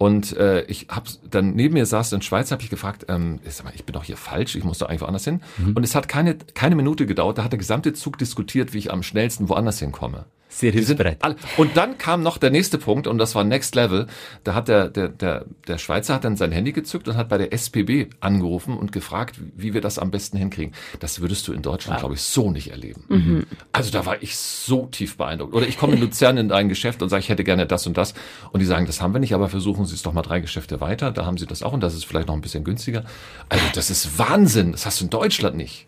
Und 0.00 0.34
äh, 0.38 0.62
ich 0.62 0.86
habe 0.88 1.10
dann 1.30 1.54
neben 1.54 1.74
mir 1.74 1.84
saß 1.84 2.14
ein 2.14 2.22
Schweizer, 2.22 2.52
habe 2.52 2.62
ich 2.62 2.70
gefragt, 2.70 3.04
ähm, 3.10 3.38
sag 3.46 3.66
mal, 3.66 3.74
ich 3.74 3.84
bin 3.84 3.92
doch 3.92 4.02
hier 4.02 4.16
falsch, 4.16 4.56
ich 4.56 4.64
muss 4.64 4.78
doch 4.78 4.88
eigentlich 4.88 5.02
woanders 5.02 5.24
hin. 5.24 5.42
Mhm. 5.58 5.74
Und 5.74 5.84
es 5.84 5.94
hat 5.94 6.08
keine 6.08 6.36
keine 6.54 6.74
Minute 6.74 7.04
gedauert, 7.04 7.36
da 7.36 7.44
hat 7.44 7.52
der 7.52 7.58
gesamte 7.58 7.92
Zug 7.92 8.16
diskutiert, 8.16 8.72
wie 8.72 8.78
ich 8.78 8.90
am 8.90 9.02
schnellsten 9.02 9.50
woanders 9.50 9.78
hinkomme. 9.78 10.24
Sehr 10.52 10.72
hilfsbereit. 10.72 11.18
und 11.56 11.76
dann 11.76 11.96
kam 11.96 12.22
noch 12.22 12.36
der 12.36 12.50
nächste 12.50 12.76
Punkt 12.76 13.06
und 13.06 13.18
das 13.18 13.34
war 13.36 13.44
Next 13.44 13.76
Level. 13.76 14.08
Da 14.42 14.54
hat 14.54 14.66
der, 14.68 14.88
der, 14.88 15.08
der, 15.08 15.46
der 15.68 15.78
Schweizer 15.78 16.14
hat 16.14 16.24
dann 16.24 16.36
sein 16.36 16.50
Handy 16.50 16.72
gezückt 16.72 17.06
und 17.06 17.16
hat 17.16 17.28
bei 17.28 17.38
der 17.38 17.52
SPB 17.52 18.08
angerufen 18.18 18.76
und 18.76 18.90
gefragt, 18.90 19.36
wie 19.56 19.74
wir 19.74 19.80
das 19.80 19.98
am 20.00 20.10
besten 20.10 20.36
hinkriegen. 20.38 20.74
Das 20.98 21.20
würdest 21.20 21.46
du 21.46 21.52
in 21.52 21.62
Deutschland, 21.62 22.00
glaube 22.00 22.14
ich, 22.14 22.22
so 22.22 22.50
nicht 22.50 22.72
erleben. 22.72 23.46
Also 23.72 23.92
da 23.92 24.04
war 24.06 24.22
ich 24.22 24.36
so 24.36 24.86
tief 24.86 25.16
beeindruckt. 25.16 25.54
Oder 25.54 25.68
ich 25.68 25.78
komme 25.78 25.94
in 25.94 26.00
Luzern 26.00 26.36
in 26.36 26.50
ein 26.50 26.68
Geschäft 26.68 27.00
und 27.02 27.08
sage, 27.08 27.20
ich 27.20 27.28
hätte 27.28 27.44
gerne 27.44 27.66
das 27.66 27.86
und 27.86 27.96
das. 27.96 28.14
Und 28.50 28.58
die 28.58 28.66
sagen, 28.66 28.86
das 28.86 29.00
haben 29.00 29.12
wir 29.14 29.20
nicht, 29.20 29.34
aber 29.34 29.48
versuchen 29.48 29.86
Sie 29.86 29.94
es 29.94 30.02
doch 30.02 30.12
mal 30.12 30.22
drei 30.22 30.40
Geschäfte 30.40 30.80
weiter. 30.80 31.12
Da 31.12 31.26
haben 31.26 31.38
Sie 31.38 31.46
das 31.46 31.62
auch 31.62 31.72
und 31.72 31.80
das 31.80 31.94
ist 31.94 32.04
vielleicht 32.04 32.26
noch 32.26 32.34
ein 32.34 32.40
bisschen 32.40 32.64
günstiger. 32.64 33.04
Also 33.48 33.64
das 33.74 33.88
ist 33.90 34.18
Wahnsinn. 34.18 34.72
Das 34.72 34.84
hast 34.84 35.00
du 35.00 35.04
in 35.04 35.10
Deutschland 35.10 35.56
nicht. 35.56 35.86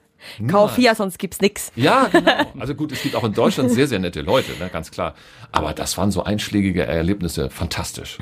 Kauf 0.48 0.76
hier, 0.76 0.94
sonst 0.94 1.18
gibt's 1.18 1.40
nix. 1.40 1.72
Ja, 1.76 2.08
genau. 2.08 2.32
Also 2.58 2.74
gut, 2.74 2.92
es 2.92 3.02
gibt 3.02 3.14
auch 3.14 3.24
in 3.24 3.32
Deutschland 3.32 3.70
sehr, 3.70 3.86
sehr 3.88 3.98
nette 3.98 4.22
Leute, 4.22 4.52
ne, 4.58 4.68
ganz 4.70 4.90
klar. 4.90 5.14
Aber 5.50 5.72
das 5.72 5.96
waren 5.98 6.10
so 6.10 6.22
einschlägige 6.22 6.84
Erlebnisse, 6.84 7.50
fantastisch. 7.50 8.18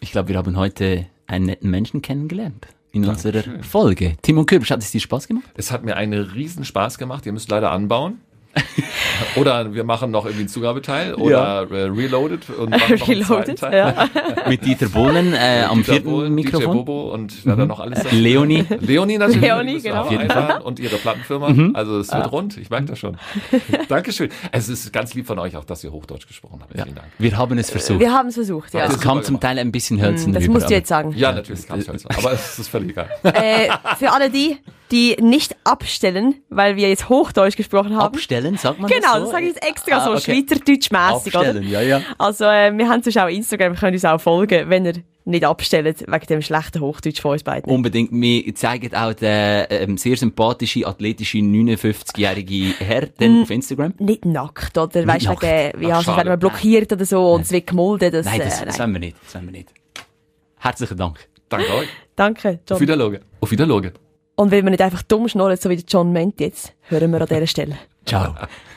Ich 0.00 0.12
glaube, 0.12 0.28
wir 0.28 0.36
haben 0.36 0.56
heute 0.56 1.06
einen 1.26 1.46
netten 1.46 1.70
Menschen 1.70 2.02
kennengelernt 2.02 2.66
in 2.92 3.04
unserer 3.04 3.44
Folge. 3.62 4.16
Timon 4.22 4.46
Kürbisch, 4.46 4.70
hat 4.70 4.82
es 4.82 4.90
dir 4.90 5.00
Spaß 5.00 5.28
gemacht? 5.28 5.44
Es 5.54 5.70
hat 5.70 5.84
mir 5.84 5.96
einen 5.96 6.22
riesen 6.22 6.64
Spaß 6.64 6.98
gemacht. 6.98 7.24
Ihr 7.26 7.32
müsst 7.32 7.48
leider 7.48 7.70
anbauen. 7.70 8.20
oder 9.36 9.74
wir 9.74 9.84
machen 9.84 10.10
noch 10.10 10.24
irgendwie 10.24 10.42
einen 10.42 10.48
Zugabeteil 10.48 11.14
oder 11.14 11.68
äh, 11.70 11.84
Reloaded 11.84 12.48
und 12.50 12.70
machen 12.70 12.80
noch 12.98 13.08
einen 13.08 13.24
zweiten 13.24 13.32
Reloaded, 13.32 13.58
Teil. 13.58 13.74
ja. 13.76 14.08
Mit 14.48 14.64
Dieter 14.64 14.88
Bohlen 14.92 15.32
äh, 15.34 15.64
am 15.68 15.78
Dieter 15.78 15.92
vierten 15.92 16.10
Bohlen, 16.10 16.36
DJ 16.36 16.44
Mikrofon. 16.44 16.76
Bobo 16.78 17.12
und 17.14 17.44
wer 17.44 17.56
da 17.56 17.66
noch 17.66 17.80
alles 17.80 18.02
sagt. 18.02 18.12
Leonie. 18.12 18.64
Leonie 18.80 19.18
natürlich. 19.18 19.40
Leonie, 19.42 19.80
genau. 19.80 20.02
Auf 20.02 20.10
jeden 20.10 20.30
einladen 20.30 20.62
Und 20.62 20.78
ihre 20.80 20.96
Plattenfirma. 20.96 21.54
Also 21.74 21.98
es 21.98 22.12
wird 22.12 22.32
rund, 22.32 22.56
ich 22.56 22.70
merke 22.70 22.86
das 22.86 22.98
schon. 22.98 23.16
Dankeschön. 23.88 24.30
Es 24.52 24.68
ist 24.68 24.92
ganz 24.92 25.14
lieb 25.14 25.26
von 25.26 25.38
euch 25.38 25.56
auch, 25.56 25.64
dass 25.64 25.82
ihr 25.84 25.92
Hochdeutsch 25.92 26.26
gesprochen 26.26 26.60
habt. 26.62 26.76
Ja. 26.76 26.84
Vielen 26.84 26.96
Dank. 26.96 27.08
Wir 27.18 27.36
haben 27.36 27.58
es 27.58 27.70
versucht. 27.70 28.00
Wir 28.00 28.12
haben 28.12 28.28
es 28.28 28.34
versucht, 28.34 28.74
ja. 28.74 28.86
Das 28.86 28.94
Es 28.94 29.00
kam 29.00 29.22
zum. 29.22 29.40
Teil 29.40 29.58
ein 29.58 29.72
bisschen 29.72 30.00
hölzern 30.00 30.32
Das 30.32 30.42
rüber, 30.44 30.54
musst 30.54 30.68
du 30.68 30.74
jetzt 30.74 30.88
sagen. 30.88 31.12
Ja, 31.16 31.32
natürlich, 31.32 31.66
ganz 31.66 31.84
stolz. 31.84 32.04
Aber 32.06 32.32
es 32.32 32.58
ist 32.58 32.68
völlig 32.68 32.90
egal. 32.90 33.08
Äh, 33.22 33.68
für 33.98 34.12
alle 34.12 34.28
die, 34.28 34.58
die 34.90 35.16
nicht 35.20 35.56
abstellen, 35.64 36.36
weil 36.48 36.76
wir 36.76 36.88
jetzt 36.88 37.08
Hochdeutsch 37.08 37.56
gesprochen 37.56 37.94
haben. 37.96 38.14
Abstellen, 38.14 38.56
sagt 38.56 38.80
man 38.80 38.90
Genau, 38.90 39.02
das 39.02 39.14
so? 39.14 39.20
das 39.22 39.30
sage 39.30 39.46
ich 39.46 39.54
jetzt 39.54 39.66
extra 39.66 39.96
Ah, 39.96 40.04
so, 40.04 40.10
okay. 40.12 40.20
Schweizerdeutsch-mässig, 40.20 41.34
oder? 41.34 41.46
Abstellen, 41.48 41.68
ja, 41.68 41.80
ja. 41.82 42.02
Also, 42.18 42.44
äh, 42.44 42.76
wir 42.76 42.88
haben 42.88 43.02
sonst 43.02 43.18
auch 43.18 43.28
Instagram, 43.28 43.74
könnt 43.76 43.92
uns 43.94 44.04
auch 44.04 44.20
folgen, 44.20 44.68
wenn 44.68 44.86
ihr 44.86 44.94
nicht 45.24 45.44
abstellt, 45.44 46.04
wegen 46.06 46.26
dem 46.26 46.42
schlechten 46.42 46.80
Hochdeutsch 46.80 47.20
von 47.20 47.32
uns 47.32 47.42
beiden. 47.44 47.70
Unbedingt. 47.72 48.10
Wir 48.12 48.54
zeigen 48.54 48.94
auch 48.94 49.12
den 49.12 49.66
ähm, 49.70 49.96
sehr 49.96 50.16
sympathische, 50.16 50.86
athletische 50.86 51.38
59-jährige 51.38 52.74
Herr 52.78 53.06
dann 53.18 53.42
auf 53.42 53.50
Instagram. 53.50 53.94
Nicht 53.98 54.24
nackt, 54.24 54.76
oder? 54.76 55.06
Weißt 55.06 55.26
du, 55.26 55.30
wegen, 55.30 55.82
ja, 55.88 55.96
sonst 56.02 56.16
werden 56.16 56.28
wir 56.30 56.36
blockiert 56.36 56.92
oder 56.92 57.04
so 57.04 57.32
und 57.32 57.42
es 57.42 57.52
wird 57.52 57.66
gemolden. 57.66 58.10
Das, 58.10 58.26
Nein, 58.26 58.40
das, 58.40 58.62
äh, 58.62 58.66
das 58.66 58.78
nein. 58.78 58.86
wollen 58.86 58.94
wir 58.94 59.00
nicht. 59.00 59.16
Das 59.24 59.34
wollen 59.34 59.44
wir 59.46 59.52
nicht. 59.52 59.68
Herzlichen 60.58 60.96
Dank. 60.96 61.28
Danke 61.48 61.74
euch. 61.74 61.88
Danke, 62.16 62.60
John. 62.68 62.76
Auf 62.76 62.80
Wiedersehen. 62.80 63.18
Auf 63.40 63.50
Wiedersehen. 63.50 64.09
Und 64.40 64.52
weil 64.52 64.62
wir 64.62 64.70
nicht 64.70 64.80
einfach 64.80 65.02
dumm 65.02 65.28
schnurren, 65.28 65.58
so 65.58 65.68
wie 65.68 65.76
der 65.76 65.84
John 65.86 66.14
meint 66.14 66.40
jetzt, 66.40 66.72
hören 66.88 67.10
wir 67.10 67.20
an 67.20 67.26
dieser 67.26 67.46
Stelle. 67.46 67.76
Ciao. 68.06 68.34